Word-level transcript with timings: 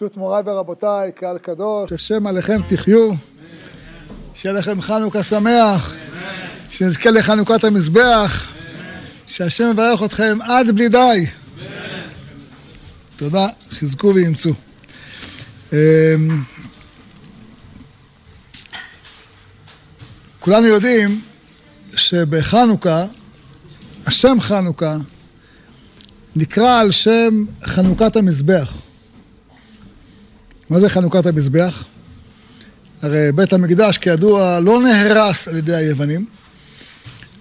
ברשות 0.00 0.16
מוריי 0.16 0.42
ורבותיי, 0.46 1.12
קהל 1.12 1.38
קדוש, 1.38 1.92
השם 1.92 2.26
עליכם 2.26 2.60
תחיו, 2.68 3.10
שיהיה 4.34 4.54
לכם 4.54 4.82
חנוכה 4.82 5.22
שמח, 5.22 5.92
שנזכה 6.70 7.10
לחנוכת 7.10 7.64
המזבח, 7.64 8.52
שהשם 9.26 9.70
יברך 9.70 10.02
אתכם 10.02 10.38
עד 10.42 10.70
בלי 10.74 10.88
די. 10.88 11.26
תודה, 13.16 13.46
חזקו 13.70 14.12
ואימצו. 14.14 14.54
אמ, 15.72 15.76
כולנו 20.40 20.66
יודעים 20.66 21.22
שבחנוכה, 21.94 23.04
השם 24.06 24.40
חנוכה, 24.40 24.96
נקרא 26.36 26.80
על 26.80 26.90
שם 26.90 27.44
חנוכת 27.66 28.16
המזבח. 28.16 28.87
מה 30.70 30.80
זה 30.80 30.88
חנוכת 30.88 31.26
המזבח? 31.26 31.84
הרי 33.02 33.32
בית 33.32 33.52
המקדש 33.52 33.98
כידוע 33.98 34.60
לא 34.60 34.82
נהרס 34.82 35.48
על 35.48 35.56
ידי 35.56 35.74
היוונים, 35.74 36.26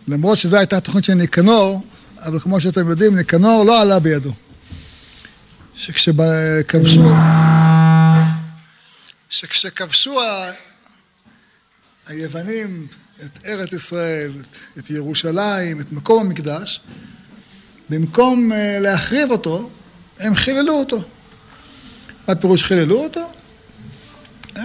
למרות 0.08 0.38
שזו 0.38 0.58
הייתה 0.58 0.78
התוכנית 0.78 1.04
של 1.04 1.14
ניקנור, 1.14 1.86
אבל 2.20 2.40
כמו 2.40 2.62
שאתם 2.62 2.90
יודעים, 2.90 3.16
ניקנור 3.16 3.64
לא 3.64 3.82
עלה 3.82 4.00
בידו. 4.00 4.34
שכשכבשו, 5.76 7.10
שכשכבשו 9.30 10.22
ה... 10.22 10.52
היוונים 12.08 12.88
את 13.26 13.46
ארץ 13.46 13.74
ישראל, 13.74 14.32
את 14.78 14.90
ירושלים, 14.90 15.82
את 15.82 15.92
מקום 15.92 16.26
המקדש, 16.26 16.82
במקום 17.90 18.52
אה, 18.52 18.80
להחריב 18.80 19.32
אותו, 19.32 19.70
הם 20.20 20.36
חיללו 20.36 20.74
אותו. 20.74 21.04
מה 22.28 22.36
פירוש 22.36 22.64
חיללו 22.64 23.04
אותו? 23.04 23.32
אה, 24.58 24.64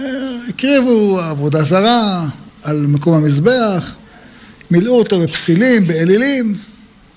הקריבו 0.49 1.19
עבודה 1.19 1.63
זרה 1.63 2.27
על 2.63 2.81
מקום 2.81 3.13
המזבח, 3.13 3.95
מילאו 4.71 4.99
אותו 4.99 5.19
בפסילים, 5.19 5.87
באלילים, 5.87 6.57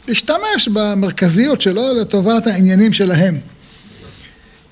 להשתמש 0.08 0.68
במרכזיות 0.72 1.60
שלו 1.60 1.82
לטובת 2.00 2.46
העניינים 2.46 2.92
שלהם. 2.92 3.38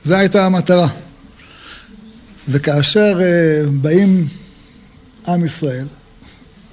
זו 0.05 0.15
הייתה 0.15 0.47
המטרה. 0.47 0.89
וכאשר 2.49 3.19
uh, 3.19 3.71
באים 3.71 4.29
עם 5.29 5.45
ישראל, 5.45 5.87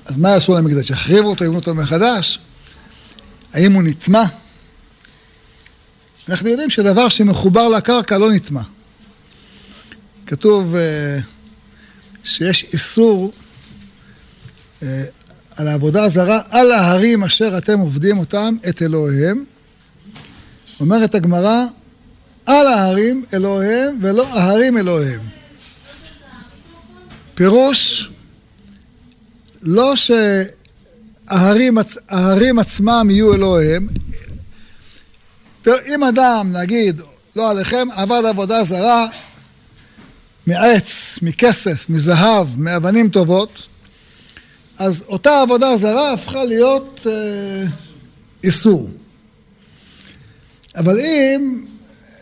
אז 0.05 0.17
מה 0.17 0.29
יעשו 0.29 0.57
למקדש? 0.57 0.89
יחריבו 0.89 1.29
אותו, 1.29 1.43
יבנו 1.43 1.55
אותו 1.55 1.75
מחדש? 1.75 2.39
האם 3.53 3.71
הוא 3.71 3.83
נטמע? 3.83 4.23
אנחנו 6.29 6.49
יודעים 6.49 6.69
שדבר 6.69 7.09
שמחובר 7.09 7.69
לקרקע 7.69 8.17
לא 8.17 8.31
נטמע. 8.31 8.61
כתוב 10.31 10.75
uh, 10.75 10.77
שיש 12.23 12.65
איסור 12.73 13.31
uh, 14.81 14.83
על 15.55 15.67
העבודה 15.67 16.03
הזרה, 16.03 16.41
על 16.49 16.71
ההרים 16.71 17.23
אשר 17.23 17.57
אתם 17.57 17.79
עובדים 17.79 18.17
אותם, 18.17 18.55
את 18.69 18.81
אלוהיהם. 18.81 19.45
אומרת 20.79 21.15
הגמרא, 21.15 21.65
על 22.45 22.67
ההרים 22.67 23.25
אלוהיהם 23.33 23.99
ולא 24.01 24.27
ההרים 24.27 24.77
אלוהיהם. 24.77 25.21
פירוש, 27.35 28.09
לא 29.61 29.93
שההרים 29.95 31.77
עצמם 32.59 33.07
יהיו 33.09 33.33
אלוהיהם, 33.33 33.87
אם 35.67 36.03
אדם, 36.03 36.51
נגיד, 36.53 37.01
לא 37.35 37.49
עליכם, 37.49 37.87
עבד 37.95 38.21
עבודה 38.29 38.63
זרה 38.63 39.07
מעץ, 40.47 41.19
מכסף, 41.21 41.89
מזהב, 41.89 42.47
מאבנים 42.57 43.09
טובות, 43.09 43.67
אז 44.77 45.03
אותה 45.07 45.41
עבודה 45.41 45.77
זרה 45.77 46.13
הפכה 46.13 46.43
להיות 46.43 47.07
אה, 47.09 47.63
איסור. 48.43 48.89
אבל 50.75 50.99
אם 50.99 51.65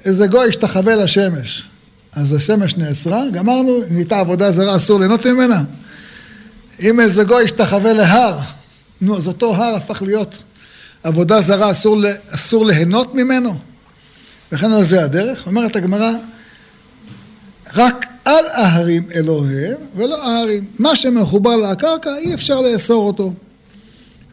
איזה 0.05 0.27
גוי 0.27 0.49
השתחווה 0.49 0.95
לשמש, 0.95 1.63
אז 2.11 2.33
השמש 2.33 2.77
נאסרה, 2.77 3.23
גמרנו, 3.31 3.79
נהייתה 3.89 4.19
עבודה 4.19 4.51
זרה, 4.51 4.75
אסור 4.75 4.99
ליהנות 4.99 5.25
ממנה. 5.25 5.63
אם 6.79 6.99
איזה 6.99 7.23
גוי 7.23 7.43
השתחווה 7.43 7.93
להר, 7.93 8.39
נו, 9.01 9.17
אז 9.17 9.27
אותו 9.27 9.55
הר 9.55 9.75
הפך 9.75 10.01
להיות 10.01 10.37
עבודה 11.03 11.41
זרה, 11.41 11.71
אסור, 11.71 11.97
אסור 12.29 12.65
ליהנות 12.65 13.15
ממנו. 13.15 13.59
וכן 14.51 14.71
על 14.71 14.83
זה 14.83 15.03
הדרך. 15.03 15.47
אומרת 15.47 15.75
הגמרא, 15.75 16.11
רק 17.75 18.05
על 18.29 18.45
ההרים 18.51 19.03
אלוהיהם 19.15 19.77
ולא 19.95 20.27
ההרים. 20.27 20.65
מה 20.79 20.95
שמחובר 20.95 21.55
לקרקע 21.55 22.15
אי 22.17 22.33
אפשר 22.33 22.61
לאסור 22.61 23.07
אותו. 23.07 23.33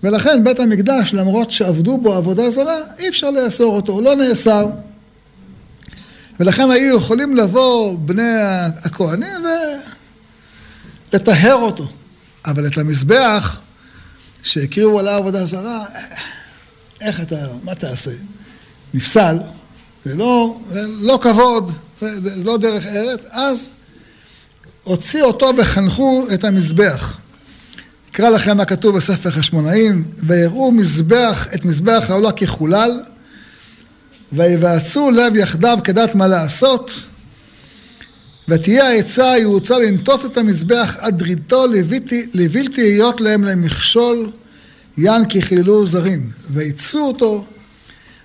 ולכן 0.03 0.45
בית 0.45 0.61
המקדש, 0.61 1.15
למרות 1.15 1.51
שעבדו 1.51 1.99
בו 1.99 2.13
עבודה 2.13 2.51
זרה, 2.51 2.77
אי 2.99 3.09
אפשר 3.09 3.31
לאסור 3.31 3.77
אותו, 3.77 3.93
הוא 3.93 4.03
לא 4.03 4.15
נאסר. 4.15 4.67
ולכן 6.41 6.71
היו 6.71 6.97
יכולים 6.97 7.37
לבוא 7.37 7.99
בני 7.99 8.33
הכהנים 8.85 9.45
ולטהר 11.13 11.55
אותו. 11.55 11.89
אבל 12.47 12.67
את 12.67 12.79
המזבח 12.79 13.61
שהקריבו 14.43 14.99
עליו 14.99 15.15
עבודה 15.15 15.47
זרה, 15.47 15.85
איך 17.01 17.21
אתה, 17.21 17.37
מה 17.65 17.75
תעשה? 17.75 18.11
נפסל, 18.95 19.37
זה 20.05 20.17
לא, 20.17 20.59
זה 20.71 20.83
לא 20.89 21.19
כבוד, 21.23 21.73
זה, 22.01 22.21
זה 22.21 22.45
לא 22.45 22.57
דרך 22.57 22.87
ארץ, 22.87 23.21
אז 23.31 23.71
הוציא 24.87 25.23
אותו 25.23 25.51
וחנכו 25.59 26.27
את 26.35 26.45
המזבח. 26.45 27.19
אקרא 28.11 28.29
לכם 28.29 28.57
מה 28.57 28.65
כתוב 28.65 28.97
בספר 28.97 29.31
חשמונאים, 29.31 30.05
ויראו 30.19 30.73
מזבח, 30.73 31.49
את 31.55 31.65
מזבח 31.65 32.07
העולה 32.09 32.33
כחולל, 32.33 33.01
ויבעצו 34.33 35.11
לב 35.11 35.37
יחדיו 35.37 35.79
כדת 35.85 36.15
מה 36.15 36.29
לעשות, 36.29 37.01
ותהיה 38.49 38.89
העצה 38.89 39.33
היעוצה 39.33 39.79
לנטוץ 39.79 40.25
את 40.25 40.39
המזבח 40.39 40.97
עד 40.99 41.19
דריתו 41.19 41.65
לבלתי 42.33 42.81
היות 42.81 43.21
להם 43.21 43.45
למכשול 43.45 44.31
יען 44.99 45.25
כי 45.29 45.43
חיללו 45.43 45.87
זרים, 45.87 46.31
ויצאו 46.51 47.01
אותו, 47.01 47.45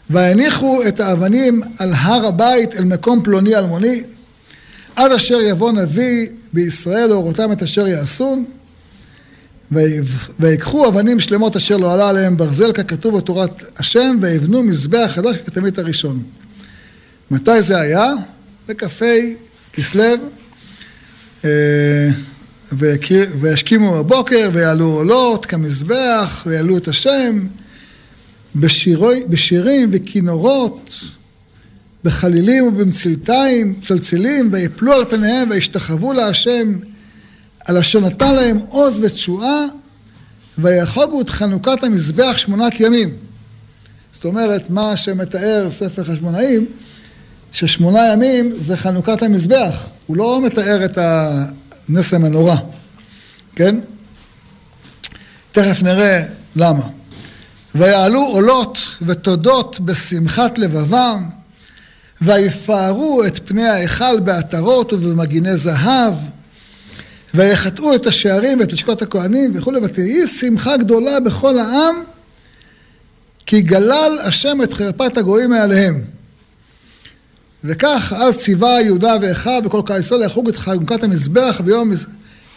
והניחו 0.09 0.81
את 0.88 0.99
האבנים 0.99 1.61
על 1.79 1.93
הר 1.93 2.25
הבית 2.25 2.75
אל 2.75 2.83
מקום 2.83 3.23
פלוני 3.23 3.55
אלמוני, 3.55 4.03
עד 4.96 5.12
אשר 5.12 5.41
יבוא 5.41 5.72
נביא 5.72 6.28
בישראל 6.53 7.07
להורותם 7.07 7.52
את 7.52 7.63
אשר 7.63 7.88
יעשון, 7.88 8.46
ויקחו 10.40 10.88
אבנים 10.88 11.19
שלמות 11.19 11.56
אשר 11.56 11.78
לא 11.78 11.94
עלה 11.94 12.09
עליהם 12.09 12.38
ברזל 12.38 12.72
ככתוב 12.72 13.18
בתורת 13.18 13.79
השם, 13.79 14.18
ויבנו 14.22 14.63
מזבח 14.63 15.12
חדש 15.16 15.38
כתמית 15.46 15.79
הראשון. 15.79 16.24
מתי 17.31 17.62
זה 17.62 17.79
היה? 17.79 18.13
בכ"ה 18.68 19.06
כסלו, 19.74 20.03
אה, 21.46 22.09
וישכימו 23.41 23.91
בבוקר, 23.91 24.50
ויעלו 24.53 24.85
עולות 24.85 25.46
כמזבח, 25.46 26.44
ויעלו 26.46 26.78
את 26.78 26.88
השם, 26.88 27.47
בשירי, 28.56 29.23
בשירים 29.29 29.90
וכינורות, 29.91 30.94
בחלילים 32.03 32.67
ובמצלתיים, 32.67 33.79
צלצלים, 33.81 34.50
ויפלו 34.51 34.94
על 34.94 35.06
פניהם 35.09 35.50
וישתחוו 35.50 36.13
להשם 36.13 36.73
על 37.66 37.78
אשר 37.78 38.00
נתן 38.00 38.35
להם 38.35 38.59
עוז 38.69 39.00
ותשועה, 39.03 39.66
ויחוגו 40.57 41.22
את 41.22 41.29
חנוכת 41.29 41.84
המזבח 41.84 42.38
שמונת 42.38 42.79
ימים. 42.79 43.09
זאת 44.13 44.25
אומרת, 44.25 44.69
מה 44.69 44.97
שמתאר 44.97 45.67
ספר 45.72 46.03
חשמונאים, 46.03 46.66
ששמונה 47.51 48.07
ימים 48.13 48.51
זה 48.56 48.78
חנוכת 48.78 49.23
המזבח. 49.23 49.88
הוא 50.07 50.17
לא 50.17 50.41
מתאר 50.46 50.85
את 50.85 50.97
הנס 50.97 52.14
המנורה, 52.14 52.58
כן? 53.55 53.79
תכף 55.52 55.84
נראה 55.84 56.23
למה. 56.55 56.84
ויעלו 57.76 58.26
עולות 58.26 58.78
ותודות 59.02 59.79
בשמחת 59.79 60.58
לבבם, 60.58 61.29
ויפארו 62.22 63.23
את 63.28 63.40
פני 63.47 63.68
ההיכל 63.68 64.20
בעטרות 64.20 64.94
ובמגיני 64.94 65.58
זהב, 65.58 66.14
ויחטאו 67.34 67.96
את 67.96 68.08
השערים 68.08 68.59
ואת 68.59 68.73
לשכות 68.73 69.02
הכהנים 69.02 69.52
וכולי, 69.56 69.79
ותהי 69.84 70.28
שמחה 70.28 70.78
גדולה 70.78 71.20
בכל 71.20 71.59
העם, 71.59 71.96
כי 73.46 73.62
גלל 73.62 74.20
השם 74.23 74.62
את 74.64 74.73
חרפת 74.73 75.18
הגויים 75.18 75.50
מעליהם. 75.50 76.02
וכך 77.64 78.14
אז 78.18 78.38
ציווה 78.38 78.82
יהודה 78.82 79.16
ואחיו 79.22 79.62
וכל 79.66 79.82
קהל 79.85 80.00
ישראל 80.00 80.26
לחוג 80.26 80.50
את 80.50 80.58
חנוכת 80.58 81.03
המזבח 81.03 81.62
ביום 81.66 81.91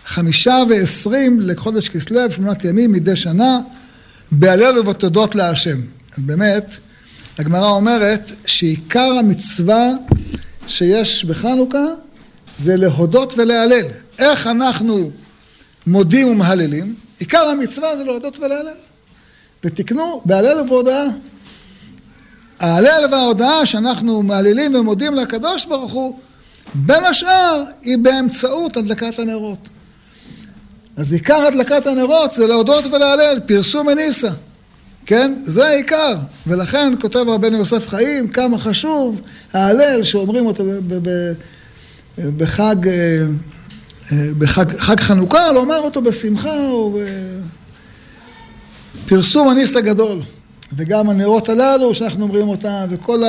חמישה 0.06 0.56
ועשרים 0.68 1.40
לחודש 1.40 1.88
כסלו, 1.88 2.30
שמונת 2.30 2.64
ימים 2.64 2.92
מדי 2.92 3.16
שנה, 3.16 3.58
בהלל 4.32 4.78
ובתודות 4.78 5.34
להשם. 5.34 5.80
אז 6.12 6.18
באמת, 6.18 6.78
הגמרא 7.38 7.68
אומרת 7.68 8.32
שעיקר 8.46 9.12
המצווה 9.18 9.90
שיש 10.66 11.24
בחנוכה 11.24 11.84
זה 12.58 12.76
להודות 12.76 13.38
ולהלל. 13.38 13.86
איך 14.18 14.46
אנחנו 14.46 15.10
מודים 15.86 16.28
ומהללים? 16.28 16.94
עיקר 17.18 17.48
המצווה 17.48 17.96
זה 17.96 18.04
להודות 18.04 18.38
ולהלל. 18.38 18.76
ותקנו 19.64 20.20
בהלל 20.24 20.60
ובהודאה. 20.60 21.06
ההלל 22.60 23.08
וההודאה 23.12 23.66
שאנחנו 23.66 24.22
מהללים 24.22 24.74
ומודים 24.74 25.14
לקדוש 25.14 25.66
ברוך 25.66 25.92
הוא, 25.92 26.18
בין 26.74 27.04
השאר 27.04 27.64
היא 27.82 27.98
באמצעות 27.98 28.76
הדלקת 28.76 29.18
הנרות. 29.18 29.68
אז 30.96 31.12
עיקר 31.12 31.36
הדלקת 31.36 31.86
הנרות 31.86 32.32
זה 32.32 32.46
להודות 32.46 32.84
ולהלל, 32.86 33.40
פרסום 33.46 33.86
מניסה. 33.86 34.30
כן? 35.06 35.34
זה 35.44 35.66
העיקר. 35.66 36.16
ולכן 36.46 36.92
כותב 37.00 37.24
רבנו 37.28 37.56
יוסף 37.58 37.88
חיים 37.88 38.28
כמה 38.28 38.58
חשוב 38.58 39.20
ההלל 39.52 40.02
שאומרים 40.02 40.46
אותו 40.46 40.64
בחג, 42.18 42.88
אה, 42.88 42.92
אה, 44.12 44.28
בחג 44.38 44.76
חג 44.78 45.00
חנוכה, 45.00 45.52
לומר 45.52 45.78
אותו 45.78 46.02
בשמחה 46.02 46.58
או 46.70 47.00
הניס 49.50 49.76
הגדול. 49.76 50.20
וגם 50.76 51.10
הנרות 51.10 51.48
הללו 51.48 51.94
שאנחנו 51.94 52.22
אומרים 52.22 52.48
אותם, 52.48 52.86
וכל 52.90 53.22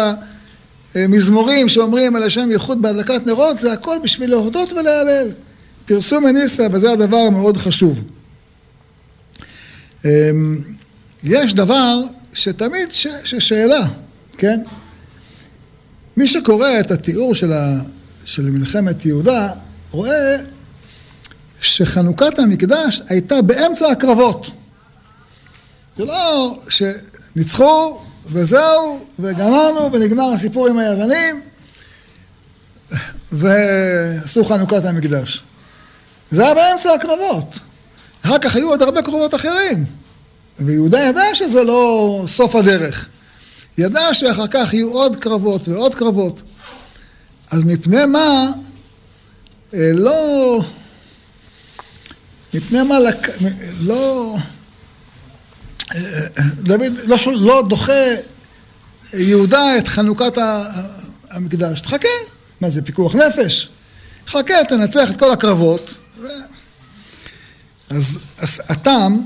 המזמורים 0.95 1.69
שאומרים 1.69 2.15
על 2.15 2.23
השם 2.23 2.51
ייחוד 2.51 2.81
בהדלקת 2.81 3.27
נרות, 3.27 3.59
זה 3.59 3.73
הכל 3.73 3.97
בשביל 4.03 4.29
להודות 4.29 4.71
ולהלל. 4.71 5.31
פרסום 5.85 6.25
הניסה, 6.25 6.67
וזה 6.71 6.91
הדבר 6.91 7.17
המאוד 7.17 7.57
חשוב. 7.57 8.01
יש 11.25 11.53
דבר 11.53 11.99
שתמיד 12.33 12.91
ש, 12.91 13.07
ששאלה, 13.23 13.81
כן? 14.37 14.61
מי 16.17 16.27
שקורא 16.27 16.79
את 16.79 16.91
התיאור 16.91 17.35
של, 17.35 17.53
ה, 17.53 17.81
של 18.25 18.49
מלחמת 18.49 19.05
יהודה, 19.05 19.49
רואה 19.91 20.37
שחנוכת 21.61 22.39
המקדש 22.39 23.01
הייתה 23.09 23.41
באמצע 23.41 23.91
הקרבות. 23.91 24.51
זה 25.97 26.05
לא 26.05 26.59
שניצחו 26.69 28.01
וזהו, 28.25 29.05
וגמרנו, 29.19 29.93
ונגמר 29.93 30.33
הסיפור 30.33 30.67
עם 30.67 30.77
היוונים, 30.77 31.41
ועשו 33.31 34.45
חנוכת 34.45 34.85
המקדש. 34.85 35.43
זה 36.31 36.45
היה 36.45 36.55
באמצע 36.55 36.93
הקרבות. 36.93 37.59
אחר 38.25 38.39
כך 38.39 38.55
היו 38.55 38.69
עוד 38.69 38.81
הרבה 38.81 39.01
קרבות 39.01 39.35
אחרים. 39.35 39.85
ויהודה 40.59 40.99
ידע 40.99 41.23
שזה 41.33 41.63
לא 41.63 42.23
סוף 42.27 42.55
הדרך. 42.55 43.07
ידע 43.77 44.13
שאחר 44.13 44.47
כך 44.47 44.73
יהיו 44.73 44.91
עוד 44.91 45.15
קרבות 45.15 45.67
ועוד 45.67 45.95
קרבות. 45.95 46.41
אז 47.51 47.63
מפני 47.63 48.05
מה 48.05 48.51
אה, 49.73 49.91
לא... 49.93 50.59
מפני 52.53 52.83
מה 52.83 52.99
לק... 52.99 53.27
לא... 53.79 54.35
אה, 55.95 56.01
אה, 56.37 56.43
דוד 56.63 56.93
לא, 57.03 57.17
לא 57.25 57.63
דוחה 57.69 58.03
יהודה 59.13 59.77
את 59.77 59.87
חנוכת 59.87 60.37
המקדש. 61.31 61.81
תחכה. 61.81 62.07
מה 62.61 62.69
זה, 62.69 62.81
פיקוח 62.81 63.15
נפש? 63.15 63.69
חכה, 64.27 64.53
תנצח 64.69 65.11
את 65.11 65.19
כל 65.19 65.31
הקרבות. 65.31 65.95
אז, 67.89 68.19
אז 68.37 68.61
הטעם 68.69 69.21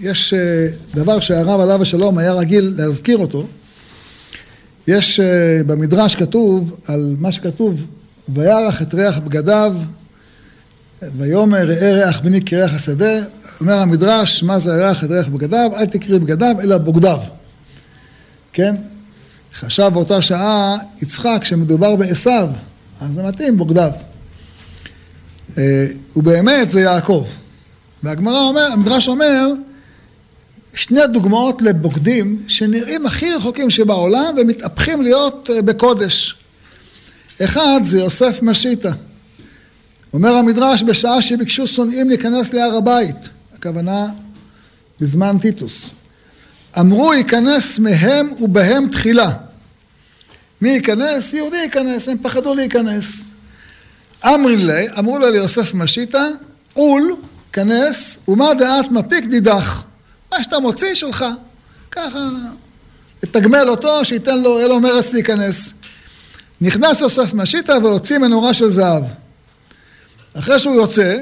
יש 0.00 0.34
אה, 0.34 0.68
דבר 0.94 1.20
שהרב 1.20 1.60
עליו 1.60 1.82
השלום 1.82 2.18
היה 2.18 2.32
רגיל 2.32 2.74
להזכיר 2.76 3.18
אותו. 3.18 3.46
יש 4.86 5.20
אה, 5.20 5.60
במדרש 5.66 6.16
כתוב 6.16 6.76
על 6.86 7.14
מה 7.18 7.32
שכתוב, 7.32 7.86
וירח 8.28 8.82
את 8.82 8.94
ריח 8.94 9.18
בגדיו, 9.18 9.76
ויאמר 11.02 11.58
ראה 11.58 11.92
ריח 11.92 12.20
בני 12.20 12.42
כריח 12.44 12.74
השדה. 12.74 13.20
אומר 13.60 13.78
המדרש, 13.78 14.42
מה 14.42 14.58
זה 14.58 14.74
ריח 14.74 15.04
את 15.04 15.10
ריח 15.10 15.28
בגדיו? 15.28 15.70
אל 15.76 15.86
תקריא 15.86 16.18
בגדיו, 16.18 16.56
אלא 16.62 16.78
בוגדיו. 16.78 17.18
כן? 18.52 18.74
חשב 19.54 19.90
באותה 19.94 20.22
שעה 20.22 20.76
יצחק 21.02 21.40
שמדובר 21.42 21.96
בעשו, 21.96 22.30
אז 23.00 23.14
זה 23.14 23.22
מתאים 23.22 23.58
בוגדיו. 23.58 23.90
אה, 25.58 25.86
ובאמת 26.16 26.70
זה 26.70 26.80
יעקב. 26.80 27.26
והגמרא 28.02 28.38
אומר, 28.38 28.68
המדרש 28.72 29.08
אומר, 29.08 29.46
שני 30.74 31.00
דוגמאות 31.12 31.62
לבוגדים 31.62 32.42
שנראים 32.48 33.06
הכי 33.06 33.30
רחוקים 33.30 33.70
שבעולם 33.70 34.34
ומתהפכים 34.36 35.02
להיות 35.02 35.50
אה, 35.50 35.62
בקודש. 35.62 36.36
אחד 37.44 37.80
זה 37.84 37.98
יוסף 37.98 38.42
משיטה. 38.42 38.92
אומר 40.12 40.34
המדרש, 40.34 40.82
בשעה 40.82 41.22
שביקשו 41.22 41.66
שונאים 41.66 42.08
להיכנס 42.08 42.52
להר 42.52 42.76
הבית, 42.76 43.28
הכוונה 43.54 44.06
בזמן 45.00 45.38
טיטוס. 45.38 45.90
אמרו 46.78 47.14
ייכנס 47.14 47.78
מהם 47.78 48.32
ובהם 48.40 48.88
תחילה. 48.88 49.30
מי 50.60 50.70
ייכנס? 50.70 51.32
יהודי 51.32 51.56
ייכנס, 51.56 52.08
הם 52.08 52.18
פחדו 52.22 52.54
להיכנס. 52.54 53.24
אמרין 54.24 54.66
לי, 54.66 54.86
אמרו 54.98 55.18
לו 55.18 55.30
ליוסף 55.30 55.74
משיטה, 55.74 56.26
עול, 56.72 57.16
כנס, 57.52 58.18
ומה 58.28 58.54
דעת 58.54 58.90
מפיק 58.90 59.24
דידך. 59.24 59.82
מה 60.32 60.42
שאתה 60.42 60.58
מוציא 60.58 60.94
שלך, 60.94 61.24
ככה, 61.90 62.28
תתגמל 63.20 63.68
אותו, 63.68 64.04
שייתן 64.04 64.42
לו, 64.42 64.58
יהיה 64.58 64.68
לו 64.68 64.80
מרץ 64.80 65.12
להיכנס. 65.12 65.74
נכנס 66.60 67.00
יוסף 67.00 67.34
משיטה 67.34 67.74
והוציא 67.82 68.18
מנורה 68.18 68.54
של 68.54 68.70
זהב. 68.70 69.04
אחרי 70.34 70.58
שהוא 70.58 70.74
יוצא, 70.74 71.16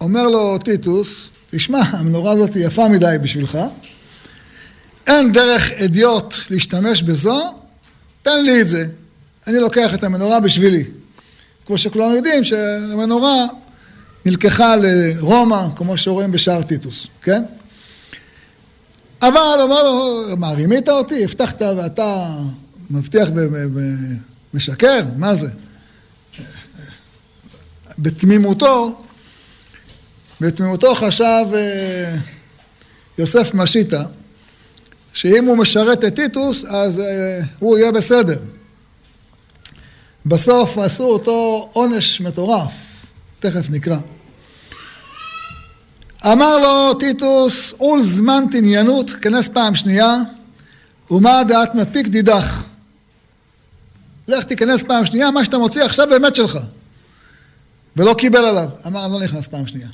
אומר 0.00 0.26
לו 0.26 0.58
טיטוס, 0.58 1.30
תשמע, 1.50 1.80
המנורה 1.82 2.32
הזאת 2.32 2.50
יפה 2.56 2.88
מדי 2.88 3.16
בשבילך, 3.22 3.58
אין 5.06 5.32
דרך 5.32 5.70
אדיוט 5.70 6.34
להשתמש 6.50 7.02
בזו, 7.02 7.54
תן 8.22 8.44
לי 8.44 8.60
את 8.60 8.68
זה. 8.68 8.86
אני 9.46 9.58
לוקח 9.58 9.94
את 9.94 10.04
המנורה 10.04 10.40
בשבילי. 10.40 10.84
כמו 11.66 11.78
שכולנו 11.78 12.16
יודעים 12.16 12.44
שהמנורה 12.44 13.46
נלקחה 14.26 14.76
לרומא, 14.76 15.66
כמו 15.76 15.98
שרואים 15.98 16.32
בשער 16.32 16.62
טיטוס, 16.62 17.06
כן? 17.22 17.42
אבל 19.22 19.60
אמר 19.64 19.82
לו, 19.82 20.24
מה, 20.36 20.50
רימית 20.50 20.88
אותי? 20.88 21.24
הבטחת 21.24 21.62
ואתה 21.62 22.26
מבטיח 22.90 23.28
ומשקר? 24.54 25.00
מה 25.16 25.34
זה? 25.34 25.48
בתמימותו, 27.98 29.02
בתמימותו 30.40 30.94
חשב 30.94 31.44
אה, 31.54 32.16
יוסף 33.18 33.54
משיטה, 33.54 34.04
שאם 35.12 35.44
הוא 35.44 35.56
משרת 35.56 36.04
את 36.04 36.14
טיטוס, 36.14 36.64
אז 36.64 37.00
אה, 37.00 37.40
הוא 37.58 37.78
יהיה 37.78 37.92
בסדר. 37.92 38.38
בסוף 40.26 40.78
עשו 40.78 41.04
אותו 41.04 41.70
עונש 41.72 42.20
מטורף, 42.20 42.72
תכף 43.40 43.70
נקרא. 43.70 43.98
אמר 46.24 46.58
לו 46.58 46.94
טיטוס, 46.94 47.74
אול 47.80 48.02
זמן 48.02 48.44
תניינות, 48.50 49.10
כנס 49.10 49.48
פעם 49.48 49.74
שנייה, 49.74 50.16
ומה 51.10 51.44
דעת 51.44 51.74
מפיק 51.74 52.06
דידך. 52.06 52.64
לך 54.28 54.44
תיכנס 54.44 54.82
פעם 54.82 55.06
שנייה, 55.06 55.30
מה 55.30 55.44
שאתה 55.44 55.58
מוציא 55.58 55.82
עכשיו 55.82 56.06
באמת 56.10 56.34
שלך. 56.34 56.58
ולא 57.96 58.14
קיבל 58.14 58.44
עליו. 58.44 58.68
אמר, 58.86 59.04
אני 59.04 59.12
לא 59.12 59.20
נכנס 59.20 59.46
פעם 59.46 59.66
שנייה. 59.66 59.88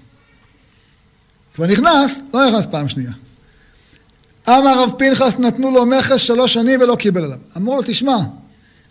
כבר 1.55 1.67
נכנס, 1.67 2.21
לא 2.35 2.49
נכנס 2.49 2.67
פעם 2.67 2.89
שנייה. 2.89 3.13
אמר 4.49 4.83
רב 4.83 4.93
פנחס, 4.99 5.39
נתנו 5.39 5.71
לו 5.71 5.87
מכס 5.87 6.17
שלוש 6.17 6.55
שנים 6.55 6.81
ולא 6.81 6.97
קיבל 6.97 7.25
עליו. 7.25 7.39
אמרו 7.57 7.77
לו, 7.77 7.83
תשמע, 7.87 8.17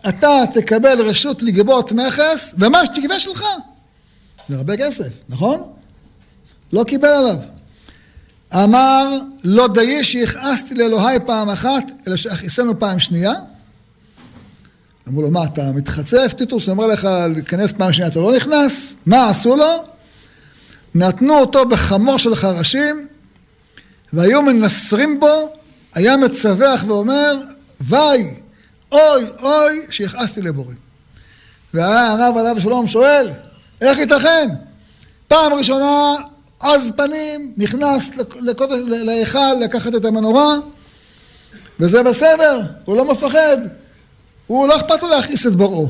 אתה 0.10 0.40
תקבל 0.54 1.02
רשות 1.02 1.44
לגבות 1.44 1.92
מכס, 1.92 2.56
ומה 2.60 2.86
שתגבה 2.86 3.20
שלך. 3.20 3.44
זה 4.50 4.56
הרבה 4.56 4.78
כסף, 4.78 5.10
נכון? 5.30 5.76
לא 6.76 6.84
קיבל 6.84 7.08
עליו. 7.08 7.38
אמר, 8.54 9.18
לא 9.44 9.68
דיי 9.68 10.04
שהכעסתי 10.04 10.76
לאלוהי 10.76 11.20
פעם 11.26 11.50
אחת, 11.50 11.84
אלא 12.08 12.16
שאכיסנו 12.16 12.80
פעם 12.80 13.00
שנייה. 13.00 13.34
אמרו 15.08 15.22
לו, 15.22 15.32
מה, 15.32 15.44
אתה 15.44 15.72
מתחצף? 15.72 16.34
טיטוס 16.38 16.70
אומר 16.70 16.88
לך 16.88 17.08
להיכנס 17.36 17.72
פעם 17.72 17.94
שנייה, 17.94 18.10
אתה 18.10 18.20
לא 18.20 18.36
נכנס? 18.36 18.96
מה 19.06 19.30
עשו 19.30 19.56
לו? 19.56 19.86
נתנו 20.96 21.40
אותו 21.40 21.66
בחמור 21.66 22.20
של 22.20 22.36
חרשים, 22.36 23.08
והיו 24.14 24.42
מנסרים 24.42 25.20
בו, 25.20 25.54
היה 25.94 26.18
מצווח 26.18 26.84
ואומר, 26.88 27.36
וי, 27.82 28.34
אוי, 28.92 29.24
אוי, 29.40 29.86
שהכעסתי 29.90 30.42
לבורי. 30.42 30.76
והרב 31.74 32.38
עליו 32.38 32.58
השלום 32.58 32.88
שואל, 32.88 33.30
איך 33.82 33.98
ייתכן? 33.98 34.50
פעם 35.28 35.54
ראשונה 35.54 36.14
עז 36.60 36.92
פנים, 36.98 37.54
נכנס 37.58 38.10
להיכל 38.82 39.54
לקחת 39.62 39.96
את 39.96 40.06
המנורה, 40.06 40.54
וזה 41.80 42.04
בסדר, 42.04 42.62
הוא 42.86 42.96
לא 42.98 43.12
מפחד. 43.12 43.58
הוא 44.48 44.68
לא 44.68 44.76
אכפת 44.76 45.02
לו 45.02 45.10
להכעיס 45.10 45.48
את 45.48 45.56
בוראו. 45.56 45.88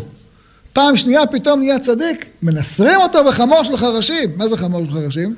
פעם 0.74 0.98
שנייה 0.98 1.26
פתאום 1.26 1.60
נהיה 1.60 1.80
צדיק, 1.80 2.26
מנסרים 2.42 3.02
אותו 3.02 3.24
בחמור 3.24 3.64
של 3.64 3.78
חרשים. 3.78 4.32
מה 4.38 4.48
זה 4.48 4.58
חמור 4.58 4.86
של 4.86 4.92
חרשים? 4.92 5.36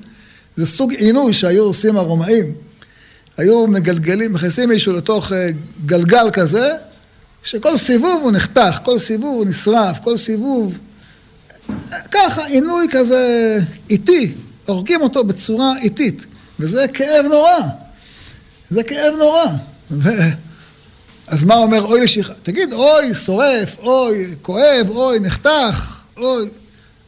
זה 0.56 0.66
סוג 0.66 0.94
עינוי 0.94 1.34
שהיו 1.34 1.64
עושים 1.64 1.98
הרומאים. 1.98 2.54
היו 3.38 3.68
מגלגלים, 3.68 4.34
מכניסים 4.34 4.70
מישהו 4.70 4.94
לתוך 4.94 5.34
אה, 5.34 5.50
גלגל 5.86 6.30
כזה, 6.34 6.72
שכל 7.44 7.78
סיבוב 7.78 8.22
הוא 8.24 8.32
נחתך, 8.32 8.80
כל 8.84 9.00
סיבוב 9.00 9.36
הוא 9.36 9.46
נשרף, 9.46 10.00
כל 10.04 10.18
סיבוב... 10.18 10.78
ככה, 12.12 12.46
עינוי 12.46 12.88
כזה 12.92 13.60
איטי, 13.90 14.34
הורגים 14.68 15.02
אותו 15.02 15.24
בצורה 15.24 15.74
איטית, 15.82 16.26
וזה 16.60 16.86
כאב 16.94 17.26
נורא. 17.26 17.60
זה 18.70 18.84
כאב 18.84 19.14
נורא. 19.20 19.46
ו... 19.92 20.10
אז 21.28 21.44
מה 21.44 21.56
אומר 21.56 21.86
אוי 21.86 22.02
לשיח... 22.02 22.32
תגיד, 22.44 22.74
אוי, 22.74 23.14
שורף, 23.14 23.78
אוי, 23.80 24.36
כואב, 24.42 24.90
אוי, 24.90 25.20
נחתך, 25.20 26.02
אוי, 26.18 26.50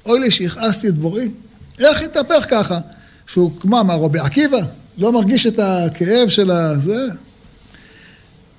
אוי 0.05 0.19
לי 0.19 0.47
את 0.87 0.93
בוראי. 0.93 1.31
איך 1.79 2.01
התהפך 2.01 2.45
ככה? 2.49 2.79
שהוא 3.27 3.51
כמו, 3.59 3.83
מה, 3.83 3.95
רבי 3.95 4.19
עקיבא? 4.19 4.59
לא 4.97 5.11
מרגיש 5.11 5.47
את 5.47 5.59
הכאב 5.59 6.29
של 6.29 6.51
הזה? 6.51 7.07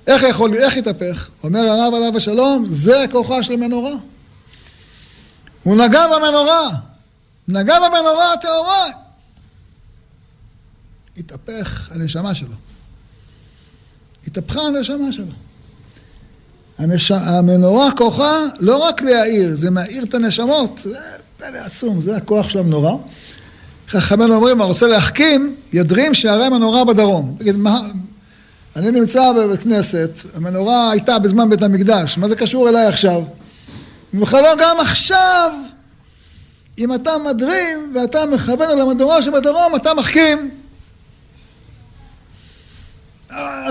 איך 0.07 0.23
יכול, 0.23 0.55
איך 0.57 0.77
התהפך? 0.77 1.29
אומר 1.43 1.59
הרב 1.59 1.93
עליו 1.93 2.17
השלום, 2.17 2.65
זה 2.69 3.05
כוחה 3.11 3.43
של 3.43 3.55
מנורה. 3.55 3.93
הוא 5.63 5.75
נגע 5.75 6.05
במנורה, 6.07 6.69
נגע 7.51 7.79
במנורה 7.79 8.33
הטהורה. 8.33 8.85
התהפך 11.17 11.89
הנשמה 11.91 12.35
שלו. 12.35 12.55
התהפכה 14.27 14.61
הנשמה 14.61 15.11
שלו. 15.11 15.33
הנש... 16.77 17.11
המנורה 17.11 17.91
כוחה 17.97 18.45
לא 18.59 18.77
רק 18.77 19.01
להאיר, 19.01 19.55
זה 19.55 19.69
מאיר 19.69 20.03
את 20.03 20.13
הנשמות, 20.13 20.79
זה 20.83 20.97
פלא 21.37 21.57
עצום, 21.57 22.01
זה 22.01 22.17
הכוח 22.17 22.49
של 22.49 22.59
המנורה. 22.59 22.95
חכמינו 23.89 24.35
אומרים, 24.35 24.61
הרוצה 24.61 24.87
להחכים, 24.87 25.55
ידרים 25.73 26.13
שערי 26.13 26.45
המנורה 26.45 26.85
בדרום. 26.85 27.35
תגיד, 27.39 27.55
מה... 27.55 27.81
אני 28.75 28.91
נמצא 28.91 29.31
בבית 29.33 29.59
כנסת, 29.59 30.09
המנורה 30.33 30.91
הייתה 30.91 31.19
בזמן 31.19 31.49
בית 31.49 31.61
המקדש, 31.61 32.17
מה 32.17 32.29
זה 32.29 32.35
קשור 32.35 32.69
אליי 32.69 32.85
עכשיו? 32.85 33.21
בכלל 34.13 34.41
לא 34.43 34.55
גם 34.59 34.79
עכשיו, 34.79 35.51
אם 36.77 36.93
אתה 36.93 37.11
מדרים 37.29 37.93
ואתה 37.95 38.25
מכוון 38.25 38.69
על 38.69 38.81
המנורה 38.81 39.21
שבדרום, 39.21 39.75
אתה 39.75 39.93
מחכים. 39.93 40.51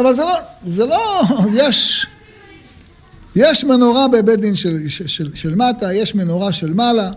אבל 0.00 0.14
זה 0.14 0.22
לא, 0.22 0.38
זה 0.64 0.86
לא, 0.86 1.22
יש, 1.54 2.06
יש 3.36 3.64
מנורה 3.64 4.08
בבית 4.08 4.40
דין 4.40 4.54
של, 4.54 4.88
של, 4.88 5.06
של, 5.06 5.30
של 5.34 5.54
מטה, 5.54 5.92
יש 5.94 6.14
מנורה 6.14 6.52
של 6.52 6.74
מעלה. 6.74 7.10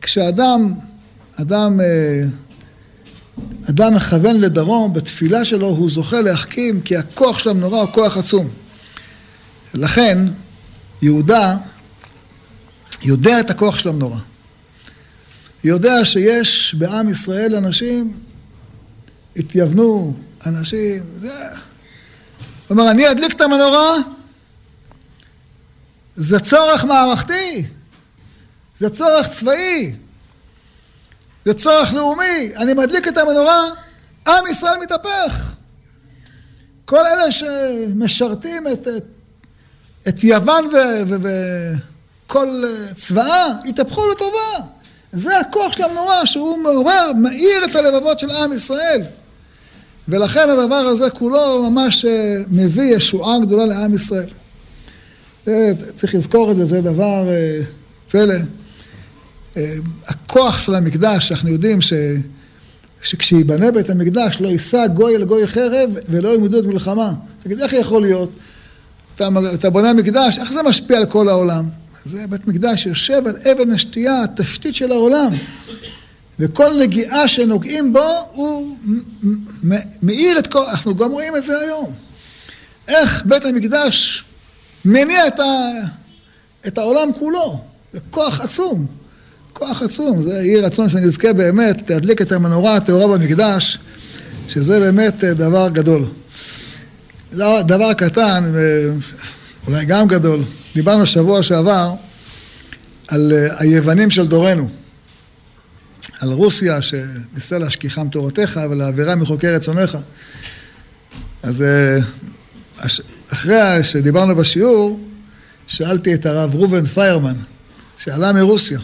כשאדם, 0.00 0.74
אדם, 1.40 1.80
אה, 1.80 2.22
אדם 3.70 3.94
מכוון 3.94 4.40
לדרום, 4.40 4.92
בתפילה 4.92 5.44
שלו 5.44 5.66
הוא 5.66 5.90
זוכה 5.90 6.20
להחכים, 6.20 6.80
כי 6.80 6.96
הכוח 6.96 7.38
של 7.38 7.50
המנורה 7.50 7.80
הוא 7.80 7.88
כוח 7.92 8.16
עצום. 8.16 8.48
לכן, 9.74 10.18
יהודה 11.02 11.56
יודע 13.02 13.40
את 13.40 13.50
הכוח 13.50 13.78
של 13.78 13.88
המנורה. 13.88 14.18
יודע 15.64 16.04
שיש 16.04 16.74
בעם 16.78 17.08
ישראל 17.08 17.54
אנשים, 17.54 18.20
התייוונו, 19.36 20.14
אנשים, 20.46 21.02
זה... 21.16 21.48
אומר, 22.70 22.90
אני 22.90 23.10
אדליק 23.10 23.34
את 23.34 23.40
המנורה, 23.40 23.96
זה 26.16 26.40
צורך 26.40 26.84
מערכתי, 26.84 27.66
זה 28.78 28.90
צורך 28.90 29.28
צבאי, 29.28 29.94
זה 31.44 31.54
צורך 31.54 31.94
לאומי. 31.94 32.52
אני 32.56 32.74
מדליק 32.74 33.08
את 33.08 33.18
המנורה, 33.18 33.60
עם 34.28 34.44
ישראל 34.50 34.78
מתהפך. 34.82 35.52
כל 36.84 36.98
אלה 37.06 37.32
שמשרתים 37.32 38.66
את, 38.72 38.88
את, 38.88 39.04
את 40.08 40.24
יוון 40.24 40.68
וכל 42.26 42.64
צבאה, 42.96 43.46
התהפכו 43.68 44.00
לטובה. 44.10 44.71
זה 45.12 45.38
הכוח 45.38 45.72
של 45.76 45.82
המנורה, 45.82 46.26
שהוא 46.26 46.58
מעורר, 46.58 47.12
מאיר 47.16 47.64
את 47.64 47.76
הלבבות 47.76 48.18
של 48.18 48.30
עם 48.30 48.52
ישראל. 48.52 49.02
ולכן 50.08 50.50
הדבר 50.50 50.74
הזה 50.74 51.10
כולו 51.10 51.70
ממש 51.70 52.04
אה, 52.04 52.36
מביא 52.48 52.96
ישועה 52.96 53.38
גדולה 53.40 53.66
לעם 53.66 53.94
ישראל. 53.94 54.28
צריך 55.94 56.14
לזכור 56.14 56.50
את 56.50 56.56
זה, 56.56 56.64
זה 56.64 56.80
דבר 56.80 57.28
אה, 57.28 57.60
פלא. 58.10 58.34
אה, 59.56 59.74
הכוח 60.06 60.60
של 60.60 60.74
המקדש, 60.74 61.32
אנחנו 61.32 61.48
יודעים 61.48 61.80
ש... 61.80 61.92
שכשייבנה 63.02 63.70
בית 63.70 63.90
המקדש 63.90 64.40
לא 64.40 64.48
יישא 64.48 64.86
גוי 64.86 65.16
אל 65.16 65.24
גוי 65.24 65.46
חרב 65.46 65.90
ולא 66.08 66.28
ילמדו 66.28 66.58
את 66.58 66.64
מלחמה. 66.64 67.12
תגיד, 67.42 67.60
איך 67.60 67.72
יכול 67.72 68.02
להיות? 68.02 68.30
אתה, 69.14 69.28
אתה 69.54 69.70
בונה 69.70 69.92
מקדש, 69.92 70.38
איך 70.38 70.52
זה 70.52 70.62
משפיע 70.62 70.96
על 70.96 71.06
כל 71.06 71.28
העולם? 71.28 71.81
זה 72.04 72.26
בית 72.26 72.46
מקדש 72.46 72.86
יושב 72.86 73.22
על 73.26 73.36
אבן 73.36 73.70
השתייה, 73.70 74.22
התשתית 74.22 74.74
של 74.74 74.92
העולם. 74.92 75.32
וכל 76.38 76.80
נגיעה 76.80 77.28
שנוגעים 77.28 77.92
בו, 77.92 78.28
הוא 78.32 78.76
מאיר 80.02 80.38
את 80.38 80.46
כל... 80.46 80.64
אנחנו 80.70 80.96
גם 80.96 81.10
רואים 81.10 81.36
את 81.36 81.44
זה 81.44 81.58
היום. 81.58 81.94
איך 82.88 83.22
בית 83.26 83.44
המקדש 83.44 84.24
מניע 84.84 85.26
את, 85.26 85.40
ה, 85.40 85.44
את 86.66 86.78
העולם 86.78 87.12
כולו. 87.18 87.60
זה 87.92 87.98
כוח 88.10 88.40
עצום. 88.40 88.86
כוח 89.52 89.82
עצום. 89.82 90.22
זה 90.22 90.30
יהי 90.30 90.60
רצון 90.60 90.88
שנזכה 90.88 91.32
באמת 91.32 91.90
להדליק 91.90 92.22
את 92.22 92.32
המנורה 92.32 92.76
הטהורה 92.76 93.18
במקדש, 93.18 93.78
שזה 94.48 94.80
באמת 94.80 95.24
דבר 95.24 95.68
גדול. 95.68 96.04
דבר, 97.32 97.92
קטן, 97.92 98.52
אולי 99.66 99.84
גם 99.84 100.08
גדול. 100.08 100.42
דיברנו 100.74 101.06
שבוע 101.06 101.42
שעבר 101.42 101.94
על 103.08 103.32
היוונים 103.58 104.10
של 104.10 104.26
דורנו. 104.26 104.68
על 106.20 106.32
רוסיה, 106.32 106.82
שניסה 106.82 107.58
להשכיחם 107.58 108.08
תורתך 108.08 108.60
ולהעבירה 108.70 109.16
מחוקי 109.16 109.48
רצונך. 109.48 109.98
אז 111.42 111.62
אה, 111.62 111.98
אחרי 113.32 113.84
שדיברנו 113.84 114.36
בשיעור, 114.36 115.00
שאלתי 115.66 116.14
את 116.14 116.26
הרב 116.26 116.54
ראובן 116.54 116.84
פיירמן, 116.84 117.34
שעלה 117.96 118.32
מרוסיה. 118.32 118.78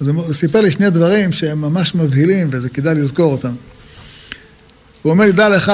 אז 0.00 0.08
הוא 0.08 0.34
סיפר 0.34 0.60
לי 0.60 0.72
שני 0.72 0.90
דברים 0.90 1.32
שהם 1.32 1.60
ממש 1.60 1.94
מבהילים 1.94 2.48
וזה 2.52 2.68
כדאי 2.68 2.94
לזכור 2.94 3.32
אותם. 3.32 3.54
הוא 5.02 5.10
אומר 5.10 5.30
דע 5.30 5.48
לך, 5.48 5.72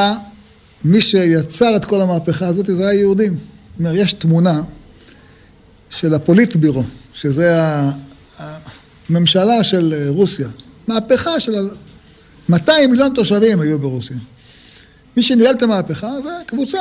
מי 0.85 1.01
שיצר 1.01 1.77
את 1.77 1.85
כל 1.85 2.01
המהפכה 2.01 2.47
הזאת 2.47 2.67
זה 2.67 2.89
היה 2.89 3.01
יהודים. 3.01 3.33
הוא 3.33 3.39
אומר, 3.79 3.95
יש 3.95 4.13
תמונה 4.13 4.61
של 5.91 6.15
הפוליטבירו, 6.15 6.83
שזה 7.15 7.59
ממשלה 9.11 9.65
של 9.65 9.95
אה, 9.97 10.05
רוסיה, 10.09 10.49
מהפכה 10.89 11.41
של 11.41 11.69
200 12.49 12.91
מיליון 12.91 13.15
תושבים 13.15 13.61
היו 13.61 13.79
ברוסיה. 13.79 14.17
מי 15.17 15.23
שניהל 15.23 15.55
את 15.55 15.63
המהפכה 15.63 16.21
זה 16.21 16.31
קבוצה. 16.47 16.79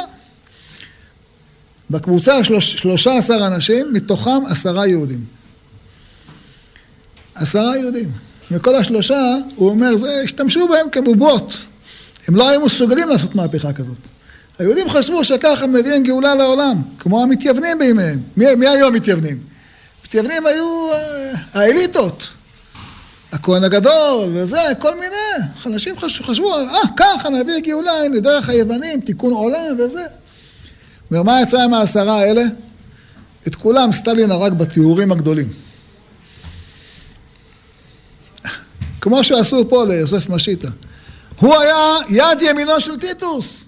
בקבוצה 1.90 2.44
שלוש, 2.44 2.76
13 2.76 3.48
אנשים, 3.48 3.94
מתוכם 3.94 4.46
עשרה 4.50 4.88
יהודים. 4.88 5.26
עשרה 7.36 7.78
יהודים. 7.78 8.12
מכל 8.52 8.76
השלושה, 8.76 9.36
הוא 9.56 9.70
אומר, 9.70 9.98
זה, 9.98 10.22
השתמשו 10.24 10.68
בהם 10.68 10.90
כבובות. 10.92 11.58
הם 12.28 12.36
לא 12.36 12.50
היו 12.50 12.66
מסוגלים 12.66 13.10
לעשות 13.10 13.36
מהפכה 13.36 13.74
כזאת. 13.74 13.98
היהודים 14.60 14.90
חשבו 14.90 15.24
שככה 15.24 15.68
מביאים 15.68 16.04
גאולה 16.04 16.36
לעולם, 16.36 16.82
כמו 17.00 17.24
המתייוונים 17.24 17.80
בימיהם. 17.80 18.20
מי, 18.38 18.56
מי 18.56 18.68
היום 18.68 18.94
מתייוונים? 18.94 19.40
מתייוונים 20.06 20.46
היו 20.46 20.92
אה, 20.94 21.34
האליטות, 21.54 22.28
הכהן 23.32 23.64
הגדול 23.64 24.30
וזה, 24.34 24.62
כל 24.80 24.96
מיני. 24.96 25.48
אנשים 25.66 25.98
חשבו, 25.98 26.26
חשבו, 26.26 26.58
אה, 26.58 26.80
ככה 26.98 27.30
נביא 27.30 27.60
גאולה, 27.60 27.92
הנה, 27.92 28.20
דרך 28.20 28.50
היוונים, 28.50 29.02
תיקון 29.02 29.34
עולם 29.34 29.76
וזה. 29.80 30.06
אומר, 31.12 31.24
מה 31.24 31.42
יצא 31.42 31.62
עם 31.62 31.74
העשרה 31.74 32.20
האלה? 32.20 32.44
את 33.48 33.56
כולם 33.56 33.92
סטלין 33.92 34.32
הרג 34.32 34.54
בתיאורים 34.54 35.12
הגדולים. 35.12 35.50
כמו 39.02 39.24
שעשו 39.24 39.70
פה 39.70 39.86
ליוסף 39.86 40.30
משיטה. 40.30 40.70
הוא 41.40 41.56
היה 41.56 41.96
יד 42.10 42.42
ימינו 42.42 42.82
של 42.82 43.00
טיטוס. 43.00 43.67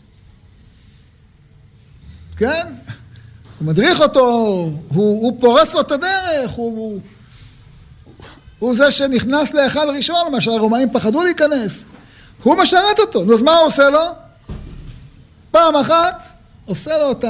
כן? 2.39 2.67
הוא 3.59 3.67
מדריך 3.67 4.01
אותו, 4.01 4.19
הוא, 4.87 5.21
הוא 5.21 5.37
פורס 5.39 5.73
לו 5.73 5.81
את 5.81 5.91
הדרך, 5.91 6.51
הוא, 6.51 6.77
הוא, 6.77 6.99
הוא 8.59 8.75
זה 8.75 8.91
שנכנס 8.91 9.53
להיכל 9.53 9.89
ראשון, 9.97 10.31
מה 10.31 10.41
שהרומאים 10.41 10.89
פחדו 10.93 11.23
להיכנס. 11.23 11.83
הוא 12.43 12.55
משרת 12.55 12.99
אותו. 12.99 13.23
נו, 13.23 13.33
אז 13.33 13.41
מה 13.41 13.51
הוא 13.51 13.67
עושה 13.67 13.89
לו? 13.89 13.99
פעם 15.51 15.75
אחת 15.75 16.27
עושה 16.65 16.97
לו 16.97 17.11
את 17.11 17.25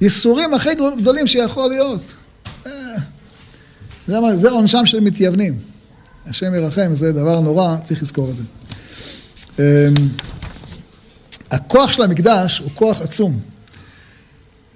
הייסורים 0.00 0.54
הכי 0.54 0.70
גדולים 1.00 1.26
שיכול 1.26 1.70
להיות. 1.70 2.14
אה, 2.66 2.72
זה, 4.08 4.18
זה 4.34 4.50
עונשם 4.50 4.86
של 4.86 5.00
מתייוונים. 5.00 5.58
השם 6.26 6.54
ירחם, 6.54 6.94
זה 6.94 7.12
דבר 7.12 7.40
נורא, 7.40 7.76
צריך 7.82 8.02
לזכור 8.02 8.30
את 8.30 8.36
זה. 8.36 8.42
אמ, 9.58 9.94
הכוח 11.50 11.92
של 11.92 12.02
המקדש 12.02 12.58
הוא 12.58 12.70
כוח 12.74 13.00
עצום. 13.00 13.40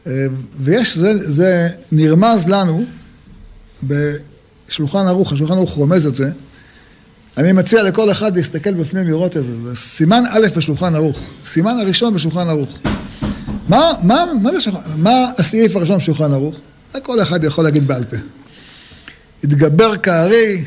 אמ, 0.07 0.13
ויש, 0.57 0.99
זה, 0.99 1.17
זה 1.17 1.69
נרמז 1.93 2.49
לנו 2.49 2.85
בשולחן 3.83 5.07
ערוך, 5.07 5.33
השולחן 5.33 5.55
ערוך 5.55 5.71
רומז 5.71 6.07
את 6.07 6.15
זה. 6.15 6.31
אני 7.37 7.53
מציע 7.53 7.83
לכל 7.83 8.11
אחד 8.13 8.37
להסתכל 8.37 8.75
בפנים 8.75 9.07
לראות 9.07 9.37
את 9.37 9.47
זה. 9.47 9.53
זה 9.63 9.77
סימן 9.77 10.23
א' 10.31 10.47
בשולחן 10.57 10.95
ערוך. 10.95 11.19
סימן 11.47 11.79
הראשון 11.79 12.15
בשולחן 12.15 12.49
ערוך. 12.49 12.79
מה, 13.69 13.93
מה, 14.03 14.25
מה 14.43 14.53
זה 14.53 14.61
שולחן, 14.61 14.81
מה 14.97 15.27
הסעיף 15.39 15.77
הראשון 15.77 15.99
בשולחן 15.99 16.33
ערוך? 16.33 16.57
זה 16.93 17.01
כל 17.01 17.23
אחד 17.23 17.45
יכול 17.45 17.65
להגיד 17.65 17.87
בעל 17.87 18.05
פה. 18.05 18.17
התגבר 19.45 19.97
כארי, 19.97 20.65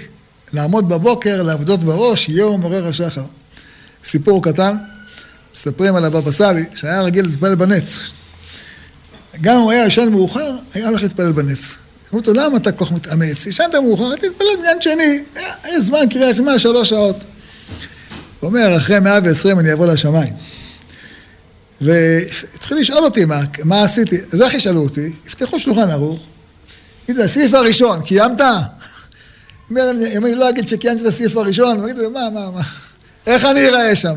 לעמוד 0.53 0.89
בבוקר, 0.89 1.43
לעבדות 1.43 1.79
בראש, 1.79 2.29
יום 2.29 2.61
מעורר 2.61 2.87
השחר. 2.87 3.23
סיפור 4.03 4.43
קטן, 4.43 4.75
מספרים 5.55 5.95
על 5.95 6.05
הבבא 6.05 6.31
סאלי, 6.31 6.65
שהיה 6.75 7.01
רגיל 7.01 7.25
להתפלל 7.25 7.55
בנץ. 7.55 7.99
גם 9.41 9.55
אם 9.55 9.61
הוא 9.61 9.71
היה 9.71 9.85
ישן 9.85 10.09
מאוחר, 10.09 10.55
היה 10.73 10.87
הולך 10.87 11.01
להתפלל 11.01 11.31
בנץ. 11.31 11.77
אמרו 12.07 12.19
אותו, 12.19 12.33
למה 12.33 12.57
אתה 12.57 12.71
כל 12.71 12.85
כך 12.85 12.91
מתאמץ? 12.91 13.45
ישנת 13.45 13.75
מאוחר, 13.75 14.15
תתפלל 14.15 14.47
בעניין 14.55 14.81
שני, 14.81 15.23
יש 15.65 15.83
זמן 15.83 16.09
קריאת 16.09 16.35
שמע 16.35 16.59
שלוש 16.59 16.89
שעות. 16.89 17.15
הוא 18.39 18.47
אומר, 18.47 18.77
אחרי 18.77 18.99
מאה 18.99 19.19
ועשרים 19.23 19.59
אני 19.59 19.73
אבוא 19.73 19.87
לשמיים. 19.87 20.33
והתחיל 21.81 22.77
לשאול 22.77 23.03
אותי 23.03 23.25
מה, 23.25 23.41
מה 23.63 23.83
עשיתי, 23.83 24.17
אז 24.33 24.41
איך 24.41 24.53
ישאלו 24.53 24.83
אותי? 24.83 25.11
יפתחו 25.27 25.59
שולחן 25.59 25.89
ערוך, 25.89 26.19
יגידו, 27.09 27.23
הסעיף 27.23 27.53
הראשון, 27.53 28.01
קיימת? 28.01 28.41
אם 29.71 30.25
אני 30.25 30.35
לא 30.35 30.49
אגיד 30.49 30.67
שקיימתי 30.67 31.01
את 31.01 31.07
הסעיף 31.07 31.37
הראשון, 31.37 31.79
הוא 31.79 31.89
יגיד, 31.89 32.03
מה, 32.03 32.29
מה, 32.33 32.51
מה, 32.51 32.61
איך 33.27 33.45
אני 33.45 33.67
אראה 33.67 33.95
שם? 33.95 34.15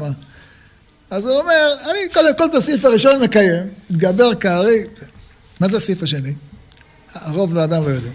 אז 1.11 1.27
הוא 1.27 1.39
אומר, 1.41 1.75
אני 1.83 1.99
קודם 2.15 2.37
כל 2.39 2.45
את 2.45 2.55
הסעיף 2.55 2.85
הראשון 2.85 3.23
מקיים, 3.23 3.67
התגבר 3.91 4.35
כארי, 4.35 4.79
מה 5.61 5.69
זה 5.69 5.77
הסעיף 5.77 6.03
השני? 6.03 6.33
הרוב 7.15 7.55
לאדם 7.55 7.83
לא 7.83 7.89
יודע. 7.89 8.11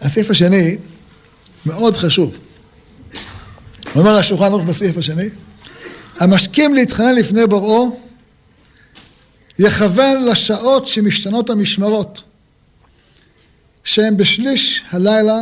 הסעיף 0.00 0.30
השני 0.30 0.78
מאוד 1.66 1.96
חשוב. 1.96 2.38
אומר 3.94 4.16
השולחן 4.16 4.44
ערוך 4.44 4.62
בסעיף 4.62 4.96
השני, 4.96 5.28
המשכים 6.18 6.74
להתחנן 6.74 7.14
לפני 7.14 7.46
בוראו, 7.46 8.00
יכוון 9.58 10.24
לשעות 10.24 10.88
שמשתנות 10.88 11.50
המשמרות, 11.50 12.22
שהן 13.84 14.16
בשליש 14.16 14.82
הלילה 14.90 15.38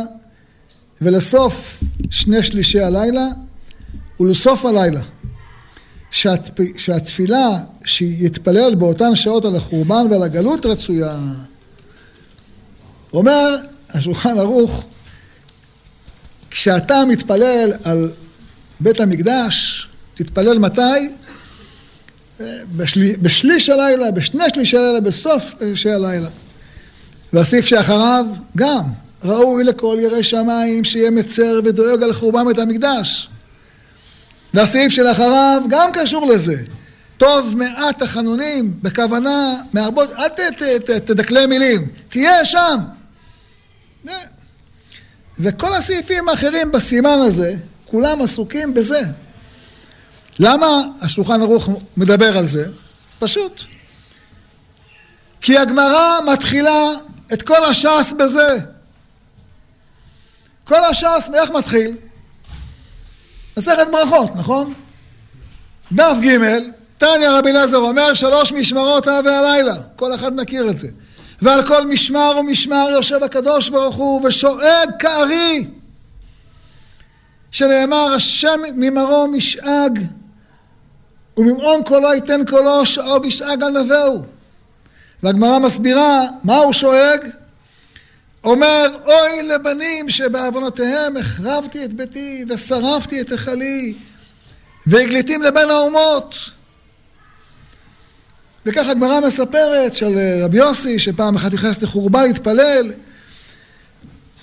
ולסוף 1.01 1.83
שני 2.09 2.43
שלישי 2.43 2.79
הלילה 2.79 3.27
ולסוף 4.19 4.65
הלילה. 4.65 5.01
שהתפ... 6.11 6.77
שהתפילה 6.77 7.49
שיתפלל 7.85 8.75
באותן 8.75 9.15
שעות 9.15 9.45
על 9.45 9.55
החורבן 9.55 10.05
ועל 10.11 10.23
הגלות 10.23 10.65
רצויה. 10.65 11.17
אומר 13.13 13.55
השולחן 13.89 14.37
ערוך, 14.37 14.85
כשאתה 16.51 17.03
מתפלל 17.05 17.73
על 17.83 18.11
בית 18.79 18.99
המקדש, 18.99 19.87
תתפלל 20.15 20.59
מתי? 20.59 20.81
בשל... 22.75 23.15
בשליש 23.21 23.69
הלילה, 23.69 24.11
בשני 24.11 24.43
שלישי 24.53 24.77
הלילה, 24.77 24.99
בסוף 24.99 25.53
שלישי 25.59 25.89
הלילה. 25.89 26.29
והסעיף 27.33 27.65
שאחריו 27.65 28.25
גם, 28.57 28.83
ראוי 29.23 29.63
לכל 29.63 29.97
ירא 30.01 30.21
שמיים 30.21 30.83
שיהיה 30.83 31.11
מצר 31.11 31.59
ודואג 31.65 32.03
על 32.03 32.13
חורבן 32.13 32.45
בית 32.45 32.59
המקדש. 32.59 33.29
והסעיף 34.53 34.91
שלאחריו 34.91 35.61
גם 35.69 35.89
קשור 35.93 36.25
לזה. 36.25 36.63
טוב 37.17 37.57
מעט 37.57 38.03
תחנונים, 38.03 38.79
בכוונה, 38.81 39.55
מהרבות, 39.73 40.09
אל 40.11 40.27
ת, 40.27 40.39
ת, 40.39 40.61
ת, 40.61 40.89
תדקלה 40.89 41.47
מילים, 41.47 41.87
תהיה 42.09 42.45
שם. 42.45 42.77
וכל 45.39 45.73
הסעיפים 45.73 46.29
האחרים 46.29 46.71
בסימן 46.71 47.19
הזה, 47.19 47.55
כולם 47.85 48.21
עסוקים 48.21 48.73
בזה. 48.73 49.01
למה 50.39 50.81
השולחן 51.01 51.41
ערוך 51.41 51.69
מדבר 51.97 52.37
על 52.37 52.45
זה? 52.45 52.65
פשוט. 53.19 53.63
כי 55.41 55.57
הגמרא 55.57 56.19
מתחילה 56.33 56.87
את 57.33 57.41
כל 57.41 57.65
הש"ס 57.65 58.13
בזה. 58.19 58.57
כל 60.63 60.83
הש"ס, 60.83 61.29
מאיך 61.31 61.49
מתחיל? 61.49 61.95
מסכת 63.57 63.87
ברכות, 63.91 64.35
נכון? 64.35 64.73
דף 65.91 66.17
ג', 66.21 66.37
תניא 66.97 67.29
רבי 67.29 67.49
אליעזר 67.49 67.77
אומר 67.77 68.13
שלוש 68.13 68.51
משמרות 68.51 69.07
הווה 69.07 69.21
והלילה, 69.31 69.75
כל 69.95 70.15
אחד 70.15 70.35
מכיר 70.35 70.69
את 70.69 70.77
זה. 70.77 70.87
ועל 71.41 71.67
כל 71.67 71.87
משמר 71.87 72.37
ומשמר 72.39 72.87
יושב 72.91 73.23
הקדוש 73.23 73.69
ברוך 73.69 73.95
הוא 73.95 74.27
ושואג 74.27 74.89
כארי, 74.99 75.67
שנאמר 77.51 78.13
השם 78.13 78.59
ממרום 78.75 79.33
משאג 79.37 79.99
וממעון 81.37 81.83
קולו 81.83 82.13
ייתן 82.13 82.45
קולו 82.45 82.85
שאוג 82.85 83.25
ישאג 83.25 83.63
על 83.63 83.83
נבהו. 83.83 84.23
והגמרא 85.23 85.59
מסבירה 85.59 86.21
מה 86.43 86.57
הוא 86.57 86.73
שואג? 86.73 87.27
אומר 88.43 88.97
אוי 89.05 89.43
לבנים 89.43 90.09
שבעוונותיהם 90.09 91.17
החרבתי 91.17 91.85
את 91.85 91.93
ביתי 91.93 92.45
ושרפתי 92.49 93.21
את 93.21 93.31
היכלי 93.31 93.93
והגליתים 94.87 95.41
לבין 95.41 95.69
האומות. 95.69 96.35
וכך 98.65 98.87
הגמרא 98.87 99.19
מספרת 99.19 99.95
של 99.95 100.17
רבי 100.43 100.57
יוסי 100.57 100.99
שפעם 100.99 101.35
אחת 101.35 101.53
נכנס 101.53 101.81
לחורבה 101.81 102.23
להתפלל 102.23 102.91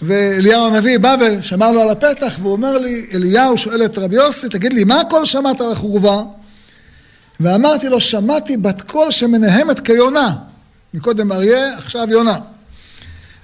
ואליהו 0.02 0.66
הנביא 0.66 0.98
בא 0.98 1.16
ושמר 1.20 1.72
לו 1.72 1.80
על 1.80 1.90
הפתח 1.90 2.36
והוא 2.42 2.52
אומר 2.52 2.78
לי 2.78 3.06
אליהו 3.14 3.58
שואל 3.58 3.84
את 3.84 3.98
רבי 3.98 4.16
יוסי 4.16 4.48
תגיד 4.48 4.72
לי 4.72 4.84
מה 4.84 5.00
הכל 5.00 5.24
שמעת 5.24 5.60
על 5.60 5.72
החורבה? 5.72 6.22
ואמרתי 7.40 7.88
לו 7.88 8.00
שמעתי 8.00 8.56
בת 8.56 8.82
קול 8.82 9.10
שמנהמת 9.10 9.80
כיונה. 9.80 10.34
מקודם 10.94 11.32
אריה 11.32 11.78
עכשיו 11.78 12.06
יונה 12.10 12.38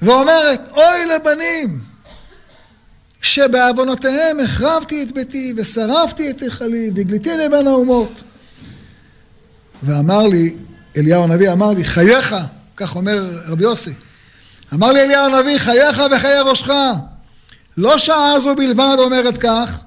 ואומרת, 0.05 0.61
אוי 0.77 1.07
לבנים, 1.07 1.81
שבעוונותיהם 3.23 4.41
החרבתי 4.41 5.03
את 5.03 5.13
ביתי 5.13 5.55
ושרפתי 5.57 6.31
את 6.31 6.43
היכלי 6.43 6.91
והגליתי 6.95 7.37
לבין 7.37 7.67
האומות. 7.67 8.23
ואמר 9.83 10.27
לי, 10.27 10.57
אליהו 10.97 11.25
הנביא 11.25 11.53
אמר 11.53 11.71
לי, 11.71 11.85
חייך, 11.85 12.37
כך 12.77 12.97
אומר 12.97 13.39
רבי 13.47 13.63
יוסי, 13.63 13.93
אמר 14.75 14.93
לי 14.93 15.03
אליהו 15.03 15.35
הנביא, 15.35 15.59
חייך 15.59 16.03
וחיי 16.11 16.41
ראשך. 16.41 16.71
לא 17.77 17.99
שעה 17.99 18.39
זו 18.39 18.55
בלבד 18.55 18.97
אומרת 18.99 19.39
כך, 19.39 19.81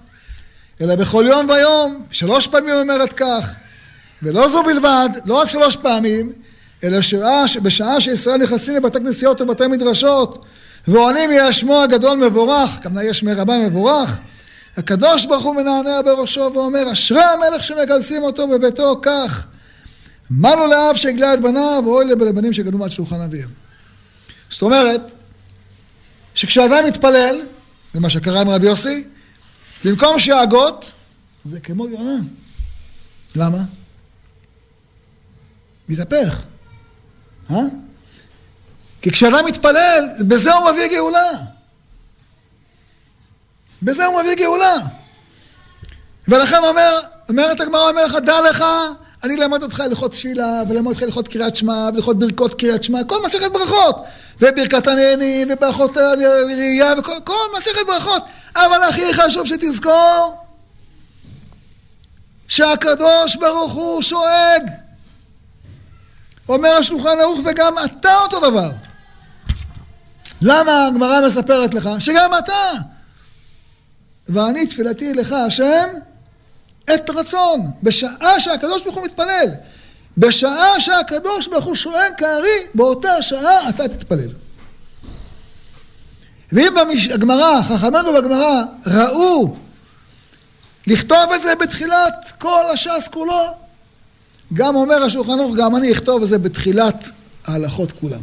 אלא 0.81 0.95
בכל 0.95 1.25
יום 1.27 1.49
ויום, 1.49 2.05
שלוש 2.11 2.47
פעמים 2.47 2.75
אומרת 2.75 3.13
כך. 3.13 3.53
ולא 4.23 4.49
זו 4.49 4.63
בלבד, 4.63 5.09
לא 5.25 5.41
רק 5.41 5.49
שלוש 5.49 5.75
פעמים, 5.75 6.31
אלא 6.83 7.01
שעה, 7.01 7.43
בשעה 7.63 8.01
שישראל 8.01 8.37
נכנסים 8.37 8.75
לבתי 8.75 8.99
כנסיות 8.99 9.41
ובתי 9.41 9.67
מדרשות 9.67 10.45
ועונים 10.87 11.31
יהיה 11.31 11.53
שמו 11.53 11.81
הגדול 11.81 12.27
מבורך, 12.27 12.69
כמובן 12.81 13.01
יש 13.05 13.23
רבה 13.23 13.57
מבורך, 13.67 14.17
הקדוש 14.77 15.25
ברוך 15.25 15.43
הוא 15.43 15.55
מנענע 15.55 16.01
בראשו 16.01 16.51
ואומר 16.53 16.91
אשרי 16.91 17.23
המלך 17.23 17.63
שמגלסים 17.63 18.23
אותו 18.23 18.47
בביתו 18.47 18.99
כך 19.01 19.45
מה 20.29 20.55
לו 20.55 20.67
לאב 20.67 20.95
שהגלה 20.95 21.33
את 21.33 21.41
בניו 21.41 21.83
ואוי 21.85 22.05
לבנים 22.05 22.53
שגדלו 22.53 22.77
מעל 22.77 22.89
שולחן 22.89 23.21
אביהם. 23.21 23.49
זאת 24.49 24.61
אומרת 24.61 25.01
שכשאדם 26.35 26.85
מתפלל, 26.87 27.41
זה 27.93 27.99
מה 27.99 28.09
שקרה 28.09 28.41
עם 28.41 28.49
רבי 28.49 28.67
יוסי, 28.67 29.03
במקום 29.83 30.19
שיהגות 30.19 30.91
זה 31.43 31.59
כמו 31.59 31.87
יונה. 31.87 32.17
למה? 33.35 33.63
מתהפך. 35.89 36.43
אה? 37.51 37.57
כי 39.01 39.11
כשאדם 39.11 39.45
מתפלל, 39.45 40.09
בזה 40.19 40.53
הוא 40.53 40.71
מביא 40.71 40.87
גאולה. 40.87 41.29
בזה 43.81 44.05
הוא 44.05 44.21
מביא 44.21 44.35
גאולה. 44.35 44.75
ולכן 46.27 46.63
אומר, 46.63 46.99
אומרת 47.29 47.59
הגמרא, 47.59 47.89
אומר 47.89 48.05
לך, 48.05 48.15
דע 48.15 48.35
לך, 48.49 48.63
אני 49.23 49.35
אלמד 49.35 49.63
אותך 49.63 49.79
הלכות 49.79 50.11
תפילה, 50.11 50.61
ולמד 50.69 50.87
אותך 50.87 51.01
הלכות 51.01 51.27
קריאת 51.27 51.55
שמע, 51.55 51.89
והלכות 51.93 52.19
ברכות 52.19 52.59
קריאת 52.59 52.83
שמע, 52.83 53.03
כל 53.03 53.25
מסכת 53.25 53.51
ברכות. 53.51 53.95
וברכת 54.41 54.87
הנהנים, 54.87 55.47
וברכות 55.51 55.97
ראייה, 55.97 56.93
וכל 56.97 57.33
מסכת 57.57 57.87
ברכות. 57.87 58.23
אבל 58.55 58.83
הכי 58.89 59.13
חשוב 59.13 59.47
שתזכור, 59.47 60.37
שהקדוש 62.47 63.35
ברוך 63.35 63.73
הוא 63.73 64.01
שואג. 64.01 64.86
אומר 66.49 66.69
השולחן 66.69 67.19
ערוך 67.21 67.39
וגם 67.45 67.73
אתה 67.85 68.15
אותו 68.15 68.39
דבר. 68.39 68.69
למה 70.41 70.87
הגמרא 70.87 71.25
מספרת 71.25 71.73
לך? 71.73 71.89
שגם 71.99 72.31
אתה. 72.37 72.71
ואני 74.27 74.67
תפילתי 74.67 75.13
לך, 75.13 75.31
השם, 75.31 75.87
את 76.93 77.09
רצון, 77.09 77.71
בשעה 77.83 78.39
שהקדוש 78.39 78.83
ברוך 78.83 78.95
הוא 78.95 79.05
מתפלל. 79.05 79.49
בשעה 80.17 80.79
שהקדוש 80.79 81.47
ברוך 81.47 81.65
הוא 81.65 81.75
שואל 81.75 82.09
כארי, 82.17 82.59
באותה 82.75 83.21
שעה 83.21 83.69
אתה 83.69 83.87
תתפלל. 83.87 84.29
ואם 86.51 86.73
בגמרא, 87.13 87.61
חכמינו 87.61 88.13
בגמרא, 88.13 88.63
ראו 88.87 89.55
לכתוב 90.87 91.31
את 91.35 91.41
זה 91.41 91.55
בתחילת 91.55 92.31
כל 92.37 92.63
הש"ס 92.73 93.07
כולו, 93.11 93.43
גם 94.53 94.75
אומר 94.75 95.03
השולחן 95.03 95.39
ערוך, 95.39 95.55
גם 95.55 95.75
אני 95.75 95.91
אכתוב 95.91 96.21
את 96.21 96.27
זה 96.27 96.37
בתחילת 96.37 97.09
ההלכות 97.45 97.91
כולם. 97.91 98.21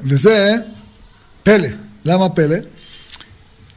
וזה 0.00 0.54
פלא. 1.42 1.68
למה 2.04 2.28
פלא? 2.28 2.56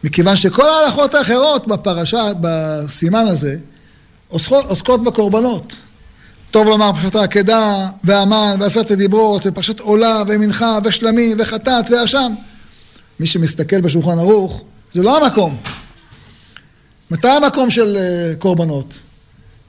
מכיוון 0.03 0.35
שכל 0.35 0.69
ההלכות 0.69 1.13
האחרות 1.13 1.67
בפרשה, 1.67 2.31
בסימן 2.41 3.27
הזה, 3.27 3.57
עוסקות, 4.27 4.65
עוסקות 4.65 5.03
בקורבנות. 5.03 5.75
טוב 6.51 6.67
לומר 6.67 6.91
פרשת 6.93 7.15
העקדה, 7.15 7.87
והמן, 8.03 8.57
ועשרת 8.59 8.91
הדיברות, 8.91 9.41
ופרשת 9.45 9.79
עולה, 9.79 10.23
ומנחה, 10.27 10.77
ושלמים, 10.83 11.37
וחטאת, 11.39 11.85
ואשם. 11.91 12.33
מי 13.19 13.27
שמסתכל 13.27 13.81
בשולחן 13.81 14.19
ערוך, 14.19 14.61
זה 14.93 15.03
לא 15.03 15.25
המקום. 15.25 15.57
מתי 17.11 17.27
המקום 17.27 17.69
של 17.69 17.97
uh, 17.97 18.37
קורבנות? 18.37 18.93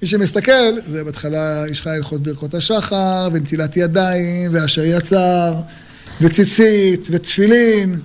מי 0.02 0.08
שמסתכל, 0.08 0.80
זה 0.84 1.04
בהתחלה 1.04 1.64
יש 1.70 1.80
לך 1.80 1.86
הלכות 1.86 2.22
ברכות 2.22 2.54
השחר, 2.54 3.28
ונטילת 3.32 3.76
ידיים, 3.76 4.50
ואשר 4.54 4.84
יצר, 4.84 5.54
וציצית, 6.20 7.08
ותפילין. 7.10 8.00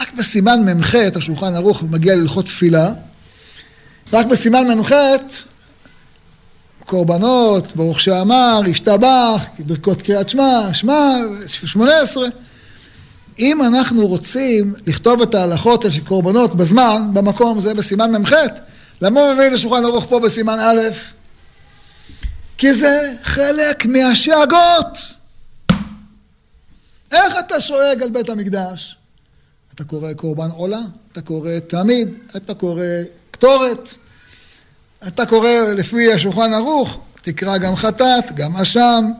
רק 0.00 0.12
בסימן 0.14 0.78
מ"ח, 0.78 0.94
השולחן 1.14 1.54
ערוך 1.54 1.82
מגיע 1.82 2.14
להלכות 2.14 2.44
תפילה. 2.44 2.92
רק 4.12 4.26
בסימן 4.26 4.78
מ"ח, 4.78 4.92
קורבנות, 6.84 7.76
ברוך 7.76 8.00
שאמר, 8.00 8.60
השתבח, 8.70 9.46
ברכות 9.58 10.02
קריאת 10.02 10.28
שמע, 10.28 10.68
שמע, 10.72 11.10
שמונה 11.46 12.00
עשרה. 12.00 12.26
אם 13.38 13.62
אנחנו 13.62 14.06
רוצים 14.06 14.74
לכתוב 14.86 15.22
את 15.22 15.34
ההלכות 15.34 15.84
של 15.90 16.04
קורבנות 16.04 16.54
בזמן, 16.54 17.02
במקום, 17.12 17.60
זה 17.60 17.74
בסימן 17.74 18.22
מ"ח, 18.22 18.32
למה 19.04 19.20
הוא 19.20 19.34
מביא 19.34 19.46
את 19.46 19.52
השולחן 19.52 19.84
ערוך 19.84 20.06
פה 20.08 20.20
בסימן 20.20 20.58
א'? 20.58 20.80
כי 22.58 22.72
זה 22.72 23.12
חלק 23.22 23.86
מהשאגות. 23.86 24.98
איך 27.12 27.38
אתה 27.38 27.60
שואג 27.60 28.02
על 28.02 28.10
בית 28.10 28.28
המקדש? 28.28 28.96
אתה 29.74 29.84
קורא 29.84 30.12
קורבן 30.12 30.50
עולה, 30.50 30.80
אתה 31.12 31.20
קורא 31.20 31.50
תמיד, 31.66 32.18
אתה 32.36 32.54
קורא 32.54 32.84
קטורת, 33.30 33.88
אתה 35.06 35.26
קורא 35.26 35.50
לפי 35.76 36.12
השולחן 36.12 36.54
ערוך, 36.54 37.04
תקרא 37.22 37.58
גם 37.58 37.76
חטאת, 37.76 38.32
גם 38.34 38.56
אשם, 38.56 39.10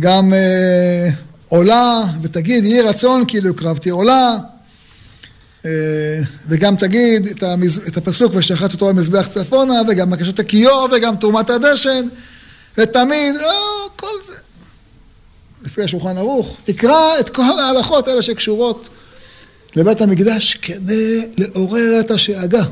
גם 0.00 0.34
אה, 0.34 1.08
עולה, 1.48 2.04
ותגיד 2.22 2.64
יהי 2.64 2.80
רצון 2.80 3.24
כאילו 3.28 3.50
הקרבתי 3.50 3.90
עולה, 3.90 4.36
וגם 6.48 6.76
תגיד 6.76 7.26
את, 7.26 7.42
המז... 7.42 7.80
את 7.88 7.96
הפסוק 7.96 8.32
ושחט 8.34 8.72
אותו 8.72 8.88
על 8.88 8.94
מזבח 8.94 9.28
צפונה, 9.28 9.82
וגם 9.88 10.10
בקשת 10.10 10.38
הכיור, 10.38 10.88
וגם 10.92 11.16
תרומת 11.16 11.50
הדשן, 11.50 12.08
ותמיד, 12.78 13.34
לא, 13.34 13.88
כל 13.96 14.22
זה. 14.26 14.34
לפי 15.62 15.82
השולחן 15.82 16.18
ערוך, 16.18 16.56
תקרא 16.64 17.18
את 17.20 17.30
כל 17.30 17.58
ההלכות 17.60 18.08
האלה 18.08 18.22
שקשורות 18.22 18.88
לבית 19.76 20.00
המקדש 20.00 20.54
כדי 20.54 21.28
לעורר 21.36 22.00
את 22.00 22.10
השאגה. 22.10 22.62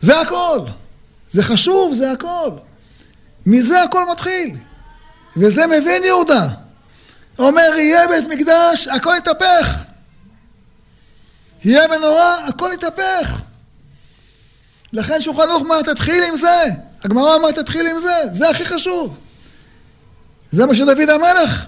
זה 0.00 0.20
הכל. 0.20 0.58
זה 1.28 1.42
חשוב, 1.42 1.94
זה 1.94 2.12
הכל. 2.12 2.50
מזה 3.46 3.82
הכל 3.82 4.10
מתחיל. 4.12 4.56
וזה 5.36 5.66
מבין 5.66 6.04
יהודה. 6.04 6.48
אומר, 7.38 7.70
יהיה 7.76 8.08
בית 8.08 8.24
מקדש, 8.28 8.88
הכל 8.88 9.12
יתהפך. 9.18 9.91
יהיה 11.64 11.88
מנורה, 11.88 12.46
הכל 12.46 12.70
יתהפך. 12.74 13.42
לכן 14.92 15.20
שולחן 15.20 15.42
ערוך 15.50 15.62
אמר, 15.66 15.82
תתחיל 15.82 16.24
עם 16.28 16.36
זה. 16.36 16.64
הגמרא 17.04 17.36
אמר, 17.36 17.50
תתחיל 17.50 17.86
עם 17.86 17.98
זה. 17.98 18.14
זה 18.32 18.50
הכי 18.50 18.64
חשוב. 18.64 19.16
זה 20.50 20.66
מה 20.66 20.74
שדוד 20.74 21.10
המלך 21.10 21.66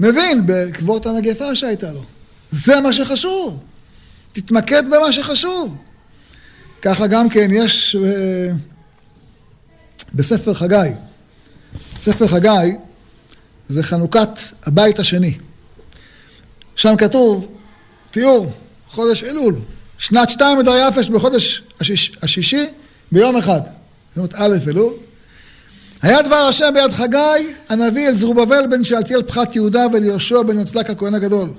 מבין 0.00 0.46
בעקבות 0.46 1.06
המגפה 1.06 1.54
שהייתה 1.54 1.92
לו. 1.92 2.04
זה 2.52 2.80
מה 2.80 2.92
שחשוב. 2.92 3.62
תתמקד 4.32 4.82
במה 4.90 5.12
שחשוב. 5.12 5.76
ככה 6.82 7.06
גם 7.06 7.28
כן 7.28 7.48
יש 7.52 7.96
אה, 7.96 8.52
בספר 10.14 10.54
חגי. 10.54 10.90
ספר 11.98 12.28
חגי 12.28 12.76
זה 13.68 13.82
חנוכת 13.82 14.28
הבית 14.62 14.98
השני. 14.98 15.38
שם 16.76 16.96
כתוב, 16.98 17.55
תיאור, 18.16 18.52
חודש 18.88 19.24
אלול, 19.24 19.54
שנת 19.98 20.30
שתיים 20.30 20.58
מדר 20.58 20.88
יפש 20.88 21.08
בחודש 21.08 21.62
השיש, 21.80 22.12
השישי 22.22 22.66
ביום 23.12 23.36
אחד. 23.36 23.60
זאת 24.10 24.16
אומרת 24.16 24.34
א' 24.34 24.70
אלול. 24.70 24.92
היה 26.02 26.22
דבר 26.22 26.36
השם 26.36 26.74
ביד 26.74 26.92
חגי 26.92 27.54
הנביא 27.68 28.08
אל 28.08 28.12
זרובבל 28.12 28.66
בן 28.70 28.84
שאלתיאל 28.84 29.22
פחת 29.22 29.56
יהודה 29.56 29.86
וליהושע 29.92 30.42
בן 30.42 30.58
יוצלק 30.58 30.90
הכהן 30.90 31.14
הגדול. 31.14 31.50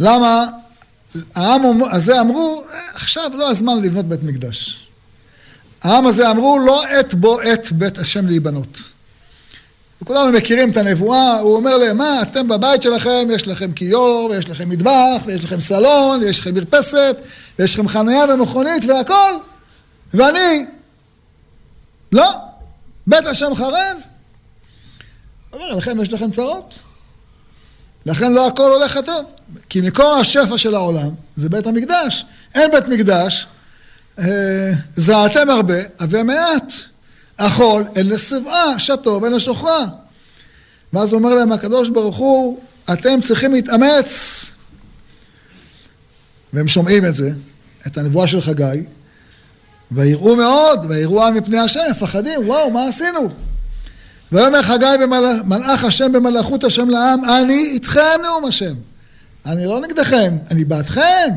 למה? 0.00 0.46
העם 1.34 1.62
הזה 1.90 2.20
אמרו, 2.20 2.64
עכשיו 2.94 3.30
לא 3.34 3.50
הזמן 3.50 3.82
לבנות 3.82 4.04
בית 4.04 4.22
מקדש. 4.22 4.88
העם 5.82 6.06
הזה 6.06 6.30
אמרו, 6.30 6.58
לא 6.58 6.84
עת 6.84 7.14
בו 7.14 7.40
עת 7.40 7.72
בית 7.72 7.98
השם 7.98 8.26
להיבנות. 8.26 8.93
וכולנו 10.02 10.32
מכירים 10.32 10.70
את 10.70 10.76
הנבואה, 10.76 11.38
הוא 11.40 11.56
אומר 11.56 11.78
להם, 11.78 11.96
מה, 11.96 12.22
אתם 12.22 12.48
בבית 12.48 12.82
שלכם, 12.82 13.28
יש 13.30 13.48
לכם 13.48 13.72
כיור, 13.72 14.30
ויש 14.30 14.48
לכם 14.48 14.68
מטבח, 14.68 15.22
ויש 15.26 15.44
לכם 15.44 15.60
סלון, 15.60 16.20
ויש 16.22 16.40
לכם 16.40 16.54
מרפסת, 16.54 17.16
ויש 17.58 17.74
לכם 17.74 17.88
חניה 17.88 18.24
ומכונית 18.34 18.84
והכל, 18.88 19.32
ואני, 20.14 20.66
לא, 22.12 22.30
בית 23.06 23.26
השם 23.26 23.54
חרב. 23.54 23.96
אומר 25.52 25.70
לכם, 25.70 26.00
יש 26.02 26.12
לכם 26.12 26.30
צרות. 26.30 26.74
לכן 28.06 28.32
לא 28.32 28.46
הכל 28.46 28.70
הולך 28.70 28.98
טוב. 29.06 29.24
כי 29.68 29.80
מקור 29.80 30.14
השפע 30.14 30.58
של 30.58 30.74
העולם 30.74 31.10
זה 31.36 31.48
בית 31.48 31.66
המקדש. 31.66 32.24
אין 32.54 32.70
בית 32.70 32.88
מקדש, 32.88 33.46
אה, 34.18 34.72
זעתם 34.94 35.50
הרבה, 35.50 35.74
הווה 36.00 36.22
מעט. 36.22 36.72
אכול 37.36 37.84
אין 37.96 38.08
לשבעה, 38.08 38.78
שתו 38.78 39.24
אין 39.24 39.32
לשוכרה. 39.32 39.84
ואז 40.92 41.14
אומר 41.14 41.34
להם 41.34 41.52
הקדוש 41.52 41.88
ברוך 41.88 42.16
הוא, 42.16 42.60
אתם 42.92 43.20
צריכים 43.20 43.52
להתאמץ. 43.52 44.44
והם 46.52 46.68
שומעים 46.68 47.04
את 47.04 47.14
זה, 47.14 47.30
את 47.86 47.98
הנבואה 47.98 48.26
של 48.26 48.40
חגי, 48.40 48.82
ויראו 49.92 50.36
מאוד, 50.36 50.86
ויראו 50.88 51.32
מפני 51.32 51.58
השם, 51.58 51.80
מפחדים, 51.90 52.40
וואו, 52.48 52.70
מה 52.70 52.88
עשינו? 52.88 53.28
ויאמר 54.32 54.62
חגי 54.62 54.86
במלאך 55.00 55.84
השם 55.84 56.12
במלאכות 56.12 56.64
השם 56.64 56.90
לעם, 56.90 57.24
אני 57.24 57.66
איתכם 57.72 58.20
נאום 58.22 58.44
השם. 58.44 58.74
אני 59.46 59.66
לא 59.66 59.80
נגדכם, 59.80 60.36
אני 60.50 60.64
בעדכם. 60.64 61.28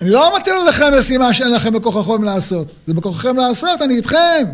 אני 0.00 0.10
לא 0.10 0.36
מטיל 0.36 0.54
עליכם 0.54 0.92
משימה 0.98 1.34
שאין 1.34 1.50
לכם 1.50 1.72
בכוחכם 1.72 2.22
לעשות. 2.22 2.66
זה 2.86 2.94
בכוחכם 2.94 3.36
לעשות, 3.36 3.82
אני 3.82 3.96
איתכם. 3.96 4.44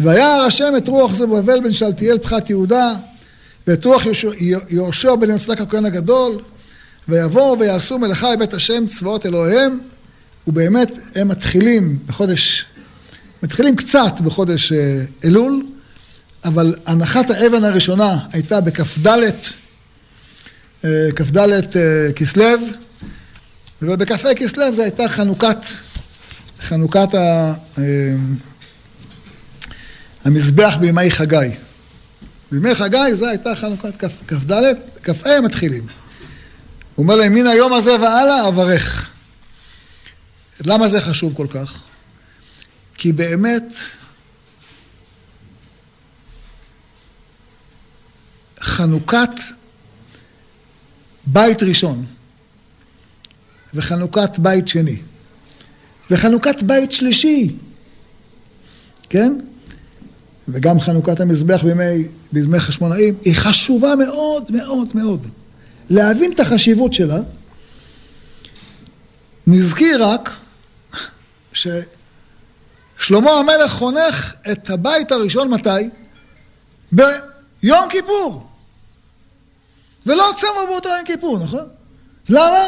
וירא 0.00 0.46
השם 0.46 0.72
את 0.76 0.88
רוח 0.88 1.14
זבבל 1.14 1.60
בן 1.60 1.72
שלתיאל 1.72 2.18
פחת 2.18 2.50
יהודה, 2.50 2.92
ואת 3.66 3.84
רוח 3.84 4.02
יהושע 4.68 5.14
בן 5.14 5.30
יוצלק 5.30 5.60
הכהן 5.60 5.84
הגדול, 5.84 6.42
ויבואו 7.08 7.58
ויעשו 7.58 7.98
מלאכה 7.98 8.36
בבית 8.36 8.54
השם 8.54 8.86
צבאות 8.86 9.26
אלוהיהם, 9.26 9.80
ובאמת 10.46 10.90
הם 11.14 11.28
מתחילים 11.28 11.98
בחודש, 12.06 12.64
מתחילים 13.42 13.76
קצת 13.76 14.20
בחודש 14.20 14.72
אה, 14.72 15.02
אלול, 15.24 15.66
אבל 16.44 16.74
הנחת 16.86 17.30
האבן 17.30 17.64
הראשונה 17.64 18.18
הייתה 18.32 18.60
בכ"ד, 18.60 19.06
אה, 20.84 21.12
כ"ד 21.16 21.38
אה, 21.38 22.12
כסלו, 22.16 22.44
ובכ"ה 23.82 24.34
כסלו 24.34 24.74
זו 24.74 24.82
הייתה 24.82 25.08
חנוכת, 25.08 25.58
חנוכת 26.60 27.14
ה, 27.14 27.54
המזבח 30.26 30.76
בימי 30.80 31.10
חגי. 31.10 31.36
בימי 32.52 32.74
חגי 32.74 33.14
זו 33.14 33.28
הייתה 33.28 33.56
חנוכת 33.56 33.96
כ"ד, 34.28 34.52
כ"ה 35.02 35.40
מתחילים. 35.40 35.86
הוא 36.94 37.02
אומר 37.02 37.16
להם, 37.16 37.34
מן 37.34 37.46
היום 37.46 37.72
הזה 37.72 37.90
והלאה 38.00 38.48
אברך. 38.48 39.10
למה 40.64 40.88
זה 40.88 41.00
חשוב 41.00 41.34
כל 41.36 41.46
כך? 41.50 41.80
כי 42.94 43.12
באמת 43.12 43.72
חנוכת 48.60 49.30
בית 51.26 51.62
ראשון, 51.62 52.06
וחנוכת 53.74 54.38
בית 54.38 54.68
שני, 54.68 54.96
וחנוכת 56.10 56.62
בית 56.62 56.92
שלישי, 56.92 57.56
כן? 59.10 59.40
וגם 60.48 60.80
חנוכת 60.80 61.20
המזבח 61.20 61.62
בימי, 61.64 62.08
בימי 62.32 62.60
חשמונאים, 62.60 63.14
היא 63.24 63.34
חשובה 63.34 63.94
מאוד 63.96 64.50
מאוד 64.50 64.88
מאוד. 64.94 65.26
להבין 65.90 66.32
את 66.32 66.40
החשיבות 66.40 66.94
שלה, 66.94 67.18
נזכיר 69.46 70.04
רק 70.04 70.30
ששלמה 71.52 73.30
המלך 73.30 73.72
חונך 73.72 74.34
את 74.52 74.70
הבית 74.70 75.12
הראשון 75.12 75.50
מתי? 75.50 75.90
ביום 76.92 77.88
כיפור. 77.88 78.46
ולא 80.06 80.32
צמו 80.36 80.66
באותו 80.68 80.88
יום 80.88 81.04
כיפור, 81.04 81.38
נכון? 81.38 81.68
למה? 82.28 82.58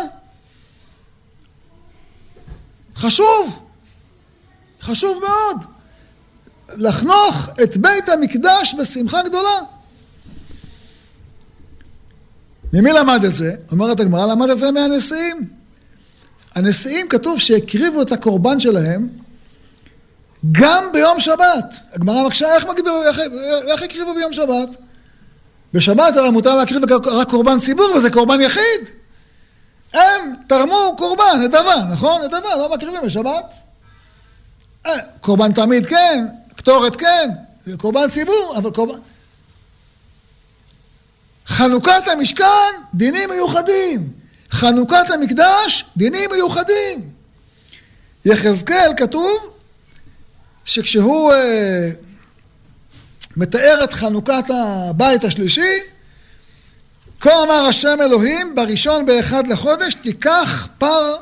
חשוב, 2.96 3.68
חשוב 4.82 5.22
מאוד. 5.22 5.77
לחנוך 6.76 7.48
את 7.62 7.76
בית 7.76 8.08
המקדש 8.08 8.74
בשמחה 8.80 9.22
גדולה. 9.22 9.58
ממי 12.72 12.92
למד 12.92 13.24
את 13.24 13.32
זה? 13.32 13.54
אומרת 13.72 14.00
הגמרא, 14.00 14.26
למד 14.26 14.50
את 14.50 14.58
זה 14.58 14.72
מהנשיאים. 14.72 15.48
הנשיאים 16.54 17.08
כתוב 17.08 17.38
שהקריבו 17.38 18.02
את 18.02 18.12
הקורבן 18.12 18.60
שלהם 18.60 19.08
גם 20.52 20.84
ביום 20.92 21.20
שבת. 21.20 21.74
הגמרא 21.92 22.26
מקשה, 22.26 22.54
איך, 22.54 22.64
איך, 23.06 23.18
איך 23.68 23.82
הקריבו 23.82 24.14
ביום 24.14 24.32
שבת? 24.32 24.68
בשבת 25.74 26.16
הרי 26.16 26.30
מותר 26.30 26.56
להקריב 26.56 26.82
רק 27.06 27.30
קורבן 27.30 27.60
ציבור, 27.60 27.92
וזה 27.96 28.10
קורבן 28.10 28.40
יחיד. 28.40 28.80
הם 29.92 30.34
תרמו 30.46 30.94
קורבן, 30.98 31.40
נדבה, 31.42 31.84
נכון? 31.90 32.22
נדבה, 32.24 32.56
לא 32.58 32.74
מקריבים 32.74 33.00
בשבת. 33.04 33.54
אה, 34.86 34.92
קורבן 35.20 35.52
תמיד 35.52 35.86
כן, 35.86 36.26
קטורת 36.68 36.96
כן, 36.96 37.30
זה 37.62 37.76
קורבן 37.76 38.10
ציבור, 38.10 38.54
אבל 38.58 38.70
קורבן... 38.70 38.98
חנוכת 41.46 42.08
המשכן, 42.12 42.74
דינים 42.94 43.30
מיוחדים. 43.30 44.12
חנוכת 44.52 45.10
המקדש, 45.14 45.84
דינים 45.96 46.30
מיוחדים. 46.30 47.10
יחזקאל 48.24 48.92
כתוב 48.96 49.54
שכשהוא 50.64 51.32
אה, 51.32 51.90
מתאר 53.36 53.84
את 53.84 53.92
חנוכת 53.92 54.44
הבית 54.50 55.24
השלישי, 55.24 55.78
כה 57.20 57.42
אמר 57.42 57.64
השם 57.68 57.98
אלוהים, 58.00 58.54
בראשון 58.54 59.06
באחד 59.06 59.46
לחודש 59.48 59.94
תיקח 59.94 60.68
פר 60.78 61.16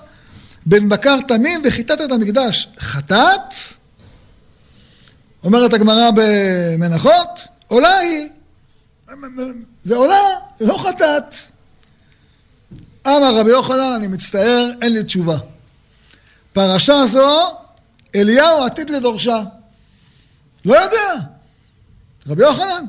בן 0.66 0.88
בקר 0.88 1.18
תמים 1.28 1.62
וחיטט 1.64 2.00
את 2.00 2.12
המקדש. 2.12 2.68
חטאת? 2.78 3.54
אומרת 5.46 5.72
הגמרא 5.72 6.10
במנחות, 6.16 7.46
עולה 7.68 7.98
היא. 7.98 8.28
זה 9.84 9.96
עולה, 9.96 10.20
זה 10.58 10.66
לא 10.66 10.78
חטאת. 10.78 11.34
אמר 13.06 13.40
רבי 13.40 13.50
יוחנן, 13.50 13.92
אני 13.96 14.08
מצטער, 14.08 14.70
אין 14.82 14.92
לי 14.92 15.04
תשובה. 15.04 15.36
פרשה 16.52 17.06
זו, 17.06 17.58
אליהו 18.14 18.64
עתיד 18.64 18.90
לדורשה. 18.90 19.42
לא 20.64 20.74
יודע. 20.74 21.26
רבי 22.26 22.42
יוחנן, 22.42 22.84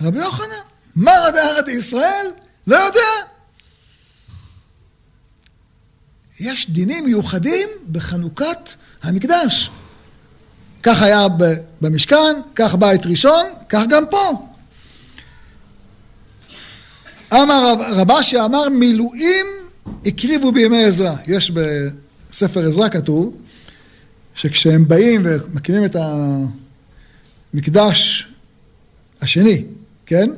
רבי 0.00 0.18
יוחנן, 0.18 0.62
מה 0.96 1.12
רדארת 1.26 1.68
ישראל? 1.68 2.26
לא 2.66 2.76
יודע. 2.76 3.28
יש 6.40 6.70
דינים 6.70 7.04
מיוחדים 7.04 7.68
בחנוכת 7.92 8.74
המקדש. 9.02 9.70
כך 10.82 11.02
היה 11.02 11.26
במשכן, 11.80 12.36
כך 12.54 12.74
בית 12.74 13.06
ראשון, 13.06 13.44
כך 13.68 13.82
גם 13.88 14.04
פה. 14.10 14.46
אמר 17.32 17.74
רבשי 17.90 18.40
אמר 18.40 18.68
מילואים 18.68 19.46
הקריבו 20.06 20.52
בימי 20.52 20.84
עזרא. 20.84 21.14
יש 21.26 21.50
בספר 21.50 22.66
עזרא 22.66 22.88
כתוב 22.88 23.36
שכשהם 24.34 24.88
באים 24.88 25.22
ומקימים 25.24 25.84
את 25.84 25.96
המקדש 27.54 28.28
השני, 29.20 29.64
כן? 30.06 30.30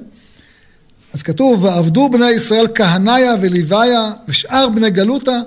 אז 1.12 1.22
כתוב, 1.22 1.64
ועבדו 1.64 2.08
בני 2.08 2.30
ישראל 2.30 2.66
כהניה 2.74 3.34
ולוויה 3.40 4.12
ושאר 4.28 4.68
בני 4.68 4.90
גלותה 4.90 5.40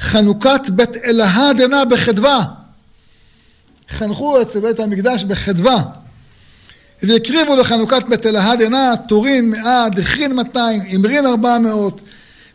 חנוכת 0.00 0.60
בית 0.68 0.96
אלהה 0.96 1.52
דנה 1.52 1.84
בחדווה. 1.84 2.44
חנכו 3.90 4.40
את 4.40 4.56
בית 4.56 4.80
המקדש 4.80 5.24
בחדווה. 5.24 5.82
והקריבו 7.02 7.56
לחנוכת 7.56 8.02
בית 8.08 8.26
אלהא 8.26 8.56
דנה 8.56 8.92
תורין 9.08 9.50
מאה, 9.50 9.88
דכרין 9.88 10.36
מאתין, 10.36 10.82
אמרין 10.94 11.26
ארבע 11.26 11.58
מאה 11.58 12.00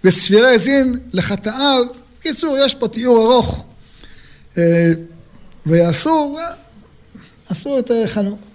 וצפירי 0.03 0.57
עזין 0.57 0.99
לחטאה. 1.13 1.83
קיצור, 2.21 2.57
יש 2.65 2.75
פה 2.75 2.87
תיאור 2.87 3.33
ארוך. 3.33 3.63
אה, 4.57 4.91
ויעשו, 5.65 6.37
עשו 7.49 7.79
את 7.79 7.91
חנוכת. 8.07 8.49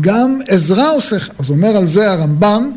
גם 0.00 0.38
עזרא 0.48 0.92
עושה, 0.92 1.16
אז 1.38 1.50
אומר 1.50 1.76
על 1.76 1.86
זה 1.86 2.10
הרמב"ם, 2.10 2.72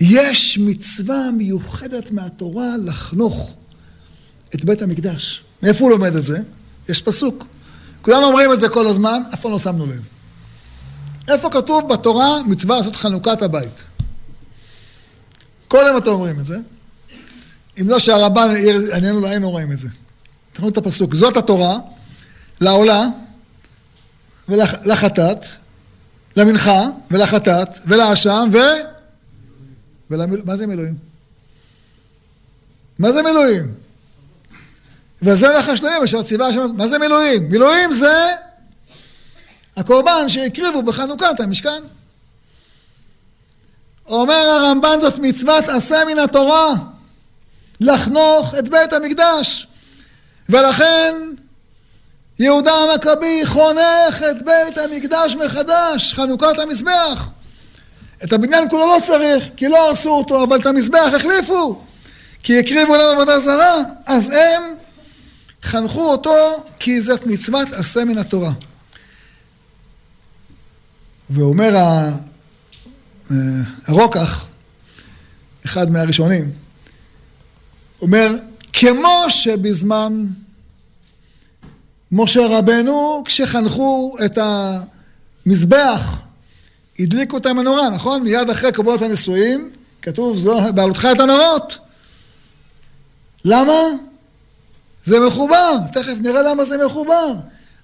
יש 0.00 0.58
מצווה 0.58 1.30
מיוחדת 1.36 2.10
מהתורה 2.10 2.76
לחנוך 2.84 3.54
את 4.54 4.64
בית 4.64 4.82
המקדש. 4.82 5.42
מאיפה 5.62 5.84
הוא 5.84 5.90
לומד 5.90 6.16
את 6.16 6.22
זה? 6.22 6.38
יש 6.88 7.02
פסוק. 7.02 7.46
כולם 8.06 8.22
אומרים 8.22 8.52
את 8.52 8.60
זה 8.60 8.68
כל 8.68 8.86
הזמן, 8.86 9.22
אף 9.34 9.40
פעם 9.40 9.52
לא 9.52 9.58
שמנו 9.58 9.86
לב. 9.86 10.02
איפה 11.28 11.50
כתוב 11.50 11.92
בתורה 11.92 12.42
מצווה 12.42 12.76
לעשות 12.76 12.96
חנוכת 12.96 13.42
הבית? 13.42 13.84
כל 15.68 15.82
יום 15.86 15.96
אתם 15.96 16.08
אומרים 16.08 16.40
את 16.40 16.44
זה. 16.44 16.58
אם 17.80 17.88
לא 17.88 17.98
שהרבן 17.98 18.48
ענייננו 18.94 19.20
לא 19.20 19.28
היינו 19.28 19.50
רואים 19.50 19.72
את 19.72 19.78
זה. 19.78 19.88
תראו 20.52 20.68
את 20.68 20.76
הפסוק. 20.76 21.14
זאת 21.14 21.36
התורה 21.36 21.78
לעולה 22.60 23.06
ולחטאת, 24.48 25.46
למנחה 26.36 26.82
ולחטאת 27.10 27.68
ולאשם 27.86 28.48
ו... 28.52 28.58
ולמיל... 30.10 30.42
מה 30.44 30.56
זה 30.56 30.66
מילואים? 30.66 30.94
מה 32.98 33.12
זה 33.12 33.22
מילואים? 33.22 33.74
וזה 35.22 35.48
לחשלויים 35.48 36.02
אשר 36.02 36.22
ציווה 36.22 36.46
השם... 36.46 36.72
מה 36.76 36.86
זה 36.86 36.98
מילואים? 36.98 37.48
מילואים 37.48 37.92
זה 37.92 38.26
הקורבן 39.76 40.28
שהקריבו 40.28 40.82
בחנוכת 40.82 41.40
המשכן. 41.40 41.82
אומר 44.08 44.34
הרמב"ן 44.34 44.98
זאת 45.00 45.18
מצוות 45.18 45.68
עשה 45.68 46.02
מן 46.06 46.18
התורה 46.18 46.74
לחנוך 47.80 48.54
את 48.58 48.68
בית 48.68 48.92
המקדש 48.92 49.66
ולכן 50.48 51.14
יהודה 52.38 52.72
המכבי 52.72 53.46
חונך 53.46 54.22
את 54.30 54.42
בית 54.42 54.78
המקדש 54.78 55.34
מחדש, 55.34 56.14
חנוכת 56.14 56.58
המזבח. 56.58 57.28
את 58.24 58.32
הבניין 58.32 58.68
כולו 58.70 58.86
לא 58.86 59.00
צריך, 59.04 59.44
כי 59.56 59.68
לא 59.68 59.88
הרסו 59.88 60.10
אותו, 60.10 60.42
אבל 60.42 60.60
את 60.60 60.66
המזבח 60.66 61.10
החליפו, 61.16 61.80
כי 62.42 62.58
הקריבו 62.58 62.96
להם 62.96 63.08
עבודה 63.08 63.40
זרה, 63.40 63.74
אז 64.06 64.30
הם 64.30 64.74
חנכו 65.66 66.10
אותו 66.10 66.64
כי 66.78 67.00
זאת 67.00 67.26
מצוות 67.26 67.72
עשה 67.72 68.04
מן 68.04 68.18
התורה. 68.18 68.52
ואומר 71.30 71.76
אה, 71.76 72.10
הרוקח, 73.86 74.46
אחד 75.64 75.90
מהראשונים, 75.90 76.50
אומר, 78.00 78.32
כמו 78.72 79.24
שבזמן 79.28 80.26
משה 82.12 82.46
רבנו, 82.46 83.22
כשחנכו 83.24 84.16
את 84.24 84.38
המזבח, 85.46 86.20
הדליקו 86.98 87.36
את 87.36 87.46
המנורה, 87.46 87.90
נכון? 87.90 88.22
מיד 88.22 88.50
אחרי 88.50 88.72
קבלות 88.72 89.02
הנישואים, 89.02 89.70
כתוב, 90.02 90.48
בעלותך 90.74 91.08
את 91.14 91.20
הנרות. 91.20 91.78
למה? 93.44 93.72
זה 95.06 95.20
מחובר, 95.20 95.76
תכף 95.92 96.14
נראה 96.20 96.42
למה 96.42 96.64
זה 96.64 96.76
מחובר. 96.86 97.32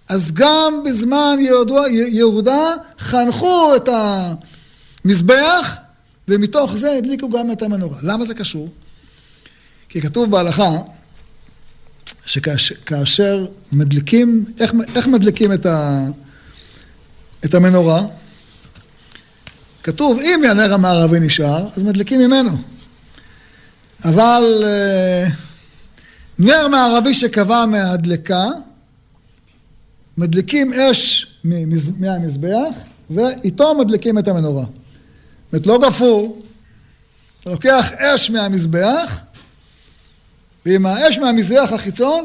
אז 0.08 0.32
גם 0.32 0.82
בזמן 0.84 1.36
יהודה, 1.40 1.88
יהודה 1.88 2.74
חנכו 2.98 3.76
את 3.76 3.88
המזבח, 5.04 5.76
ומתוך 6.28 6.76
זה 6.76 6.92
הדליקו 6.92 7.30
גם 7.30 7.50
את 7.50 7.62
המנורה. 7.62 7.98
למה 8.02 8.24
זה 8.24 8.34
קשור? 8.34 8.68
כי 9.88 10.00
כתוב 10.00 10.30
בהלכה 10.30 10.70
שכאשר 12.26 13.46
מדליקים, 13.72 14.44
איך, 14.60 14.72
איך 14.94 15.06
מדליקים 15.06 15.52
את, 15.52 15.66
ה, 15.66 16.06
את 17.44 17.54
המנורה? 17.54 18.02
כתוב, 19.82 20.18
אם 20.18 20.44
הנר 20.50 20.74
המערבי 20.74 21.20
נשאר, 21.20 21.66
אז 21.76 21.82
מדליקים 21.82 22.20
ממנו. 22.20 22.50
אבל 24.04 24.64
אה, 24.64 25.28
נר 26.42 26.68
מערבי 26.68 27.14
שקבע 27.14 27.66
מהדלקה, 27.66 28.46
מדליקים 30.18 30.72
אש 30.72 31.26
מהמזבח, 31.98 32.74
ואיתו 33.10 33.74
מדליקים 33.78 34.18
את 34.18 34.28
המנורה. 34.28 34.64
זאת 34.64 35.52
אומרת, 35.52 35.66
לא 35.66 35.88
גפור, 35.88 36.42
אתה 37.40 37.50
לוקח 37.50 37.92
אש 37.92 38.30
מהמזבח, 38.30 39.20
ועם 40.66 40.86
האש 40.86 41.18
מהמזבח 41.18 41.72
החיצון, 41.72 42.24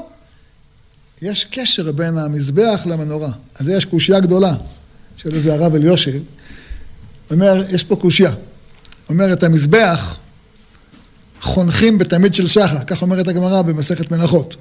יש 1.21 1.45
קשר 1.45 1.91
בין 1.91 2.17
המזבח 2.17 2.82
למנורה. 2.86 3.32
אז 3.56 3.69
יש 3.69 3.86
קושייה 3.86 4.19
גדולה, 4.19 4.56
של 5.17 5.36
איזה 5.36 5.53
הרב 5.53 5.75
אליושיב, 5.75 6.23
אומר, 7.32 7.65
יש 7.69 7.84
פה 7.84 7.95
קושייה. 7.95 8.32
אומר, 9.10 9.34
את 9.34 9.43
המזבח 9.43 10.17
חונכים 11.41 11.97
בתמיד 11.97 12.34
של 12.34 12.47
שחר, 12.47 12.84
כך 12.84 13.02
אומרת 13.02 13.28
הגמרא 13.28 13.62
במסכת 13.62 14.12
מנחות, 14.12 14.56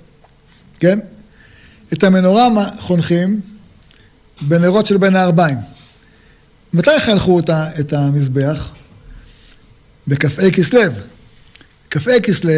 כן? 0.80 0.98
את 1.92 2.04
המנורה 2.04 2.48
חונכים 2.78 3.40
בנרות 4.40 4.86
של 4.86 4.96
בין 4.96 5.16
הארבעים. 5.16 5.58
מתי 6.72 7.00
חנכו 7.00 7.40
את 7.80 7.92
המזבח? 7.92 8.70
בכ"ה 10.06 10.50
כסלו. 10.50 10.92
כ"ה 11.90 12.20
כסלו 12.22 12.52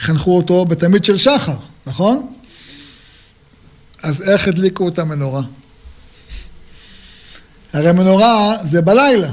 חנכו 0.00 0.36
אותו 0.36 0.64
בתמיד 0.64 1.04
של 1.04 1.18
שחר, 1.18 1.56
נכון? 1.86 2.32
אז 4.02 4.30
איך 4.30 4.48
הדליקו 4.48 4.88
את 4.88 4.98
המנורה? 4.98 5.42
הרי 7.72 7.92
מנורה 7.92 8.54
זה 8.62 8.82
בלילה, 8.82 9.32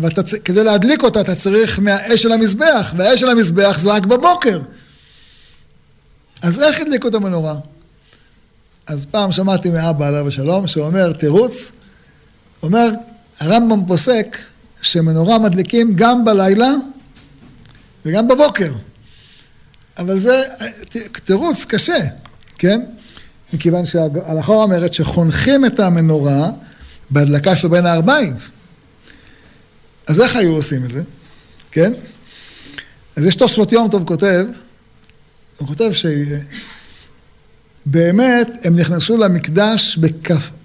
וכדי 0.00 0.64
להדליק 0.64 1.02
אותה 1.02 1.20
אתה 1.20 1.34
צריך 1.34 1.78
מהאש 1.78 2.22
של 2.22 2.32
המזבח, 2.32 2.94
והאש 2.96 3.20
של 3.20 3.28
המזבח 3.28 3.78
זה 3.78 3.92
רק 3.92 4.06
בבוקר. 4.06 4.60
אז 6.42 6.62
איך 6.62 6.80
הדליקו 6.80 7.08
את 7.08 7.14
המנורה? 7.14 7.54
אז 8.86 9.06
פעם 9.10 9.32
שמעתי 9.32 9.70
מאבא 9.70 10.06
עליו 10.06 10.28
השלום, 10.28 10.66
שהוא 10.66 10.86
אומר 10.86 11.12
תירוץ, 11.12 11.72
אומר, 12.62 12.90
הרמב"ם 13.40 13.86
פוסק 13.86 14.36
שמנורה 14.82 15.38
מדליקים 15.38 15.92
גם 15.94 16.24
בלילה 16.24 16.70
וגם 18.04 18.28
בבוקר. 18.28 18.72
אבל 19.98 20.18
זה 20.18 20.42
תירוץ 21.24 21.64
קשה, 21.64 21.98
כן? 22.58 22.80
מכיוון 23.52 23.84
שההלכה 23.84 24.52
אומרת 24.52 24.94
שחונכים 24.94 25.64
את 25.64 25.80
המנורה 25.80 26.50
בהדלקה 27.10 27.56
של 27.56 27.68
בין 27.68 27.86
הארבעים. 27.86 28.36
אז 30.06 30.20
איך 30.20 30.36
היו 30.36 30.50
עושים 30.50 30.84
את 30.84 30.92
זה? 30.92 31.02
כן? 31.70 31.92
אז 33.16 33.26
יש 33.26 33.36
תוספות 33.36 33.72
יום 33.72 33.88
טוב 33.90 34.04
כותב, 34.06 34.46
הוא 35.56 35.68
כותב 35.68 35.90
שבאמת 37.86 38.48
הם 38.64 38.76
נכנסו 38.76 39.16
למקדש 39.16 39.98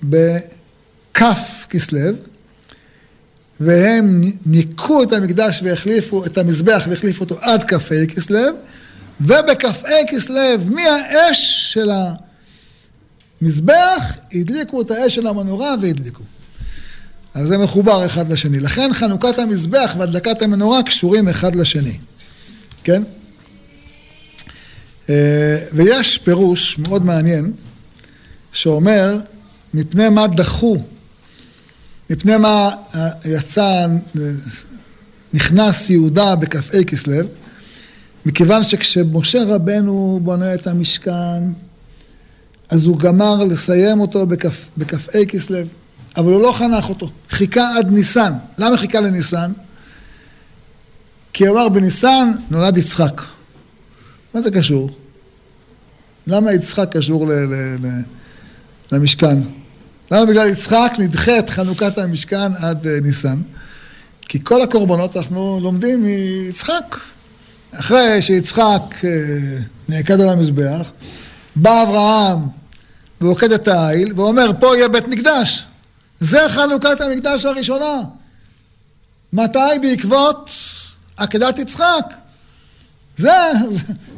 בכף 0.04 1.65
כסלו, 1.69 2.12
והם 3.60 4.32
ניקו 4.45 5.04
את 5.04 5.13
המקדש 5.13 5.62
והחליפו 5.63 6.26
את 6.26 6.38
המזבח 6.38 6.86
והחליפו 6.89 7.24
אותו 7.24 7.36
עד 7.41 7.63
כ"ה 7.63 8.06
כסלו, 8.08 8.48
ובכ"ה 9.21 9.71
כסלו, 10.08 10.58
מהאש 10.65 11.74
של 11.74 11.89
המזבח, 13.41 14.13
הדליקו 14.34 14.82
את 14.82 14.91
האש 14.91 15.15
של 15.15 15.28
המנורה 15.28 15.76
והדליקו. 15.82 16.24
אז 17.36 17.48
זה 17.48 17.58
מחובר 17.58 18.06
אחד 18.06 18.32
לשני. 18.32 18.60
לכן 18.60 18.89
חנוכת 18.93 19.39
המזבח 19.39 19.95
והדלקת 19.98 20.41
המנורה 20.41 20.84
קשורים 20.84 21.28
אחד 21.28 21.56
לשני, 21.56 21.98
כן? 22.84 23.04
אה, 25.10 25.58
ויש 25.74 26.17
פירוש 26.17 26.78
מאוד 26.78 27.06
מעניין 27.06 27.54
שאומר 28.52 29.17
מפני 29.74 30.10
מה 30.10 30.28
דחו, 30.28 30.78
מפני 32.10 32.38
מה 32.38 32.69
אה, 32.95 33.08
יצא, 33.26 33.88
נכנס 35.34 35.89
יהודה 35.89 36.36
בכ"ה 36.36 36.84
כסלו, 36.84 37.28
מכיוון 38.26 38.63
שכשמשה 38.63 39.43
רבנו 39.43 40.19
בונה 40.24 40.54
את 40.54 40.67
המשכן, 40.67 41.43
אז 42.69 42.86
הוא 42.86 42.98
גמר 43.00 43.43
לסיים 43.43 44.00
אותו 44.00 44.26
בכ"ה 44.78 45.26
כסלו. 45.28 45.60
אבל 46.17 46.32
הוא 46.32 46.41
לא 46.41 46.51
חנך 46.51 46.89
אותו, 46.89 47.10
חיכה 47.30 47.78
עד 47.78 47.91
ניסן. 47.91 48.34
למה 48.58 48.78
חיכה 48.78 48.99
לניסן? 48.99 49.51
כי 51.34 51.49
אמר 51.49 51.69
בניסן 51.69 52.32
נולד 52.49 52.78
יצחק. 52.78 53.21
מה 54.34 54.41
זה 54.41 54.51
קשור? 54.51 54.89
למה 56.28 56.54
יצחק 56.54 56.88
קשור 56.91 57.28
ל- 57.28 57.34
ל- 57.34 57.78
ל- 57.86 58.01
למשכן? 58.91 59.38
למה 60.12 60.25
בגלל 60.25 60.47
יצחק 60.47 60.93
נדחה 60.97 61.39
את 61.39 61.49
חנוכת 61.49 61.97
המשכן 61.97 62.54
עד 62.54 62.86
uh, 62.86 63.04
ניסן? 63.04 63.41
כי 64.21 64.43
כל 64.43 64.62
הקורבנות 64.62 65.17
אנחנו 65.17 65.60
לומדים 65.62 66.04
מיצחק. 66.04 66.97
אחרי 67.71 68.21
שיצחק 68.21 68.82
uh, 69.01 69.06
נעקד 69.89 70.21
על 70.21 70.30
המזבח, 70.30 70.91
בא 71.56 71.84
אברהם 71.84 72.39
ועוקד 73.21 73.51
את 73.51 73.67
העיל 73.67 74.13
ואומר 74.15 74.51
פה 74.60 74.75
יהיה 74.75 74.88
בית 74.88 75.08
מקדש. 75.08 75.65
זה 76.19 76.39
חנוכת 76.49 77.01
המקדש 77.01 77.45
הראשונה. 77.45 78.01
מתי? 79.34 79.60
בעקבות 79.82 80.49
עקדת 81.17 81.60
יצחק. 81.60 82.13
זה, 83.17 83.32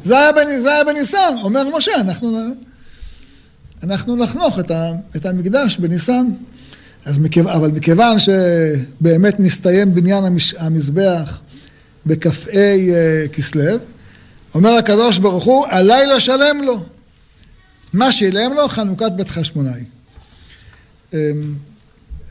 זה, 0.04 0.18
היה, 0.18 0.32
בנ, 0.32 0.60
זה 0.62 0.72
היה 0.72 0.84
בניסן, 0.84 1.34
אומר 1.42 1.76
משה, 1.76 1.92
אנחנו, 2.00 2.38
אנחנו 3.82 4.16
נחנוך 4.16 4.58
את, 4.58 4.70
ה, 4.70 4.90
את 5.16 5.26
המקדש 5.26 5.76
בניסן. 5.76 6.26
אז 7.04 7.18
מכיו, 7.18 7.50
אבל 7.52 7.70
מכיוון 7.70 8.16
שבאמת 8.18 9.40
נסתיים 9.40 9.94
בניין 9.94 10.24
המש, 10.24 10.54
המזבח 10.54 11.38
בכ"ה 12.06 12.30
אה, 12.54 13.24
כסלו, 13.32 13.76
אומר 14.54 14.70
הקדוש 14.70 15.18
ברוך 15.18 15.44
הוא, 15.44 15.66
הלילה 15.66 16.20
שלם 16.20 16.62
לו. 16.62 16.84
מה 17.92 18.12
שילם 18.12 18.52
לו, 18.52 18.68
חנוכת 18.68 19.12
בית 19.16 19.30
חשמונאי. 19.30 19.84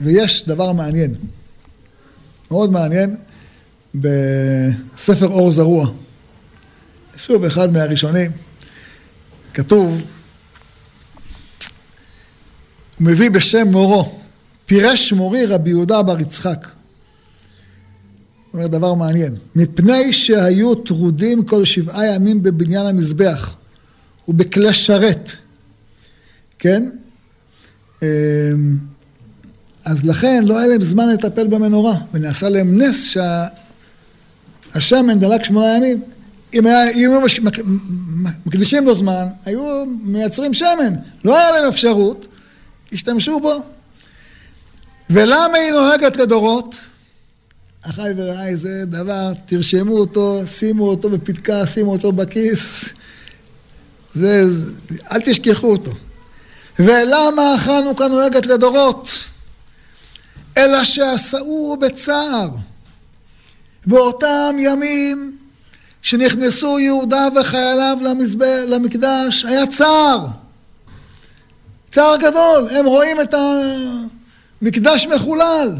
אמ, 0.01 0.05
ויש 0.05 0.47
דבר 0.47 0.71
מעניין, 0.71 1.15
מאוד 2.51 2.71
מעניין, 2.71 3.15
בספר 3.95 5.27
אור 5.27 5.51
זרוע, 5.51 5.91
שוב 7.17 7.43
אחד 7.43 7.71
מהראשונים, 7.71 8.31
כתוב, 9.53 10.01
הוא 12.99 13.07
מביא 13.07 13.29
בשם 13.29 13.67
מורו, 13.67 14.19
פירש 14.65 15.13
מורי 15.13 15.45
רבי 15.45 15.69
יהודה 15.69 16.03
בר 16.03 16.19
יצחק. 16.19 16.67
אומר 18.53 18.67
דבר 18.67 18.93
מעניין, 18.93 19.35
מפני 19.55 20.13
שהיו 20.13 20.75
טרודים 20.75 21.45
כל 21.45 21.65
שבעה 21.65 22.15
ימים 22.15 22.43
בבניין 22.43 22.85
המזבח 22.85 23.55
ובכלי 24.27 24.73
שרת, 24.73 25.31
כן? 26.59 26.89
אז 29.87 30.05
לכן 30.05 30.43
לא 30.45 30.57
היה 30.57 30.67
להם 30.67 30.83
זמן 30.83 31.09
לטפל 31.09 31.47
במנורה, 31.47 31.95
ונעשה 32.13 32.49
להם 32.49 32.81
נס 32.81 33.15
שהשמן 34.73 35.19
דלק 35.19 35.43
שמונה 35.43 35.75
ימים. 35.77 36.01
אם 36.53 36.65
היו. 36.65 37.19
מקדישים 38.45 38.85
לו 38.85 38.95
זמן, 38.95 39.27
היו 39.45 39.85
מייצרים 40.03 40.53
שמן. 40.53 40.93
לא 41.23 41.37
היה 41.37 41.51
להם 41.51 41.69
אפשרות, 41.69 42.27
השתמשו 42.93 43.39
בו. 43.39 43.61
ולמה 45.09 45.57
היא 45.57 45.71
נוהגת 45.71 46.17
לדורות? 46.17 46.75
אחיי 47.81 48.13
ורעיי, 48.17 48.57
זה 48.57 48.83
דבר, 48.85 49.33
תרשמו 49.45 49.97
אותו, 49.97 50.41
שימו 50.45 50.89
אותו 50.89 51.09
בפתקה, 51.09 51.67
שימו 51.67 51.91
אותו 51.91 52.11
בכיס. 52.11 52.93
זה, 54.13 54.43
אל 55.11 55.21
תשכחו 55.21 55.71
אותו. 55.71 55.91
ולמה 56.79 57.55
חנוכה 57.59 58.07
נוהגת 58.07 58.45
לדורות? 58.45 59.09
אלא 60.57 60.83
שעשאו 60.83 61.77
בצער. 61.77 62.49
באותם 63.85 64.55
ימים 64.59 65.37
שנכנסו 66.01 66.79
יהודה 66.79 67.27
וחייליו 67.35 67.97
למזבח, 68.01 68.63
למקדש, 68.67 69.45
היה 69.45 69.67
צער. 69.67 70.25
צער 71.91 72.17
גדול. 72.17 72.69
הם 72.71 72.85
רואים 72.85 73.21
את 73.21 73.33
המקדש 74.61 75.07
מחולל. 75.07 75.75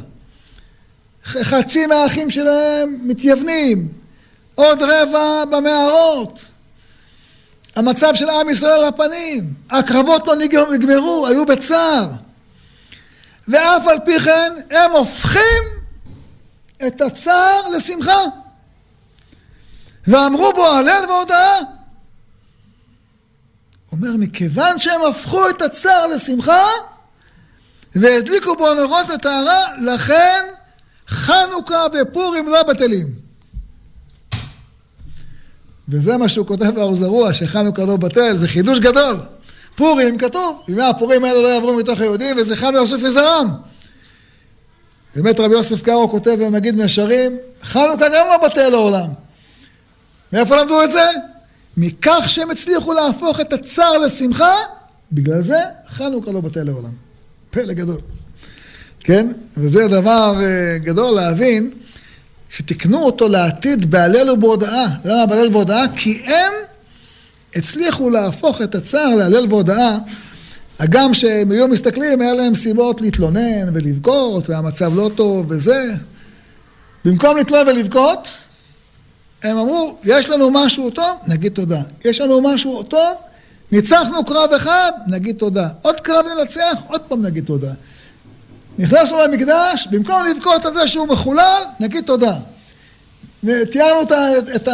חצי 1.26 1.86
מהאחים 1.86 2.30
שלהם 2.30 2.98
מתייוונים. 3.02 3.88
עוד 4.56 4.82
רבע 4.82 5.46
במערות. 5.46 6.46
המצב 7.76 8.16
של 8.16 8.30
עם 8.30 8.50
ישראל 8.50 8.72
על 8.72 8.86
הפנים. 8.86 9.54
הקרבות 9.70 10.28
לא 10.28 10.36
נגמרו, 10.72 11.28
היו 11.28 11.46
בצער. 11.46 12.08
ואף 13.48 13.88
על 13.88 13.98
פי 14.06 14.20
כן 14.20 14.54
הם 14.72 14.92
הופכים 14.92 15.64
את 16.88 17.02
הצער 17.02 17.70
לשמחה. 17.78 18.20
ואמרו 20.08 20.54
בו 20.56 20.68
הלל 20.68 21.04
והודאה. 21.10 21.58
אומר, 23.92 24.18
מכיוון 24.20 24.80
שהם 24.80 25.02
הפכו 25.10 25.50
את 25.50 25.62
הצער 25.62 26.08
לשמחה 26.08 26.64
והדליקו 27.96 28.56
בו 28.56 28.74
נורות 28.74 29.10
לטהרה, 29.10 29.64
לכן 29.82 30.46
חנוכה 31.08 31.86
ופורים 31.94 32.50
לא 32.50 32.64
בטלים. 32.64 33.08
וזה 35.90 36.18
מה 36.18 36.30
שהוא 36.30 36.48
כותב 36.48 36.70
באור 36.76 36.96
זרוע, 36.96 37.34
שחנוכה 37.34 37.86
לא 37.86 37.98
בטל, 37.98 38.38
זה 38.38 38.48
חידוש 38.48 38.80
גדול. 38.80 39.18
פורים, 39.78 40.18
כתוב, 40.18 40.62
ימי 40.68 40.84
הפורים 40.84 41.24
האלה 41.24 41.42
לא 41.42 41.48
יעברו 41.48 41.74
מתוך 41.74 42.00
היהודים, 42.00 42.38
וזכרנו 42.38 42.78
יוסף 42.78 42.98
וזרם. 43.04 43.54
באמת 45.16 45.40
רבי 45.40 45.54
יוסף 45.54 45.82
קארו 45.82 46.10
כותב 46.10 46.36
במגיד 46.40 46.76
מישרים, 46.76 47.38
חנוכה 47.64 48.10
גם 48.10 48.28
לא 48.28 48.38
בטל 48.48 48.70
לעולם. 48.70 49.08
מאיפה 50.34 50.56
למדו 50.56 50.84
את 50.84 50.92
זה? 50.92 51.06
מכך 51.78 52.24
שהם 52.28 52.52
הצליחו 52.52 52.94
להפוך 52.94 53.40
את 53.40 53.54
הצער 53.54 53.98
לשמחה, 53.98 54.54
בגלל 55.12 55.42
זה 55.42 55.60
חנוכה 55.90 56.32
לא 56.32 56.42
בטל 56.42 56.64
לעולם. 56.64 56.92
פלא 57.50 57.74
גדול. 57.74 58.02
כן? 59.00 59.32
וזה 59.58 59.88
דבר 59.88 60.36
uh, 60.38 60.84
גדול 60.84 61.16
להבין, 61.16 61.72
שתיקנו 62.50 63.04
אותו 63.04 63.28
לעתיד 63.30 63.92
בהלל 63.92 64.30
ובהודאה. 64.30 64.86
למה 65.06 65.26
בהלל 65.26 65.48
ובהודאה? 65.48 65.84
כי 65.96 66.22
הם 66.26 66.54
הצליחו 67.58 68.10
להפוך 68.10 68.62
את 68.62 68.76
הצער 68.76 69.16
להלל 69.16 69.46
והודאה. 69.50 69.98
הגם 70.80 71.14
שהם 71.14 71.52
היו 71.52 71.68
מסתכלים, 71.68 72.22
היה 72.22 72.34
להם 72.34 72.56
סיבות 72.56 73.02
להתלונן 73.02 73.70
ולבכות, 73.74 74.50
והמצב 74.50 74.92
לא 74.96 75.12
טוב 75.16 75.46
וזה. 75.50 75.94
במקום 77.06 77.38
לתלון 77.38 77.68
ולבכות, 77.68 78.28
הם 79.44 79.58
אמרו, 79.58 79.98
יש 80.04 80.30
לנו 80.30 80.52
משהו 80.52 80.90
טוב, 80.90 81.18
נגיד 81.28 81.54
תודה. 81.54 81.82
יש 82.06 82.22
לנו 82.22 82.42
משהו 82.42 82.84
טוב, 82.84 83.16
ניצחנו 83.72 84.26
קרב 84.26 84.54
אחד, 84.54 84.92
נגיד 85.08 85.36
תודה. 85.38 85.68
עוד 85.82 86.00
קרב 86.00 86.26
ננצח, 86.26 86.82
עוד 86.88 87.02
פעם 87.02 87.22
נגיד 87.22 87.46
תודה. 87.46 87.74
נכנסנו 88.78 89.18
למקדש, 89.24 89.88
במקום 89.92 90.24
לבכות 90.32 90.66
על 90.66 90.74
זה 90.74 90.88
שהוא 90.88 91.08
מחולל, 91.08 91.62
נגיד 91.80 92.04
תודה. 92.04 92.34
תיארנו 93.46 94.02
את, 94.02 94.12
את, 94.56 94.68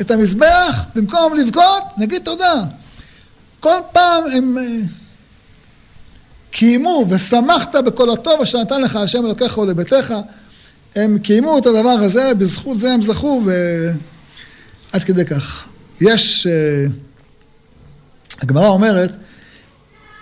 את 0.00 0.10
המזבח, 0.10 0.84
במקום 0.94 1.36
לבכות, 1.36 1.82
נגיד 1.98 2.22
תודה. 2.24 2.54
כל 3.60 3.78
פעם 3.92 4.24
הם 4.32 4.58
אה, 4.58 4.64
קיימו 6.50 7.06
ושמחת 7.10 7.76
בכל 7.76 8.10
הטוב 8.10 8.40
אשר 8.40 8.60
נתן 8.60 8.82
לך 8.82 8.96
השם 8.96 9.26
אלוקיך 9.26 9.58
ולביתך. 9.58 10.14
הם 10.96 11.18
קיימו 11.18 11.58
את 11.58 11.66
הדבר 11.66 11.88
הזה, 11.88 12.34
בזכות 12.34 12.78
זה 12.78 12.92
הם 12.92 13.02
זכו, 13.02 13.42
ועד 14.92 15.02
כדי 15.02 15.24
כך. 15.24 15.68
יש, 16.00 16.46
אה, 16.46 16.86
הגמרא 18.42 18.68
אומרת, 18.68 19.16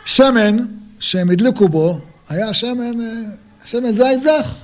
שמן 0.05 0.57
שהם 1.01 1.31
הדליקו 1.31 1.69
בו, 1.69 2.01
היה 2.29 2.55
שמן, 2.55 3.01
אה, 3.01 3.31
שמן 3.65 3.93
זית 3.93 4.23
זך, 4.23 4.55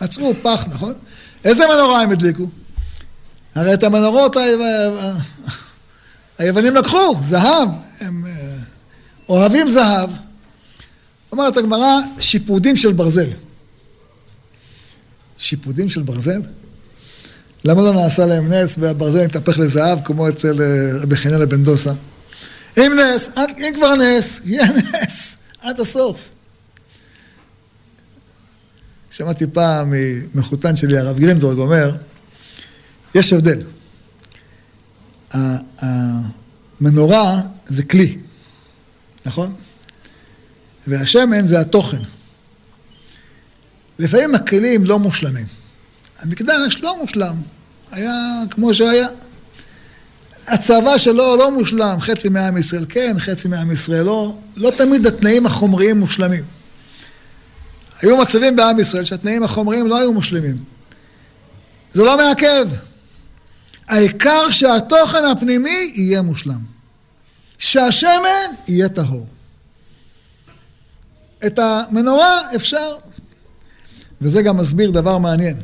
מצאו 0.00 0.32
פח, 0.42 0.66
נכון? 0.68 0.94
איזה 1.44 1.64
מנורה 1.66 2.02
הם 2.02 2.10
הדליקו? 2.10 2.46
הרי 3.54 3.74
את 3.74 3.84
המנורות 3.84 4.36
היוונים 6.38 6.74
לקחו, 6.74 7.14
זהב, 7.24 7.68
הם 8.00 8.24
אה, 8.26 8.56
אוהבים 9.28 9.70
זהב. 9.70 10.10
אומרת 11.32 11.56
הגמרא, 11.56 11.98
שיפודים 12.20 12.76
של 12.76 12.92
ברזל. 12.92 13.28
שיפודים 15.38 15.88
של 15.88 16.02
ברזל? 16.02 16.40
למה 17.64 17.82
לא 17.82 17.92
נעשה 17.92 18.26
להם 18.26 18.52
נס 18.52 18.74
והברזל 18.78 19.24
התהפך 19.24 19.58
לזהב 19.58 19.98
כמו 20.04 20.28
אצל 20.28 20.62
אה, 20.62 20.98
רבי 21.02 21.16
חנינא 21.16 21.44
בן 21.44 21.64
דוסה? 21.64 21.92
אם 22.78 22.92
נס, 22.98 23.30
אם 23.58 23.72
כבר 23.74 23.94
נס, 23.94 24.40
יהיה 24.44 24.66
נס 24.78 25.36
עד 25.60 25.80
הסוף. 25.80 26.18
שמעתי 29.10 29.46
פעם 29.52 29.92
ממחותן 30.34 30.76
שלי, 30.76 30.98
הרב 30.98 31.18
גרינדורג, 31.18 31.58
אומר, 31.58 31.96
יש 33.14 33.32
הבדל. 33.32 33.62
המנורה 36.80 37.40
זה 37.66 37.82
כלי, 37.82 38.18
נכון? 39.26 39.54
והשמן 40.86 41.46
זה 41.46 41.60
התוכן. 41.60 42.02
לפעמים 43.98 44.34
הכלים 44.34 44.84
לא 44.84 44.98
מושלמים. 44.98 45.46
המקדש 46.20 46.76
לא 46.80 47.00
מושלם, 47.00 47.34
היה 47.90 48.12
כמו 48.50 48.74
שהיה. 48.74 49.08
הצבא 50.46 50.98
שלו 50.98 51.36
לא 51.36 51.50
מושלם, 51.50 51.96
חצי 52.00 52.28
מעם 52.28 52.56
ישראל 52.56 52.86
כן, 52.88 53.16
חצי 53.18 53.48
מעם 53.48 53.70
ישראל 53.70 54.02
לא. 54.02 54.36
לא 54.56 54.70
תמיד 54.70 55.06
התנאים 55.06 55.46
החומריים 55.46 55.98
מושלמים. 55.98 56.57
היו 58.02 58.16
מצבים 58.16 58.56
בעם 58.56 58.80
ישראל 58.80 59.04
שהתנאים 59.04 59.42
החומריים 59.42 59.86
לא 59.86 59.98
היו 59.98 60.12
מושלמים. 60.12 60.64
זה 61.92 62.04
לא 62.04 62.16
מעכב. 62.16 62.68
העיקר 63.88 64.50
שהתוכן 64.50 65.24
הפנימי 65.24 65.92
יהיה 65.94 66.22
מושלם. 66.22 66.60
שהשמן 67.58 68.50
יהיה 68.68 68.88
טהור. 68.88 69.26
את 71.46 71.58
המנורה 71.58 72.40
אפשר, 72.56 72.96
וזה 74.20 74.42
גם 74.42 74.56
מסביר 74.56 74.90
דבר 74.90 75.18
מעניין. 75.18 75.56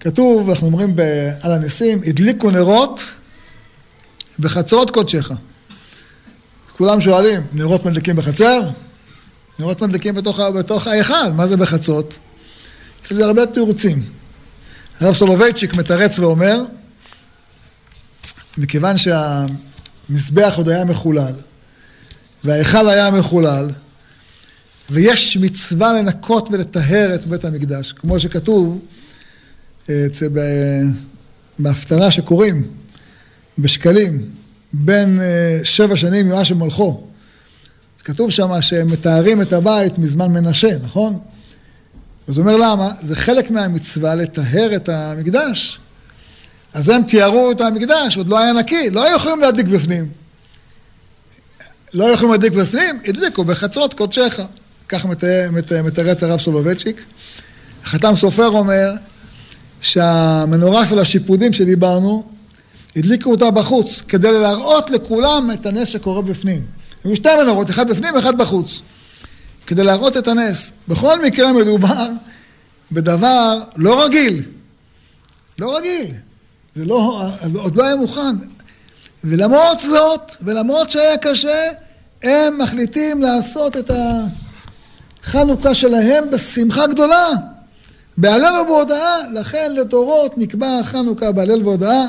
כתוב, 0.00 0.50
אנחנו 0.50 0.66
אומרים 0.66 0.96
על 1.42 1.52
הניסים, 1.52 2.00
הדליקו 2.06 2.50
נרות 2.50 3.00
בחצרות 4.38 4.90
קודשך. 4.90 5.30
כולם 6.76 7.00
שואלים, 7.00 7.42
נרות 7.52 7.84
מדליקים 7.84 8.16
בחצר? 8.16 8.60
נרות 9.58 9.82
מדליקים 9.82 10.14
בתוך, 10.14 10.40
בתוך 10.40 10.86
ההיכל, 10.86 11.32
מה 11.34 11.46
זה 11.46 11.56
בחצות? 11.56 12.18
יש 13.04 13.12
לזה 13.12 13.24
הרבה 13.24 13.46
תירוצים. 13.46 14.02
הרב 15.00 15.14
סולובייצ'יק 15.14 15.74
מתרץ 15.74 16.18
ואומר, 16.18 16.62
מכיוון 18.58 18.96
שהמזבח 18.98 20.54
עוד 20.56 20.68
היה 20.68 20.84
מחולל, 20.84 21.32
וההיכל 22.44 22.88
היה 22.88 23.10
מחולל, 23.10 23.70
ויש 24.90 25.36
מצווה 25.36 25.92
לנקות 25.92 26.48
ולטהר 26.52 27.14
את 27.14 27.26
בית 27.26 27.44
המקדש, 27.44 27.92
כמו 27.92 28.20
שכתוב 28.20 28.80
אה, 29.88 30.06
בהפטרה 31.58 32.10
שקוראים 32.10 32.70
בשקלים, 33.58 34.28
בין 34.72 35.20
אה, 35.20 35.60
שבע 35.64 35.96
שנים 35.96 36.28
יואש 36.28 36.50
ומלכו. 36.50 37.06
כתוב 38.04 38.30
שם 38.30 38.62
שהם 38.62 38.86
מתארים 38.86 39.42
את 39.42 39.52
הבית 39.52 39.98
מזמן 39.98 40.32
מנשה, 40.32 40.78
נכון? 40.82 41.18
אז 42.28 42.38
הוא 42.38 42.46
אומר 42.46 42.56
למה? 42.56 42.90
זה 43.00 43.16
חלק 43.16 43.50
מהמצווה 43.50 44.14
לטהר 44.14 44.76
את 44.76 44.88
המקדש. 44.88 45.78
אז 46.74 46.88
הם 46.88 47.02
תיארו 47.02 47.50
את 47.50 47.60
המקדש, 47.60 48.16
עוד 48.16 48.28
לא 48.28 48.38
היה 48.38 48.52
נקי, 48.52 48.90
לא 48.90 49.04
היו 49.04 49.16
יכולים 49.16 49.40
להדליק 49.40 49.66
בפנים. 49.66 50.08
לא 51.94 52.04
היו 52.04 52.14
יכולים 52.14 52.32
להדליק 52.32 52.52
בפנים, 52.52 53.00
הדליקו 53.08 53.44
בחצרות 53.44 53.94
קודשך. 53.94 54.40
כך 54.88 55.06
מתרץ 55.84 56.22
הרב 56.22 56.40
סולובייצ'יק. 56.40 57.00
החתם 57.84 58.14
סופר 58.14 58.48
אומר 58.48 58.92
שהמנורה 59.80 60.86
של 60.86 60.98
השיפודים 60.98 61.52
שדיברנו, 61.52 62.28
הדליקו 62.96 63.30
אותה 63.30 63.50
בחוץ, 63.50 64.02
כדי 64.08 64.32
להראות 64.32 64.90
לכולם 64.90 65.50
את 65.54 65.66
הנס 65.66 65.88
שקורה 65.88 66.22
בפנים. 66.22 66.62
היו 67.04 67.16
שתי 67.16 67.28
מנורות, 67.42 67.70
אחת 67.70 67.86
בפנים 67.86 68.14
ואחת 68.14 68.34
בחוץ. 68.34 68.80
כדי 69.66 69.84
להראות 69.84 70.16
את 70.16 70.28
הנס. 70.28 70.72
בכל 70.88 71.22
מקרה 71.22 71.52
מדובר 71.52 72.08
בדבר 72.92 73.60
לא 73.76 74.04
רגיל. 74.04 74.42
לא 75.58 75.76
רגיל. 75.76 76.06
זה 76.74 76.84
לא, 76.84 77.22
עוד 77.54 77.76
לא 77.76 77.84
היה 77.84 77.96
מוכן. 77.96 78.36
ולמרות 79.24 79.80
זאת, 79.80 80.32
ולמרות 80.42 80.90
שהיה 80.90 81.16
קשה, 81.16 81.68
הם 82.22 82.58
מחליטים 82.58 83.22
לעשות 83.22 83.76
את 83.76 83.90
החנוכה 85.24 85.74
שלהם 85.74 86.30
בשמחה 86.30 86.86
גדולה. 86.86 87.28
בהלל 88.16 88.60
ובהודאה, 88.60 89.16
לכן 89.32 89.72
לדורות 89.74 90.38
נקבע 90.38 90.80
חנוכה 90.84 91.32
בהלל 91.32 91.60
ובהודאה. 91.60 92.04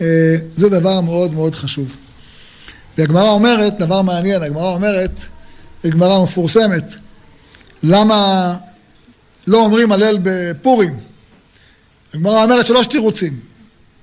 אה, 0.00 0.36
זה 0.52 0.68
דבר 0.68 1.00
מאוד 1.00 1.34
מאוד 1.34 1.54
חשוב. 1.54 1.96
והגמרא 3.00 3.30
אומרת, 3.30 3.78
דבר 3.78 4.02
מעניין, 4.02 4.42
הגמרא 4.42 4.72
אומרת, 4.72 5.10
גמרא 5.86 6.24
מפורסמת, 6.24 6.94
למה 7.82 8.56
לא 9.46 9.64
אומרים 9.64 9.92
הלל 9.92 10.18
בפורים? 10.22 10.98
הגמרא 12.14 12.42
אומרת 12.42 12.66
שלוש 12.66 12.86
תירוצים. 12.86 13.40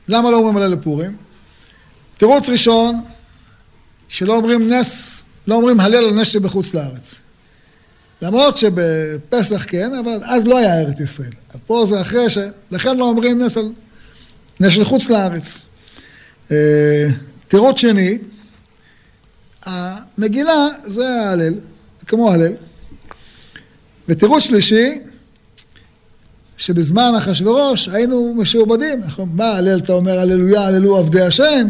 למה 0.08 0.32
לא 0.32 0.38
אומרים 0.38 0.58
הלל 0.58 0.76
בפורים? 0.76 1.16
תירוץ 2.18 2.50
ראשון, 2.50 3.02
שלא 4.08 4.36
אומרים 4.36 4.74
נס, 4.74 5.24
לא 5.48 5.56
אומרים 5.56 5.80
הלל 5.80 5.96
על 5.96 6.14
נס 6.14 6.28
שבחוץ 6.28 6.74
לארץ. 6.74 7.16
למרות 8.22 8.58
שבפסח 8.58 9.66
כן, 9.68 9.92
אבל 9.94 10.20
אז 10.24 10.46
לא 10.46 10.58
היה 10.58 10.80
ארץ 10.80 11.00
ישראל. 11.00 11.32
פה 11.68 11.84
זה 11.86 12.02
אחרי 12.02 12.30
ש... 12.30 12.38
לכן 12.72 12.98
לא 12.98 13.06
אומרים 13.06 13.42
נס 13.42 13.58
על... 13.58 13.72
נס 14.60 14.74
של 14.74 14.84
חוץ 14.84 15.10
לארץ. 15.10 15.62
אה, 16.52 17.08
תירוץ 17.48 17.80
שני, 17.80 18.18
המגילה 19.66 20.68
זה 20.84 21.10
ההלל, 21.10 21.54
כמו 22.08 22.32
הלל. 22.32 22.54
ותירוץ 24.08 24.44
שלישי, 24.44 25.00
שבזמן 26.58 27.12
אחשורוש 27.18 27.88
היינו 27.88 28.34
משועבדים. 28.38 29.00
מה 29.34 29.50
הלל 29.50 29.80
אתה 29.80 29.94
אומר 29.94 30.20
הללויה, 30.20 30.62
הללו 30.62 30.98
עבדי 30.98 31.22
השם? 31.22 31.68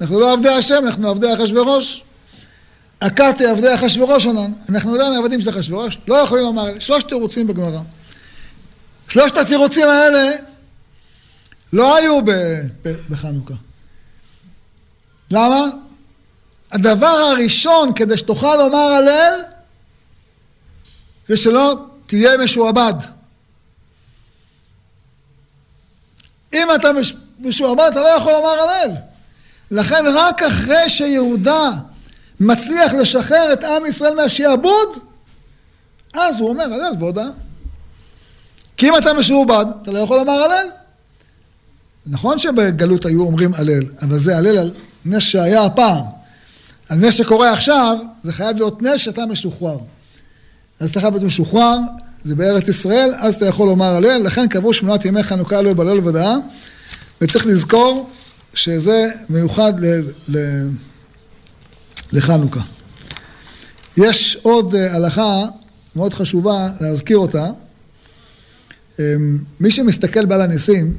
אנחנו 0.00 0.20
לא 0.20 0.32
עבדי 0.32 0.48
השם, 0.48 0.82
אנחנו 0.86 1.08
עבדי 1.10 1.34
אחשורוש. 1.34 2.02
הכתי 3.00 3.46
עבדי 3.46 3.74
אחשורוש 3.74 4.26
ענן. 4.26 4.52
אנחנו 4.68 4.94
עדיין 4.94 5.12
עבדים 5.12 5.40
של 5.40 5.50
אחשורוש, 5.50 5.98
לא 6.08 6.14
יכולים 6.14 6.44
לומר, 6.44 6.80
שלושת 6.80 7.08
תירוצים 7.08 7.46
בגמרא. 7.46 7.80
שלושת 9.08 9.36
התירוצים 9.36 9.88
האלה 9.88 10.30
לא 11.72 11.96
היו 11.96 12.20
בחנוכה. 13.10 13.54
למה? 15.30 15.60
הדבר 16.72 17.06
הראשון 17.06 17.92
כדי 17.92 18.18
שתוכל 18.18 18.56
לומר 18.56 18.78
הלל 18.78 19.40
זה 21.28 21.36
שלא 21.36 21.86
תהיה 22.06 22.38
משועבד. 22.44 22.94
אם 26.54 26.68
אתה 26.74 26.88
משועבד 27.40 27.88
אתה 27.92 28.00
לא 28.00 28.08
יכול 28.08 28.32
לומר 28.32 28.48
הלל. 28.48 28.90
לכן 29.70 30.04
רק 30.14 30.42
אחרי 30.42 30.88
שיהודה 30.88 31.70
מצליח 32.40 32.94
לשחרר 32.94 33.52
את 33.52 33.64
עם 33.64 33.86
ישראל 33.86 34.14
מהשעבוד, 34.14 34.88
אז 36.14 36.40
הוא 36.40 36.48
אומר 36.48 36.64
הלל 36.64 36.92
והודאה. 37.00 37.28
כי 38.76 38.88
אם 38.88 38.96
אתה 38.96 39.14
משועבד, 39.14 39.64
אתה 39.82 39.90
לא 39.90 39.98
יכול 39.98 40.16
לומר 40.16 40.32
הלל. 40.32 40.66
נכון 42.06 42.38
שבגלות 42.38 43.06
היו 43.06 43.22
אומרים 43.22 43.54
הלל, 43.54 43.82
אבל 44.02 44.18
זה 44.18 44.36
הלל 44.36 44.58
על 44.58 44.70
נס 45.04 45.22
שהיה 45.22 45.64
הפעם. 45.64 46.15
על 46.88 46.98
נס 46.98 47.14
שקורה 47.14 47.52
עכשיו, 47.52 47.96
זה 48.20 48.32
חייב 48.32 48.56
להיות 48.56 48.82
נס 48.82 49.00
שאתה 49.00 49.26
משוחרר. 49.26 49.78
אז 50.80 50.90
אתה 50.90 51.00
חייב 51.00 51.12
להיות 51.12 51.26
משוחרר, 51.26 51.78
זה 52.24 52.34
בארץ 52.34 52.68
ישראל, 52.68 53.14
אז 53.16 53.34
אתה 53.34 53.46
יכול 53.46 53.68
לומר 53.68 53.94
הלל, 53.94 54.22
לכן 54.22 54.48
קבעו 54.48 54.72
שמונת 54.72 55.04
ימי 55.04 55.22
חנוכה 55.22 55.62
לא 55.62 55.70
יבלל 55.70 56.06
ודאה, 56.08 56.34
וצריך 57.20 57.46
לזכור 57.46 58.10
שזה 58.54 59.08
מיוחד 59.28 59.72
ל... 59.84 60.02
ל... 60.28 60.66
לחנוכה. 62.12 62.60
יש 63.96 64.38
עוד 64.42 64.74
אה, 64.74 64.94
הלכה 64.94 65.44
מאוד 65.96 66.14
חשובה 66.14 66.68
להזכיר 66.80 67.18
אותה. 67.18 67.46
אמ, 68.98 69.38
מי 69.60 69.70
שמסתכל 69.70 70.24
בעל 70.24 70.40
הניסים, 70.40 70.96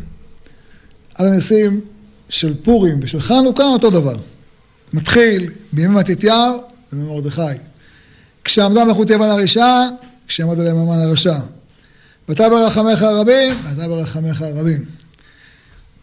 על 1.16 1.28
הניסים 1.28 1.82
של 2.30 2.54
פורים 2.64 3.00
ושל 3.02 3.22
חנוכה 3.22 3.64
אותו 3.64 3.90
דבר. 3.90 4.18
מתחיל 4.94 5.50
בימי 5.74 5.96
מתתיהו 5.96 6.64
ובמרדכי. 6.94 7.42
כשעמדה 8.44 8.86
מלכות 8.86 9.10
יוון 9.10 9.30
הרשעה, 9.30 9.90
כשעמד 10.28 10.60
עליהם 10.60 10.78
המן 10.78 11.00
הרשע. 11.00 11.38
ואתה 12.30 12.50
ברחמך 12.50 13.02
הרבים, 13.02 13.56
ואתה 13.64 13.88
ברחמך 13.88 14.42
הרבים. 14.42 14.86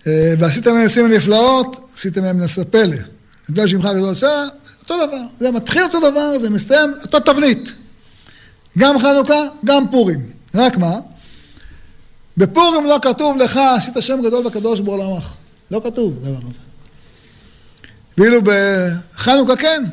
אה, 0.06 0.32
ועשיתם 0.38 0.72
מהם 0.72 0.82
ניסים 0.82 1.04
ונפלאות, 1.04 1.90
עשיתם 1.94 2.22
מהם 2.22 2.40
נשא 2.40 2.64
פלא. 2.64 2.96
בגלל 3.48 3.66
שמך 3.66 3.84
גדול 3.84 4.08
עושה, 4.08 4.44
אותו 4.82 5.06
דבר. 5.06 5.20
זה 5.40 5.50
מתחיל 5.50 5.82
אותו 5.82 6.10
דבר, 6.10 6.38
זה 6.38 6.50
מסתיים, 6.50 6.90
אותו 7.02 7.20
תבנית. 7.20 7.74
גם 8.78 8.98
חנוכה, 8.98 9.40
גם 9.64 9.88
פורים. 9.90 10.30
רק 10.54 10.76
מה? 10.76 10.92
בפורים 12.36 12.84
לא 12.84 12.98
כתוב 13.02 13.36
לך, 13.36 13.60
עשית 13.76 13.94
שם 14.00 14.20
גדול 14.24 14.46
וקדוש 14.46 14.80
בעולמך. 14.80 15.24
לא 15.70 15.80
כתוב 15.84 16.18
דבר 16.22 16.40
כזה. 16.40 16.58
ואילו 18.18 18.40
בחנוכה 18.44 19.56
כן. 19.56 19.84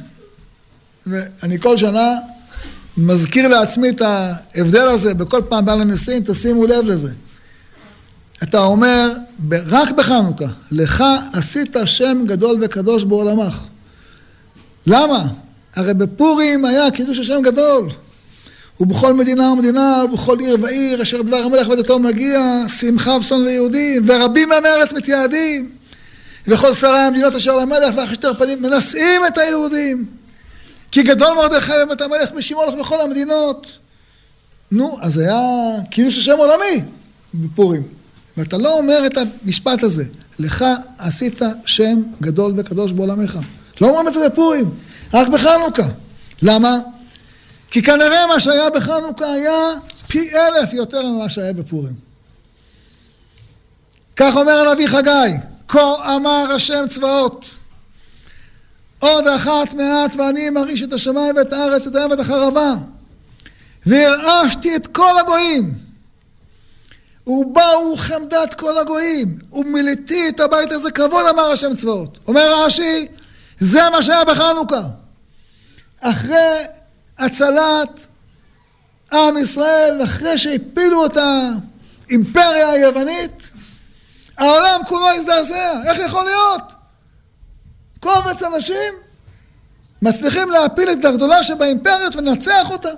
ואני 1.08 1.60
כל 1.60 1.78
שנה 1.78 2.16
מזכיר 2.98 3.48
לעצמי 3.48 3.90
את 3.90 4.02
ההבדל 4.02 4.88
הזה, 4.88 5.14
בכל 5.14 5.42
פעם 5.50 5.66
בעל 5.66 5.82
הנשיאים, 5.82 6.24
תשימו 6.26 6.68
לב 6.68 6.86
לזה. 6.86 7.10
אתה 8.44 8.60
אומר, 8.60 9.14
רק 9.52 9.92
בחנוכה, 9.92 10.46
לך 10.72 11.04
עשית 11.34 11.76
שם 11.86 12.24
גדול 12.28 12.58
וקדוש 12.62 13.04
בעולמך. 13.04 13.64
למה? 14.88 15.28
הרי 15.76 15.94
בפורים 15.94 16.66
היה 16.66 16.92
קידוש 16.92 17.20
השם 17.20 17.42
גדול. 17.42 17.90
ובכל 18.80 19.14
מדינה 19.14 19.52
ומדינה, 19.52 20.04
ובכל 20.06 20.40
עיר 20.40 20.58
ועיר, 20.62 21.02
אשר 21.02 21.22
דבר 21.22 21.38
המלך 21.38 21.70
ודתו 21.70 22.00
מגיע, 22.00 22.64
שמחה 22.68 23.18
ושון 23.20 23.44
ליהודים, 23.44 24.06
ורבים 24.08 24.50
מעמי 24.50 24.68
הארץ 24.68 24.94
מתייעדים. 24.94 25.70
וכל 26.48 26.74
שרי 26.74 27.00
המדינות 27.00 27.36
אשר 27.36 27.56
למלך 27.56 27.96
ואחשתר 27.98 28.34
פנים 28.34 28.62
מנשאים 28.62 29.22
את 29.28 29.38
היהודים. 29.38 30.06
כי 30.92 31.04
גדול 31.04 31.36
מרדכי 31.36 31.72
ומת 31.84 32.02
המלך 32.02 32.32
משימו 32.32 32.66
לך 32.66 32.74
בכל 32.74 33.02
המדינות. 33.02 33.78
נו, 34.72 34.98
אז 35.02 35.18
היה 35.18 35.40
קידוש 35.92 36.18
השם 36.18 36.38
עולמי 36.38 36.84
בפורים. 37.34 37.84
ואתה 38.38 38.58
לא 38.58 38.78
אומר 38.78 39.06
את 39.06 39.18
המשפט 39.18 39.84
הזה, 39.84 40.04
לך 40.40 40.66
עשית 40.98 41.42
שם 41.66 42.02
גדול 42.22 42.54
וקדוש 42.58 42.92
בעולמך. 42.92 43.38
לא 43.82 43.88
אומרים 43.90 44.08
את 44.08 44.14
זה 44.14 44.30
בפורים, 44.30 44.70
רק 45.14 45.28
בחנוכה. 45.28 45.88
למה? 46.42 46.78
כי 47.72 47.82
כנראה 47.82 48.28
מה 48.28 48.40
שהיה 48.40 48.70
בחנוכה 48.70 49.34
היה 49.34 49.54
פי 50.08 50.30
אלף 50.36 50.74
יותר 50.74 51.06
ממה 51.06 51.30
שהיה 51.30 51.54
בפורים. 51.54 51.94
כך 54.16 54.36
אומר 54.36 54.70
הנביא 54.70 54.88
חגי, 54.88 55.38
כה 55.72 56.16
אמר 56.16 56.52
השם 56.56 56.86
צבאות, 56.90 57.46
עוד 59.00 59.28
אחת 59.28 59.74
מעט 59.74 60.16
ואני 60.16 60.50
מרעיש 60.50 60.84
את 60.84 60.94
השמיים 60.94 61.36
ואת 61.36 61.54
הארץ, 61.54 61.88
את 61.88 61.96
הים 61.96 62.10
ואת 62.10 62.20
החרבה, 62.20 62.74
והרעשתי 63.86 64.76
את 64.76 64.88
כל 64.88 65.20
הגויים, 65.20 65.74
ובאו 67.28 67.98
חמדת 67.98 68.54
כל 68.54 68.78
הגויים, 68.78 69.40
ומילאתי 69.54 70.30
את 70.30 70.40
הבית 70.40 70.72
הזה 70.72 70.92
כבוד, 70.92 71.26
אמר 71.26 71.44
השם 71.44 71.76
צבאות. 71.76 72.20
אומר 72.28 72.66
רש"י, 72.66 73.08
זה 73.60 73.82
מה 73.92 74.04
שהיה 74.04 74.26
בחנוכה. 74.26 74.82
אחרי 76.00 76.58
הצלת 77.20 78.08
עם 79.14 79.38
ישראל, 79.38 80.04
אחרי 80.04 80.38
שהפילו 80.38 81.06
את 81.06 81.18
האימפריה 81.18 82.70
היוונית, 82.70 83.51
העולם 84.42 84.82
כולו 84.88 85.10
הזדעזע. 85.10 85.72
איך 85.86 86.00
יכול 86.00 86.26
להיות? 86.26 86.74
קובץ 88.00 88.44
אנשים 88.44 88.94
מצליחים 90.02 90.52
להפיל 90.52 90.92
את 90.92 91.06
הגדולה 91.06 91.44
שבאימפריות 91.44 92.16
ולנצח 92.16 92.72
אותה. 92.72 92.90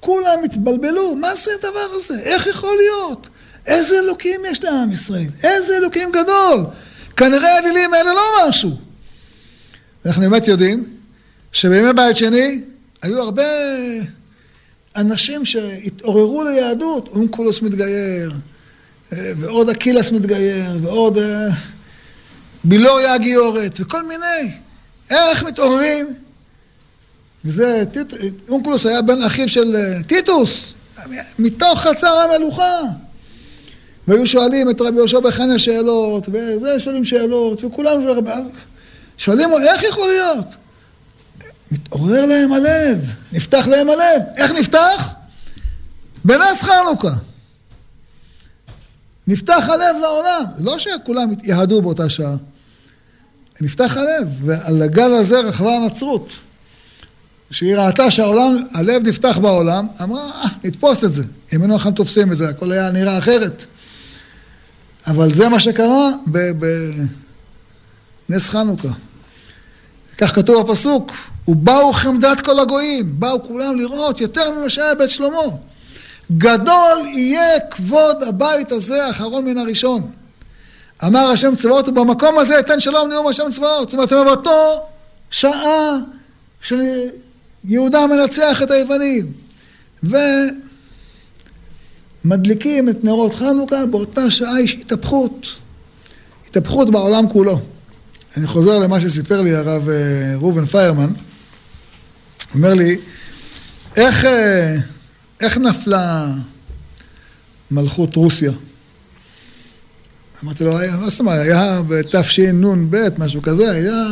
כולם 0.00 0.44
התבלבלו, 0.44 1.14
מה 1.14 1.34
זה 1.34 1.50
הדבר 1.54 1.88
הזה? 1.96 2.20
איך 2.22 2.46
יכול 2.46 2.76
להיות? 2.76 3.28
איזה 3.66 3.98
אלוקים 3.98 4.40
יש 4.50 4.62
לעם 4.62 4.92
ישראל? 4.92 5.30
איזה 5.42 5.76
אלוקים 5.76 6.12
גדול? 6.12 6.66
כנראה 7.16 7.54
האלילים 7.54 7.94
האלה 7.94 8.12
לא 8.12 8.48
משהו. 8.48 8.70
אנחנו 10.06 10.22
באמת 10.22 10.48
יודעים 10.48 10.84
שבימי 11.52 11.92
בית 11.92 12.16
שני 12.16 12.60
היו 13.02 13.22
הרבה 13.22 13.42
אנשים 14.96 15.44
שהתעוררו 15.44 16.44
ליהדות, 16.44 17.08
אונקולוס 17.08 17.62
מתגייר, 17.62 18.32
ועוד 19.12 19.70
אקילס 19.70 20.10
מתגייר, 20.12 20.78
ועוד 20.82 21.18
אה, 21.18 21.48
בילוריה 22.64 23.14
הגיורת, 23.14 23.72
וכל 23.80 24.06
מיני. 24.06 24.52
איך 25.10 25.42
מתעוררים? 25.42 26.14
וזה, 27.44 27.84
אונקולוס 28.48 28.86
היה 28.86 29.02
בן 29.02 29.22
אחיו 29.22 29.48
של 29.48 29.76
אה, 29.76 30.02
טיטוס, 30.02 30.72
מתוך 31.38 31.80
חצר 31.80 32.14
המלוכה. 32.16 32.80
והיו 34.08 34.26
שואלים 34.26 34.70
את 34.70 34.80
רבי 34.80 34.96
יהושע 34.96 35.20
בחניה 35.20 35.58
שאלות, 35.58 36.28
וזה 36.28 36.80
שואלים 36.80 37.04
שאלות, 37.04 37.64
וכולם 37.64 38.06
שואלים, 39.18 39.50
איך 39.68 39.82
יכול 39.82 40.08
להיות? 40.08 40.46
מתעורר 41.70 42.26
להם 42.26 42.52
הלב, 42.52 42.98
נפתח 43.32 43.66
להם 43.70 43.90
הלב. 43.90 44.22
איך 44.36 44.52
נפתח? 44.52 45.12
בנס 46.24 46.62
חנוכה. 46.62 47.12
נפתח 49.26 49.64
הלב 49.68 49.96
לעולם. 50.00 50.44
לא 50.58 50.78
שכולם 50.78 51.28
יהדו 51.42 51.82
באותה 51.82 52.08
שעה. 52.08 52.36
נפתח 53.60 53.96
הלב, 53.96 54.28
ועל 54.44 54.82
הגל 54.82 55.12
הזה 55.12 55.40
רכבה 55.40 55.76
הנצרות. 55.76 56.32
כשהיא 57.50 57.76
ראתה 57.76 58.10
שהעולם, 58.10 58.56
הלב 58.74 59.08
נפתח 59.08 59.38
בעולם, 59.38 59.86
אמרה, 60.02 60.30
אה, 60.30 60.48
נתפוס 60.64 61.04
את 61.04 61.12
זה. 61.12 61.22
אם 61.22 61.60
היינו 61.60 61.74
אנחנו 61.74 61.90
תופסים 61.90 62.32
את 62.32 62.36
זה, 62.36 62.48
הכל 62.48 62.72
היה 62.72 62.90
נראה 62.90 63.18
אחרת. 63.18 63.66
אבל 65.06 65.34
זה 65.34 65.48
מה 65.48 65.60
שקרה 65.60 66.10
בנס 68.28 68.48
חנוכה. 68.48 68.88
כך 70.18 70.34
כתוב 70.34 70.70
בפסוק, 70.70 71.12
ובאו 71.48 71.92
חמדת 71.92 72.40
כל 72.40 72.58
הגויים, 72.58 73.20
באו 73.20 73.42
כולם 73.42 73.78
לראות 73.78 74.20
יותר 74.20 74.50
ממה 74.50 74.70
שהיה 74.70 74.94
בית 74.94 75.10
שלמה. 75.10 75.38
גדול 76.30 76.98
יהיה 77.12 77.60
כבוד 77.70 78.22
הבית 78.22 78.72
הזה 78.72 79.06
האחרון 79.06 79.44
מן 79.44 79.58
הראשון. 79.58 80.10
אמר 81.04 81.30
השם 81.30 81.56
צבאות, 81.56 81.88
ובמקום 81.88 82.38
הזה 82.38 82.58
אתן 82.58 82.80
שלום 82.80 83.10
נאום 83.10 83.26
השם 83.26 83.50
צבאות. 83.50 83.90
זאת 83.90 84.12
אומרת, 84.12 84.12
באותו 84.12 84.82
שעה 85.30 85.98
שיהודה 86.62 88.06
מנצח 88.06 88.62
את 88.62 88.70
היוונים. 88.70 89.32
ומדליקים 92.24 92.88
את 92.88 93.04
נרות 93.04 93.34
חנוכה, 93.34 93.86
באותה 93.86 94.30
שעה 94.30 94.60
יש 94.60 94.74
התהפכות. 94.74 95.46
התהפכות 96.48 96.90
בעולם 96.90 97.28
כולו. 97.28 97.60
אני 98.36 98.46
חוזר 98.46 98.78
למה 98.78 99.00
שסיפר 99.00 99.42
לי 99.42 99.54
הרב 99.54 99.88
אה, 99.88 100.34
ראובן 100.36 100.64
פיירמן. 100.66 101.10
אומר 102.54 102.74
לי, 102.74 102.98
איך, 103.96 104.24
אה, 104.24 104.76
איך 105.42 105.58
נפלה 105.58 106.32
מלכות 107.70 108.16
רוסיה? 108.16 108.52
אמרתי 110.44 110.64
לו, 110.64 110.72
מה 110.72 111.10
זאת 111.10 111.20
אומרת, 111.20 111.40
היה 111.40 111.82
בתשנ"ב, 111.88 113.08
משהו 113.18 113.42
כזה, 113.42 113.70
היה... 113.70 114.06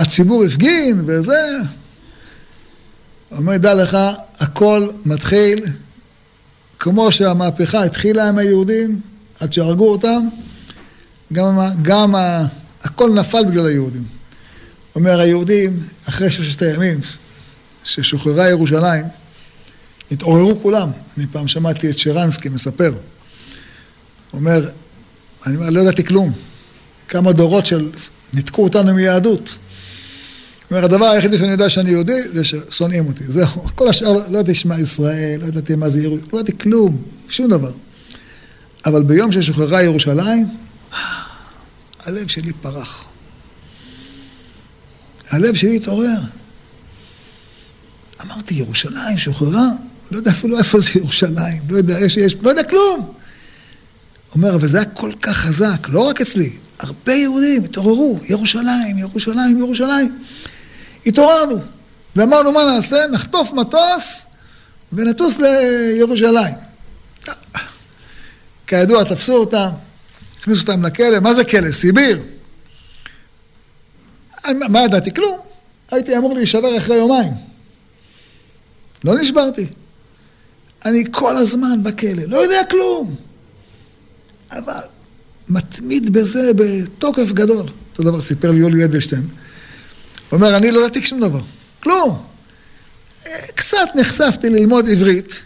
הציבור 0.00 0.44
הפגין 0.44 1.02
וזה. 1.06 1.58
אומר, 3.32 3.56
דע 3.56 3.74
לך, 3.74 3.98
הכל 4.38 4.88
מתחיל 5.04 5.64
כמו 6.78 7.12
שהמהפכה 7.12 7.84
התחילה 7.84 8.28
עם 8.28 8.38
היהודים, 8.38 9.00
עד 9.40 9.52
שהרגו 9.52 9.88
אותם, 9.88 10.28
גם, 11.32 11.58
גם 11.82 12.14
ה, 12.14 12.46
הכל 12.82 13.10
נפל 13.10 13.44
בגלל 13.44 13.66
היהודים. 13.66 14.04
אומר, 14.94 15.20
היהודים, 15.20 15.82
אחרי 16.08 16.30
ששת 16.30 16.62
הימים 16.62 17.00
ששוחררה 17.84 18.48
ירושלים, 18.48 19.04
התעוררו 20.10 20.62
כולם. 20.62 20.90
אני 21.18 21.26
פעם 21.32 21.48
שמעתי 21.48 21.90
את 21.90 21.98
שרנסקי 21.98 22.48
מספר. 22.48 22.92
הוא 24.30 24.38
אומר, 24.40 24.70
אני 25.46 25.74
לא 25.74 25.80
ידעתי 25.80 26.04
כלום. 26.04 26.32
כמה 27.08 27.32
דורות 27.32 27.66
של... 27.66 27.90
ניתקו 28.32 28.64
אותנו 28.64 28.94
מיהדות. 28.94 29.56
אומר, 30.70 30.84
הדבר 30.84 31.06
היחידי 31.06 31.38
שאני 31.38 31.52
יודע 31.52 31.70
שאני 31.70 31.90
יהודי, 31.90 32.22
זה 32.30 32.44
ששונאים 32.44 33.06
אותי. 33.06 33.24
זהו. 33.26 33.46
כל 33.74 33.88
השאר, 33.88 34.12
לא 34.12 34.38
ידעתי 34.38 34.54
שמע 34.54 34.80
ישראל, 34.80 35.40
לא 35.40 35.46
ידעתי 35.46 35.74
מה 35.74 35.90
זה 35.90 36.02
ירושלים, 36.02 36.30
לא 36.32 36.38
ידעתי 36.38 36.58
כלום, 36.58 37.02
שום 37.28 37.50
דבר. 37.50 37.72
אבל 38.86 39.02
ביום 39.02 39.32
ששוחררה 39.32 39.82
ירושלים, 39.82 40.48
הלב 42.00 42.26
שלי 42.26 42.52
פרח. 42.52 43.04
הלב 45.30 45.54
שלי 45.54 45.76
התעורר. 45.76 46.18
אמרתי, 48.20 48.54
ירושלים 48.54 49.18
שוחררה? 49.18 49.68
לא 50.10 50.16
יודע 50.16 50.30
אפילו 50.30 50.58
איפה 50.58 50.80
זה 50.80 50.90
ירושלים, 50.94 51.62
לא 51.68 51.76
יודע 51.76 51.98
איפה 51.98 52.20
יש, 52.20 52.34
לא 52.40 52.50
יודע 52.50 52.62
כלום. 52.62 53.12
אומר, 54.34 54.56
וזה 54.60 54.78
היה 54.78 54.86
כל 54.86 55.12
כך 55.22 55.36
חזק, 55.36 55.88
לא 55.88 56.00
רק 56.00 56.20
אצלי, 56.20 56.50
הרבה 56.78 57.12
יהודים 57.12 57.64
התעוררו, 57.64 58.18
ירושלים, 58.28 58.98
ירושלים, 58.98 59.58
ירושלים. 59.58 60.18
התעוררנו, 61.06 61.58
ואמרנו, 62.16 62.52
מה 62.52 62.64
נעשה? 62.64 63.06
נחטוף 63.12 63.52
מטוס 63.52 64.26
ונטוס 64.92 65.36
לירושלים. 65.38 66.54
כידוע, 68.66 69.04
תפסו 69.04 69.36
אותם, 69.36 69.68
הכניסו 70.40 70.60
אותם 70.60 70.86
לכלא, 70.86 71.20
מה 71.20 71.34
זה 71.34 71.44
כלא? 71.44 71.72
סיביר. 71.72 72.22
מה 74.44 74.82
ידעתי? 74.84 75.14
כלום. 75.14 75.38
הייתי 75.90 76.16
אמור 76.16 76.34
להישבר 76.34 76.78
אחרי 76.78 76.96
יומיים. 76.96 77.32
לא 79.04 79.14
נשברתי. 79.14 79.66
אני 80.84 81.04
כל 81.10 81.36
הזמן 81.36 81.82
בכלא, 81.82 82.22
לא 82.26 82.36
יודע 82.36 82.60
כלום. 82.70 83.16
אבל 84.50 84.82
מתמיד 85.48 86.12
בזה 86.12 86.50
בתוקף 86.56 87.32
גדול. 87.32 87.66
אותו 87.92 88.02
דבר 88.02 88.22
סיפר 88.22 88.50
לי 88.50 88.60
יולי 88.60 88.84
אדלשטיין. 88.84 89.22
הוא 89.22 90.36
אומר, 90.36 90.56
אני 90.56 90.70
לא 90.70 90.80
ידעתי 90.80 91.06
שום 91.06 91.20
דבר, 91.20 91.40
כלום. 91.82 92.22
קצת 93.54 93.88
נחשפתי 93.94 94.50
ללמוד 94.50 94.88
עברית, 94.88 95.40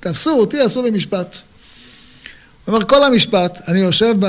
תפסו 0.00 0.30
אותי, 0.30 0.60
עשו 0.60 0.82
לי 0.82 0.90
משפט. 0.90 1.36
הוא 2.64 2.74
אומר, 2.74 2.86
כל 2.86 3.04
המשפט, 3.04 3.58
אני 3.68 3.78
יושב, 3.78 4.14
ב... 4.18 4.26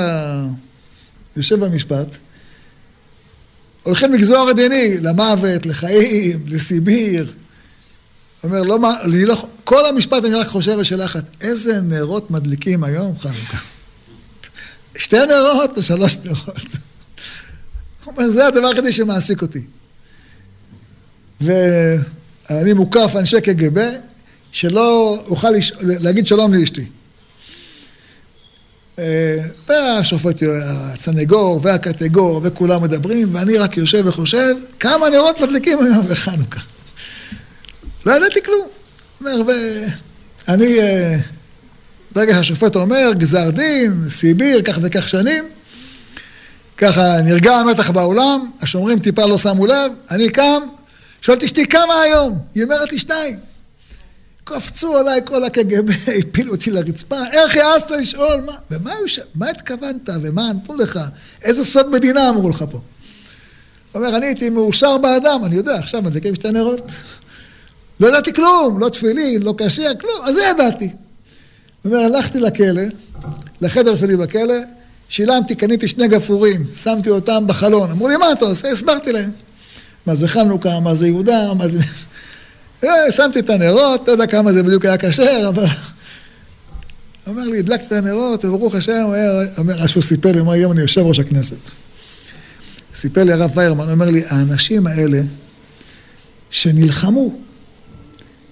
יושב 1.36 1.64
במשפט, 1.64 2.16
הולכים 3.82 4.12
לגזור 4.12 4.50
את 4.50 4.56
דיני, 4.56 5.00
למוות, 5.00 5.66
לחיים, 5.66 6.44
לסיביר. 6.46 7.32
אומר, 8.44 8.62
לא, 8.62 8.78
מה, 8.78 8.96
לא, 9.04 9.46
כל 9.64 9.86
המשפט 9.86 10.24
אני 10.24 10.34
רק 10.34 10.46
חושב 10.46 10.78
בשאלה 10.78 11.04
אחת, 11.04 11.24
איזה 11.40 11.80
נרות 11.80 12.30
מדליקים 12.30 12.84
היום 12.84 13.18
חנוכה? 13.18 13.58
שתי 14.96 15.16
נרות 15.26 15.78
או 15.78 15.82
שלוש 15.82 16.18
נרות? 16.24 16.62
הוא 18.04 18.14
אומר, 18.16 18.30
זה 18.30 18.46
הדבר 18.46 18.66
היחידי 18.66 18.92
שמעסיק 18.92 19.42
אותי. 19.42 19.60
ואני 21.40 22.72
מוקף 22.72 23.12
אנשי 23.18 23.40
קג"ב, 23.40 23.90
שלא 24.52 25.16
אוכל 25.26 25.50
לש... 25.50 25.72
להגיד 25.80 26.26
שלום 26.26 26.54
לאשתי. 26.54 26.86
אה, 28.98 29.36
והשופט, 29.68 30.42
הסנגור 30.62 31.60
והקטגור 31.62 32.40
וכולם 32.44 32.82
מדברים, 32.82 33.34
ואני 33.34 33.58
רק 33.58 33.76
יושב 33.76 34.02
וחושב, 34.06 34.54
כמה 34.80 35.10
נרות 35.10 35.40
מדליקים 35.40 35.78
היום 35.78 36.06
בחנוכה. 36.06 36.71
לא 38.06 38.12
ידעתי 38.12 38.42
כלום. 38.42 38.66
אומר, 39.20 39.52
ואני, 40.48 40.80
אה, 40.80 41.16
ברגע 42.12 42.34
שהשופט 42.34 42.76
אומר, 42.76 43.10
גזר 43.12 43.50
דין, 43.50 44.08
סיביר, 44.08 44.62
כך 44.62 44.78
וכך 44.82 45.08
שנים, 45.08 45.44
ככה 46.76 47.20
נרגע 47.24 47.54
המתח 47.54 47.90
באולם, 47.90 48.50
השומרים 48.60 48.98
טיפה 48.98 49.26
לא 49.26 49.38
שמו 49.38 49.66
לב, 49.66 49.92
אני 50.10 50.28
קם, 50.28 50.62
שואל 51.20 51.36
את 51.36 51.42
אשתי 51.42 51.66
כמה 51.66 52.00
היום? 52.02 52.38
היא 52.54 52.64
אומרת 52.64 52.92
לי 52.92 52.98
שתיים. 52.98 53.38
קפצו 54.44 54.96
עליי 54.96 55.20
כל 55.24 55.44
הקג"ב, 55.44 55.90
הפילו 56.20 56.52
אותי 56.52 56.70
לרצפה, 56.70 57.18
איך 57.32 57.56
העזת 57.56 57.90
לשאול? 57.90 58.40
מה, 58.46 58.52
ומה 58.70 58.92
ש... 59.06 59.20
מה 59.34 59.48
התכוונת 59.48 60.08
ומה 60.22 60.48
ענתו 60.48 60.74
לך? 60.74 61.00
איזה 61.42 61.64
סוד 61.64 61.90
מדינה 61.90 62.28
אמרו 62.28 62.50
לך 62.50 62.64
פה? 62.70 62.80
הוא 63.92 64.02
אומר, 64.02 64.16
אני 64.16 64.26
הייתי 64.26 64.50
מאושר 64.50 64.98
באדם, 64.98 65.44
אני 65.44 65.56
יודע, 65.56 65.78
עכשיו 65.78 66.02
מדליקים 66.02 66.34
שתי 66.34 66.50
נרות. 66.50 66.92
לא 68.00 68.08
ידעתי 68.08 68.32
כלום, 68.32 68.78
לא 68.78 68.88
תפילין, 68.88 69.42
לא 69.42 69.54
קשיח, 69.58 69.92
כלום, 70.00 70.20
אז 70.24 70.34
זה 70.34 70.42
ידעתי. 70.50 70.90
הוא 71.82 71.92
אומר, 71.92 72.04
הלכתי 72.04 72.40
לכלא, 72.40 72.82
לחדר 73.60 73.96
שלי 73.96 74.16
בכלא, 74.16 74.54
שילמתי, 75.08 75.54
קניתי 75.54 75.88
שני 75.88 76.08
גפרורים, 76.08 76.64
שמתי 76.82 77.10
אותם 77.10 77.46
בחלון. 77.46 77.90
אמרו 77.90 78.08
לי, 78.08 78.16
מה 78.16 78.32
אתה 78.32 78.44
עושה? 78.44 78.68
הסברתי 78.68 79.12
להם. 79.12 79.30
מה 80.06 80.14
זה 80.14 80.28
חנוכה, 80.28 80.80
מה 80.80 80.94
זה 80.94 81.06
יהודה, 81.06 81.54
מה 81.54 81.68
זה... 81.68 81.78
אה, 82.84 83.12
שמתי 83.12 83.38
את 83.38 83.50
הנרות, 83.50 84.08
לא 84.08 84.12
יודע 84.12 84.26
כמה 84.26 84.52
זה 84.52 84.62
בדיוק 84.62 84.84
היה 84.84 84.98
כשר, 84.98 85.48
אבל... 85.48 85.66
אומר 87.26 87.44
לי, 87.44 87.58
הדלקתי 87.58 87.86
את 87.86 87.92
הנרות, 87.92 88.44
וברוך 88.44 88.74
השם, 88.74 89.02
הוא 89.06 89.14
אומר, 89.58 89.86
שהוא 89.86 90.02
סיפר 90.02 90.32
לי, 90.32 90.38
הוא 90.38 90.52
היום 90.52 90.72
אני 90.72 90.80
יושב 90.80 91.00
ראש 91.00 91.18
הכנסת. 91.18 91.60
סיפר 92.94 93.24
לי 93.24 93.32
הרב 93.32 93.50
ויירמן, 93.54 93.90
אומר 93.90 94.10
לי, 94.10 94.22
האנשים 94.28 94.86
האלה 94.86 95.20
שנלחמו 96.50 97.34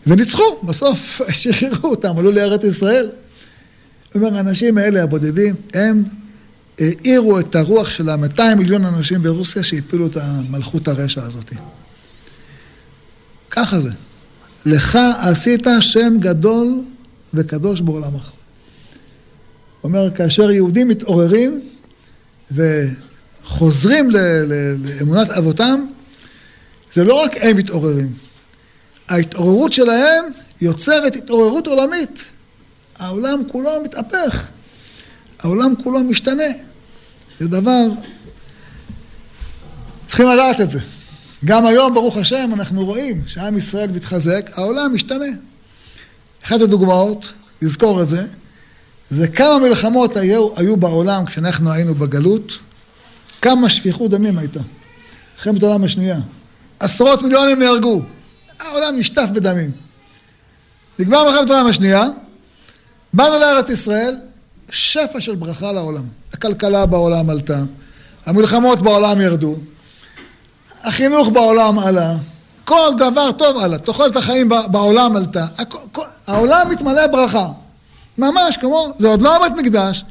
וניצחו, 0.06 0.42
בסוף 0.62 1.20
שחררו 1.32 1.90
אותם, 1.90 2.18
עלו 2.18 2.32
לארץ 2.32 2.64
ישראל. 2.64 3.10
הוא 4.14 4.22
אומר, 4.22 4.36
האנשים 4.36 4.78
האלה, 4.78 5.02
הבודדים, 5.02 5.54
הם 5.74 6.04
האירו 6.78 7.40
את 7.40 7.56
הרוח 7.56 7.90
של 7.90 8.08
ה-200 8.08 8.54
מיליון 8.56 8.84
אנשים 8.84 9.22
ברוסיה 9.22 9.62
שהפילו 9.62 10.06
את 10.06 10.16
המלכות 10.16 10.88
הרשע 10.88 11.24
הזאת. 11.24 11.52
ככה 13.50 13.80
זה. 13.80 13.90
לך 14.66 14.98
עשית 15.18 15.66
שם 15.80 16.16
גדול 16.20 16.82
וקדוש 17.34 17.80
בעולמך. 17.80 18.30
הוא 19.80 19.88
אומר, 19.88 20.10
כאשר 20.14 20.50
יהודים 20.50 20.88
מתעוררים 20.88 21.60
וחוזרים 22.52 24.10
לאמונת 24.10 25.30
אבותם, 25.30 25.86
זה 26.92 27.04
לא 27.04 27.24
רק 27.24 27.36
הם 27.40 27.56
מתעוררים. 27.56 28.12
ההתעוררות 29.10 29.72
שלהם 29.72 30.24
יוצרת 30.60 31.16
התעוררות 31.16 31.66
עולמית. 31.66 32.24
העולם 32.98 33.42
כולו 33.52 33.70
מתהפך, 33.84 34.48
העולם 35.38 35.74
כולו 35.82 36.00
משתנה. 36.00 36.44
זה 37.40 37.48
דבר, 37.48 37.86
צריכים 40.06 40.28
לדעת 40.28 40.60
את 40.60 40.70
זה. 40.70 40.80
גם 41.44 41.66
היום, 41.66 41.94
ברוך 41.94 42.16
השם, 42.16 42.50
אנחנו 42.54 42.84
רואים 42.84 43.22
שעם 43.26 43.58
ישראל 43.58 43.90
מתחזק, 43.90 44.50
העולם 44.54 44.94
משתנה. 44.94 45.26
אחת 46.44 46.60
הדוגמאות, 46.60 47.32
לזכור 47.62 48.02
את 48.02 48.08
זה, 48.08 48.26
זה 49.10 49.28
כמה 49.28 49.58
מלחמות 49.58 50.16
היו, 50.16 50.48
היו 50.56 50.76
בעולם 50.76 51.24
כשאנחנו 51.24 51.72
היינו 51.72 51.94
בגלות, 51.94 52.58
כמה 53.42 53.70
שפיכות 53.70 54.10
דמים 54.10 54.38
הייתה. 54.38 54.60
מלחמת 55.36 55.62
העולם 55.62 55.84
השנייה. 55.84 56.18
עשרות 56.80 57.22
מיליונים 57.22 57.58
נהרגו. 57.58 58.02
העולם 58.60 58.96
נשטף 58.98 59.26
בדמים. 59.32 59.70
נגמר 60.98 61.24
מלחמת 61.24 61.50
העולם 61.50 61.66
השנייה, 61.66 62.04
באנו 63.12 63.38
לארץ 63.38 63.68
ישראל, 63.68 64.16
שפע 64.70 65.20
של 65.20 65.34
ברכה 65.34 65.72
לעולם. 65.72 66.04
הכלכלה 66.32 66.86
בעולם 66.86 67.30
עלתה, 67.30 67.58
המלחמות 68.26 68.82
בעולם 68.82 69.20
ירדו, 69.20 69.56
החינוך 70.82 71.28
בעולם 71.28 71.78
עלה, 71.78 72.14
כל 72.64 72.90
דבר 72.98 73.32
טוב 73.32 73.58
עלה, 73.62 73.78
תוחלת 73.78 74.16
החיים 74.16 74.48
בעולם 74.70 75.16
עלתה, 75.16 75.44
העולם 76.26 76.70
מתמלא 76.70 77.06
ברכה, 77.06 77.48
ממש 78.18 78.56
כמו, 78.56 78.92
זה 78.98 79.08
עוד 79.08 79.22
לא 79.22 79.38
בית 79.38 79.52
מקדש, 79.52 80.04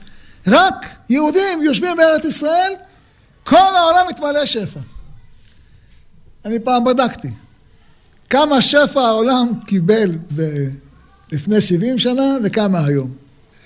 רק 0.47 0.85
יהודים 1.09 1.61
יושבים 1.61 1.97
בארץ 1.97 2.25
ישראל, 2.25 2.73
כל 3.43 3.75
העולם 3.75 4.07
מתמלא 4.09 4.45
שפע. 4.45 4.79
אני 6.45 6.59
פעם 6.59 6.83
בדקתי, 6.83 7.27
כמה 8.29 8.61
שפע 8.61 9.01
העולם 9.01 9.51
קיבל 9.67 10.11
ב... 10.35 10.67
לפני 11.31 11.61
70 11.61 11.97
שנה 11.97 12.37
וכמה 12.43 12.85
היום. 12.85 13.11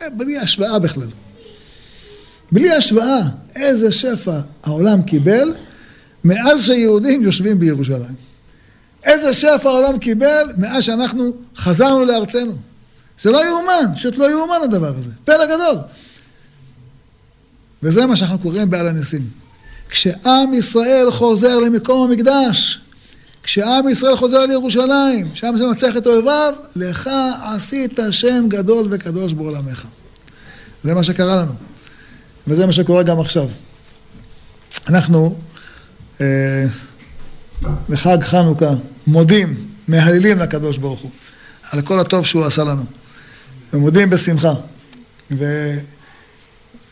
אה, 0.02 0.10
בלי 0.10 0.38
השוואה 0.38 0.80
בכלל. 0.80 1.08
בלי 2.52 2.72
השוואה, 2.72 3.22
איזה 3.56 3.92
שפע 3.92 4.40
העולם 4.64 5.02
קיבל 5.02 5.54
מאז 6.24 6.66
שיהודים 6.66 7.24
יושבים 7.24 7.60
בירושלים. 7.60 8.16
איזה 9.04 9.34
שפע 9.34 9.70
העולם 9.70 9.98
קיבל 10.00 10.52
מאז 10.58 10.84
שאנחנו 10.84 11.32
חזרנו 11.58 12.06
לארצנו. 12.06 12.54
זה 13.22 13.32
לא 13.32 13.46
יאומן, 13.46 13.96
פשוט 13.96 14.18
לא 14.18 14.32
יאומן 14.32 14.58
הדבר 14.64 14.96
הזה. 14.98 15.10
פלא 15.26 15.46
גדול. 15.46 15.78
וזה 17.84 18.06
מה 18.06 18.16
שאנחנו 18.16 18.40
קוראים 18.40 18.70
בעל 18.70 18.88
הניסים. 18.88 19.30
כשעם 19.90 20.54
ישראל 20.54 21.12
חוזר 21.12 21.60
למקום 21.60 22.12
המקדש, 22.12 22.83
כשעם 23.44 23.90
ישראל 23.90 24.16
חוזר 24.16 24.46
לירושלים, 24.46 25.28
שם 25.34 25.56
זה 25.58 25.68
מצליח 25.68 25.98
את 25.98 26.08
אויביו, 26.08 26.54
לך 26.76 27.10
עשית 27.44 28.00
שם 28.12 28.46
גדול 28.48 28.88
וקדוש 28.92 29.34
בעולמך. 29.34 29.86
זה 30.84 30.94
מה 30.94 31.04
שקרה 31.04 31.36
לנו. 31.36 31.54
וזה 32.48 32.66
מה 32.66 32.74
שקורה 32.74 33.04
גם 33.04 33.20
עכשיו. 33.20 33.48
אנחנו 34.88 35.36
אה, 36.22 36.66
בחג 37.90 38.18
חנוכה 38.24 38.70
מודים, 39.08 39.68
מהללים 39.88 40.40
לקדוש 40.40 40.78
ברוך 40.78 41.00
הוא 41.00 41.12
על 41.72 41.82
כל 41.82 42.00
הטוב 42.00 42.26
שהוא 42.26 42.46
עשה 42.46 42.64
לנו. 42.64 42.84
ומודים 43.74 44.10
בשמחה. 44.10 44.54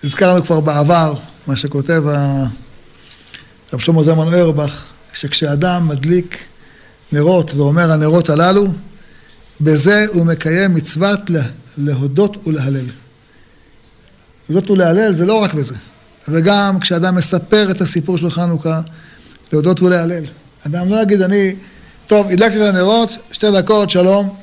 והזכרנו 0.04 0.43
כבר 0.43 0.60
בעבר 0.60 1.14
מה 1.47 1.56
שכותב 1.56 2.04
רב 3.74 3.80
שלמה 3.80 4.04
זלמן 4.04 4.28
אוירבך, 4.28 4.91
שכשאדם 5.14 5.88
מדליק 5.88 6.38
נרות 7.12 7.53
ואומר 7.53 7.91
הנרות 7.91 8.30
הללו, 8.30 8.68
בזה 9.62 10.05
הוא 10.14 10.26
מקיים 10.26 10.74
מצוות 10.74 11.20
להודות 11.78 12.47
ולהלל. 12.47 12.86
להודות 14.49 14.70
ולהלל 14.70 15.14
זה 15.14 15.26
לא 15.26 15.43
רק 15.43 15.53
בזה, 15.53 15.76
וגם 16.28 16.80
כשאדם 16.80 17.16
מספר 17.16 17.72
את 17.72 17.82
הסיפור 17.82 18.18
של 18.18 18.30
חנוכה, 18.30 18.82
להודות 19.53 19.82
ולהלל. 19.82 20.24
אדם 20.68 20.89
לא 20.89 21.01
יגיד 21.01 21.22
אני, 21.22 21.55
טוב, 22.07 22.28
הדלקתי 22.32 22.70
את 22.70 22.76
הנרות, 22.76 23.18
שתי 23.32 23.51
דקות, 23.51 23.89
שלום. 23.89 24.36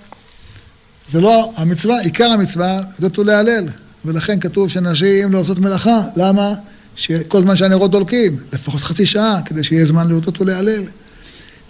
זה 1.08 1.20
לא 1.20 1.52
המצווה, 1.56 2.00
עיקר 2.00 2.24
המצווה, 2.24 2.80
להודות 2.98 3.18
ולהלל. 3.18 3.68
ולכן 4.04 4.40
כתוב 4.40 4.68
שנשים 4.68 5.32
לא 5.32 5.38
עושות 5.38 5.58
מלאכה. 5.58 6.00
למה? 6.16 6.54
שכל 6.98 7.40
זמן 7.40 7.56
שהנרות 7.56 7.90
דולקים, 7.90 8.36
לפחות 8.52 8.80
חצי 8.80 9.06
שעה, 9.06 9.40
כדי 9.44 9.64
שיהיה 9.64 9.84
זמן 9.84 10.08
להודות 10.08 10.40
ולהלל. 10.40 10.84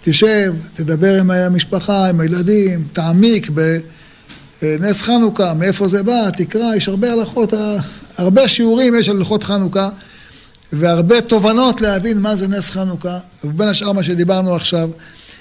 תשב, 0.03 0.53
תדבר 0.73 1.19
עם 1.19 1.31
המשפחה, 1.31 2.09
עם 2.09 2.19
הילדים, 2.19 2.83
תעמיק 2.93 3.49
בנס 3.49 5.01
חנוכה, 5.01 5.53
מאיפה 5.53 5.87
זה 5.87 6.03
בא, 6.03 6.29
תקרא, 6.37 6.75
יש 6.75 6.87
הרבה 6.87 7.13
הלכות, 7.13 7.53
הרבה 8.17 8.47
שיעורים 8.47 8.95
יש 8.95 9.09
על 9.09 9.17
הלכות 9.17 9.43
חנוכה, 9.43 9.89
והרבה 10.73 11.21
תובנות 11.21 11.81
להבין 11.81 12.19
מה 12.19 12.35
זה 12.35 12.47
נס 12.47 12.69
חנוכה, 12.69 13.19
ובין 13.43 13.67
השאר 13.67 13.91
מה 13.91 14.03
שדיברנו 14.03 14.55
עכשיו, 14.55 14.89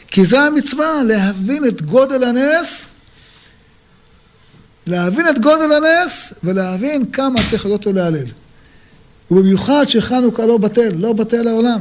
כי 0.09 0.25
זה 0.25 0.41
המצווה, 0.41 1.03
להבין 1.07 1.65
את 1.65 1.83
גודל 1.83 2.25
הנס, 2.25 2.89
להבין 4.87 5.29
את 5.29 5.39
גודל 5.39 5.73
הנס, 5.73 6.33
ולהבין 6.45 7.11
כמה 7.13 7.41
צריך 7.51 7.67
לדעות 7.67 7.87
ולהלל. 7.87 8.27
ובמיוחד 9.31 9.85
שחנוכה 9.89 10.47
לא 10.47 10.59
בטל, 10.59 10.93
לא 10.95 11.13
בטל 11.13 11.43
לעולם. 11.43 11.81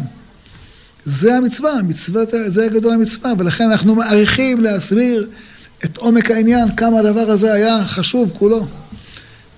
זה 1.06 1.36
המצווה, 1.36 1.72
המצווה, 1.72 2.24
זה 2.48 2.68
גדול 2.68 2.94
המצווה, 2.94 3.34
ולכן 3.38 3.72
אנחנו 3.72 3.96
מעריכים 3.96 4.62
להסביר 4.62 5.30
את 5.86 5.98
עומק 5.98 6.32
העניין, 6.32 6.76
כמה 6.76 7.00
הדבר 7.00 7.32
הזה 7.32 7.54
היה 7.54 7.86
חשוב 7.86 8.32
כולו, 8.40 8.66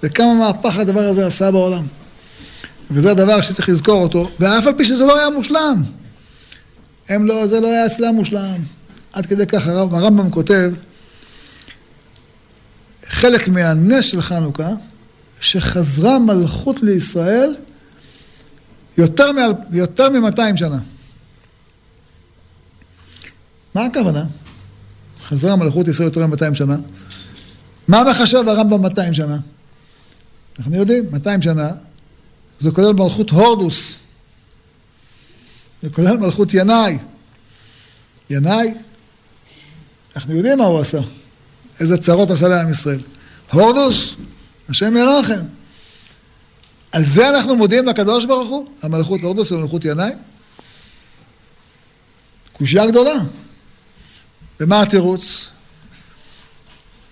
וכמה 0.03 0.33
מהפך 0.33 0.77
הדבר 0.77 1.07
הזה 1.07 1.27
עשה 1.27 1.51
בעולם. 1.51 1.85
וזה 2.91 3.11
הדבר 3.11 3.41
שצריך 3.41 3.69
לזכור 3.69 4.01
אותו, 4.01 4.29
ואף 4.39 4.67
על 4.67 4.73
פי 4.77 4.85
שזה 4.85 5.05
לא 5.05 5.17
היה 5.17 5.29
מושלם. 5.29 5.83
הם 7.09 7.25
לא, 7.25 7.47
זה 7.47 7.59
לא 7.59 7.67
היה 7.67 7.85
אצלם 7.85 8.15
מושלם. 8.15 8.61
עד 9.13 9.25
כדי 9.25 9.45
כך 9.45 9.67
הרב, 9.67 9.95
הרמב"ם 9.95 10.29
כותב, 10.29 10.71
חלק 13.05 13.47
מהנס 13.47 14.05
של 14.05 14.21
חנוכה, 14.21 14.69
שחזרה 15.41 16.19
מלכות 16.19 16.83
לישראל 16.83 17.55
יותר, 18.99 19.31
מ- 19.31 19.75
יותר 19.75 20.09
מ-200 20.09 20.57
שנה. 20.57 20.79
מה 23.75 23.85
הכוונה? 23.85 24.23
חזרה 25.23 25.55
מלכות 25.55 25.87
ישראל 25.87 26.07
יותר 26.07 26.27
מ-200 26.27 26.53
שנה. 26.55 26.77
מה 27.87 28.03
מחשב 28.11 28.43
הרמב"ם 28.47 28.81
200 28.81 29.13
שנה? 29.13 29.37
אנחנו 30.59 30.75
יודעים, 30.75 31.03
200 31.11 31.41
שנה, 31.41 31.71
זה 32.59 32.71
כולל 32.71 32.93
מלכות 32.93 33.29
הורדוס, 33.29 33.93
זה 35.83 35.89
כולל 35.89 36.17
מלכות 36.17 36.53
ינאי. 36.53 36.97
ינאי, 38.29 38.73
אנחנו 40.15 40.35
יודעים 40.35 40.57
מה 40.57 40.65
הוא 40.65 40.79
עשה, 40.79 40.99
איזה 41.79 41.97
צרות 41.97 42.31
עשה 42.31 42.47
לעם 42.47 42.71
ישראל. 42.71 43.01
הורדוס, 43.51 44.15
השם 44.69 44.97
ירחם. 44.97 45.45
על 46.91 47.03
זה 47.05 47.29
אנחנו 47.29 47.55
מודיעים 47.55 47.85
לקדוש 47.85 48.25
ברוך 48.25 48.49
הוא? 48.49 48.71
המלכות 48.81 49.21
הורדוס 49.21 49.51
ומלכות 49.51 49.85
ינאי? 49.85 50.11
קושייה 52.53 52.87
גדולה. 52.87 53.15
ומה 54.59 54.81
התירוץ? 54.81 55.47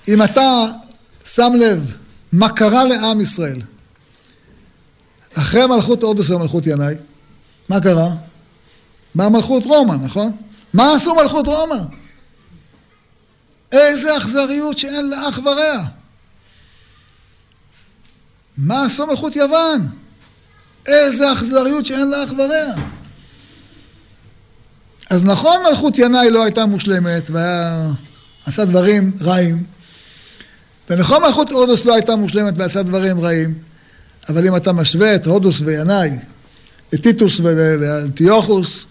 אם 0.07 0.23
אתה 0.23 0.65
שם 1.25 1.53
לב 1.59 1.97
מה 2.31 2.49
קרה 2.49 2.83
לעם 2.83 3.21
ישראל 3.21 3.61
אחרי 5.33 5.67
מלכות 5.67 6.03
הורדוס 6.03 6.29
ומלכות 6.29 6.67
ינאי, 6.67 6.95
מה 7.69 7.81
קרה? 7.81 8.09
מה 9.15 9.29
מלכות 9.29 9.65
רומא, 9.65 9.93
נכון? 9.93 10.37
מה 10.73 10.95
עשו 10.95 11.15
מלכות 11.15 11.47
רומא? 11.47 11.79
איזה 13.71 14.17
אכזריות 14.17 14.77
שאין 14.77 15.09
לה 15.09 15.29
אח 15.29 15.39
ורע. 15.45 15.83
מה 18.57 18.85
עשו 18.85 19.07
מלכות 19.07 19.35
יוון? 19.35 19.87
איזה 20.85 21.33
אכזריות 21.33 21.85
שאין 21.85 22.09
לה 22.09 22.23
אח 22.23 22.31
ורע. 22.37 22.83
אז 25.09 25.25
נכון 25.25 25.57
מלכות 25.69 25.97
ינאי 25.97 26.31
לא 26.31 26.43
הייתה 26.43 26.65
מושלמת 26.65 27.23
ועשה 27.29 28.65
דברים 28.65 29.11
רעים, 29.21 29.63
ונכון 30.89 31.21
מלכות 31.21 31.51
הודוס 31.51 31.85
לא 31.85 31.93
הייתה 31.93 32.15
מושלמת 32.15 32.53
ועשה 32.57 32.83
דברים 32.83 33.21
רעים, 33.21 33.53
אבל 34.29 34.47
אם 34.47 34.55
אתה 34.55 34.73
משווה 34.73 35.15
את 35.15 35.25
הודוס 35.25 35.61
וינאי 35.61 36.09
לטיטוס 36.93 37.39
ולאנטיוכוס, 37.39 38.85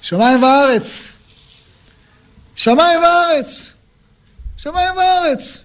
שמיים 0.00 0.42
וארץ, 0.42 1.08
שמיים 2.54 3.00
וארץ, 3.02 3.72
שמיים 4.56 4.96
וארץ. 4.96 5.64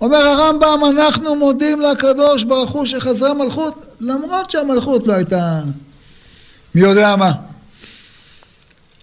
אומר 0.00 0.18
הרמב"ם, 0.18 0.80
אנחנו 0.90 1.36
מודים 1.36 1.80
לקדוש 1.80 2.42
ברוך 2.42 2.70
הוא 2.70 2.86
שחזרה 2.86 3.34
מלכות, 3.34 3.74
למרות 4.00 4.50
שהמלכות 4.50 5.06
לא 5.06 5.12
הייתה 5.12 5.60
מי 6.74 6.80
יודע 6.80 7.16
מה. 7.16 7.32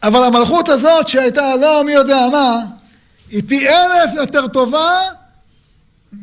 אבל 0.03 0.23
המלכות 0.23 0.69
הזאת 0.69 1.07
שהייתה 1.07 1.55
לא 1.55 1.83
מי 1.83 1.91
יודע 1.91 2.29
מה, 2.31 2.59
היא 3.29 3.43
פי 3.47 3.69
אלף 3.69 4.13
יותר 4.15 4.47
טובה 4.47 4.99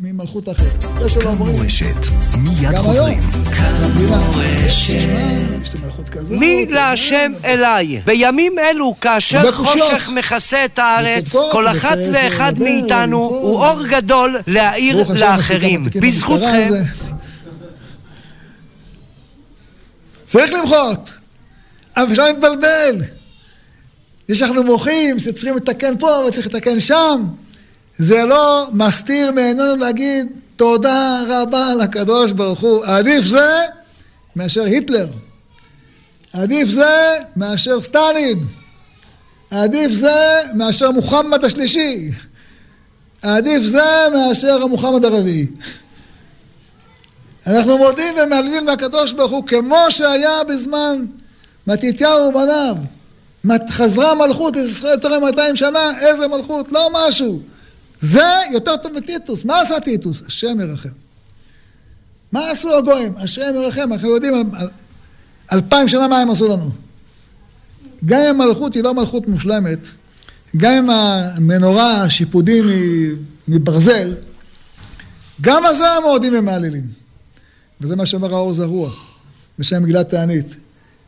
ממלכות 0.00 0.48
אחרת. 0.48 0.82
זה 0.98 1.08
שלא 1.08 1.28
אומרים. 1.28 1.56
מורשת, 1.56 1.96
מיד 2.38 2.76
חוזרים. 2.76 3.20
כאן 3.30 3.90
מורשת. 3.94 4.92
מי 6.30 6.66
להשם 6.66 7.32
אליי? 7.44 8.00
בימים 8.04 8.58
אלו, 8.58 8.94
כאשר 9.00 9.52
חושך 9.52 10.10
מכסה 10.14 10.64
את 10.64 10.78
הארץ, 10.78 11.32
כל 11.52 11.68
אחת 11.68 11.98
ואחד 12.12 12.52
מאיתנו 12.58 13.18
הוא 13.18 13.64
אור 13.64 13.86
גדול 13.86 14.36
להאיר 14.46 15.12
לאחרים. 15.14 15.84
בזכותכם... 15.84 16.70
צריך 20.26 20.52
למחות. 20.52 21.10
אבל 21.96 22.12
אפשר 22.12 22.24
להתבלבל. 22.24 23.02
יש 24.28 24.38
שאנחנו 24.38 24.62
מוחים 24.62 25.18
שצריכים 25.18 25.56
לתקן 25.56 25.98
פה 25.98 26.24
וצריך 26.28 26.46
לתקן 26.46 26.80
שם. 26.80 27.24
זה 28.02 28.24
לא 28.24 28.68
מסתיר 28.72 29.32
מעינינו 29.32 29.76
להגיד 29.76 30.26
תודה 30.56 31.22
רבה 31.28 31.74
לקדוש 31.74 32.32
ברוך 32.32 32.60
הוא. 32.60 32.84
עדיף 32.84 33.24
זה 33.24 33.60
מאשר 34.36 34.64
היטלר. 34.64 35.06
עדיף 36.32 36.68
זה 36.68 37.18
מאשר 37.36 37.80
סטלין. 37.80 38.38
עדיף 39.50 39.92
זה 39.92 40.40
מאשר 40.54 40.90
מוחמד 40.90 41.44
השלישי. 41.44 42.10
עדיף 43.22 43.62
זה 43.62 44.08
מאשר 44.14 44.62
המוחמד 44.62 45.04
הרביעי. 45.04 45.46
אנחנו 47.46 47.78
מודים 47.78 48.14
ומהללים 48.24 48.66
מהקדוש 48.66 49.12
ברוך 49.12 49.32
הוא 49.32 49.46
כמו 49.46 49.86
שהיה 49.88 50.44
בזמן 50.48 51.04
מתתיהו 51.66 52.28
ובניו. 52.28 52.76
חזרה 53.70 54.14
מלכות 54.14 54.56
ישראל 54.56 54.92
יותר 54.92 55.18
מ-200 55.20 55.40
שנה, 55.54 55.98
איזה 56.00 56.28
מלכות? 56.28 56.72
לא 56.72 56.90
משהו. 56.94 57.42
זה 58.02 58.22
יותר 58.52 58.76
טוב 58.76 58.92
מטיטוס. 58.92 59.44
מה 59.44 59.60
עשה 59.60 59.80
טיטוס? 59.80 60.22
השם 60.26 60.60
ירחם. 60.60 60.88
מה 62.32 62.50
עשו 62.50 62.76
הגויים? 62.76 63.14
השם 63.16 63.52
ירחם. 63.54 63.92
אנחנו 63.92 64.08
יודעים 64.08 64.34
על, 64.34 64.42
על 64.56 64.68
אלפיים 65.52 65.88
שנה 65.88 66.08
מה 66.08 66.18
הם 66.18 66.30
עשו 66.30 66.48
לנו. 66.48 66.70
גם 68.04 68.18
אם 68.20 68.40
המלכות 68.40 68.74
היא 68.74 68.82
לא 68.82 68.94
מלכות 68.94 69.28
מושלמת, 69.28 69.78
גם 70.56 70.72
אם 70.72 70.90
המנורה, 70.90 72.02
השיפודים 72.02 72.64
מברזל, 73.48 74.14
גם 75.40 75.62
זה 75.78 75.90
הם 75.90 76.02
מועדים 76.02 76.32
ומהללים. 76.38 76.86
וזה 77.80 77.96
מה 77.96 78.06
שאומר 78.06 78.34
האור 78.34 78.52
זרוע, 78.52 78.90
בשם 79.58 79.82
מגילת 79.82 80.08
תענית. 80.08 80.46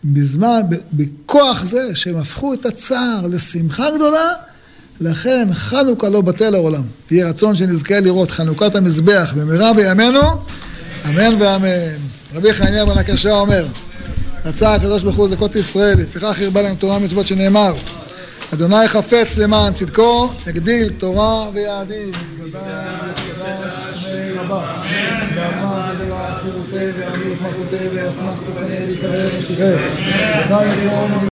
בזמן, 0.05 0.61
בכוח 0.93 1.65
זה 1.65 1.97
שהם 1.97 2.17
הפכו 2.17 2.55
את 2.55 2.67
הצער 2.67 3.27
לשמחה 3.27 3.91
גדולה, 3.95 4.33
לכן 5.01 5.49
חנוכה 5.55 6.09
לא 6.09 6.21
בטל 6.21 6.51
לעולם. 6.51 6.83
יהי 7.11 7.23
רצון 7.23 7.57
שנזכה 7.57 8.01
לראות 8.01 8.31
חנוכת 8.31 8.75
המזבח 8.75 9.33
במהרה 9.37 9.73
בימינו, 9.73 10.21
אמן 11.09 11.43
ואמן. 11.43 11.69
רבי 12.35 12.53
חניה 12.55 12.87
בן 12.87 12.99
הקשה 12.99 13.33
אומר, 13.33 13.67
רצה 14.45 14.75
הקדוש 14.75 15.03
ברוך 15.03 15.17
הוא 15.17 15.29
זכות 15.29 15.57
ישראל, 15.57 15.99
לפיכך 15.99 16.39
הרבה 16.41 16.63
להם 16.63 16.75
תורה 16.75 16.97
ומצוות 16.97 17.27
שנאמר, 17.27 17.75
אדוני 18.55 18.89
חפץ 18.89 19.37
למען 19.37 19.73
צדקו, 19.73 20.31
יגדיל 20.47 20.93
תורה 20.99 21.51
ויעדים. 21.55 22.13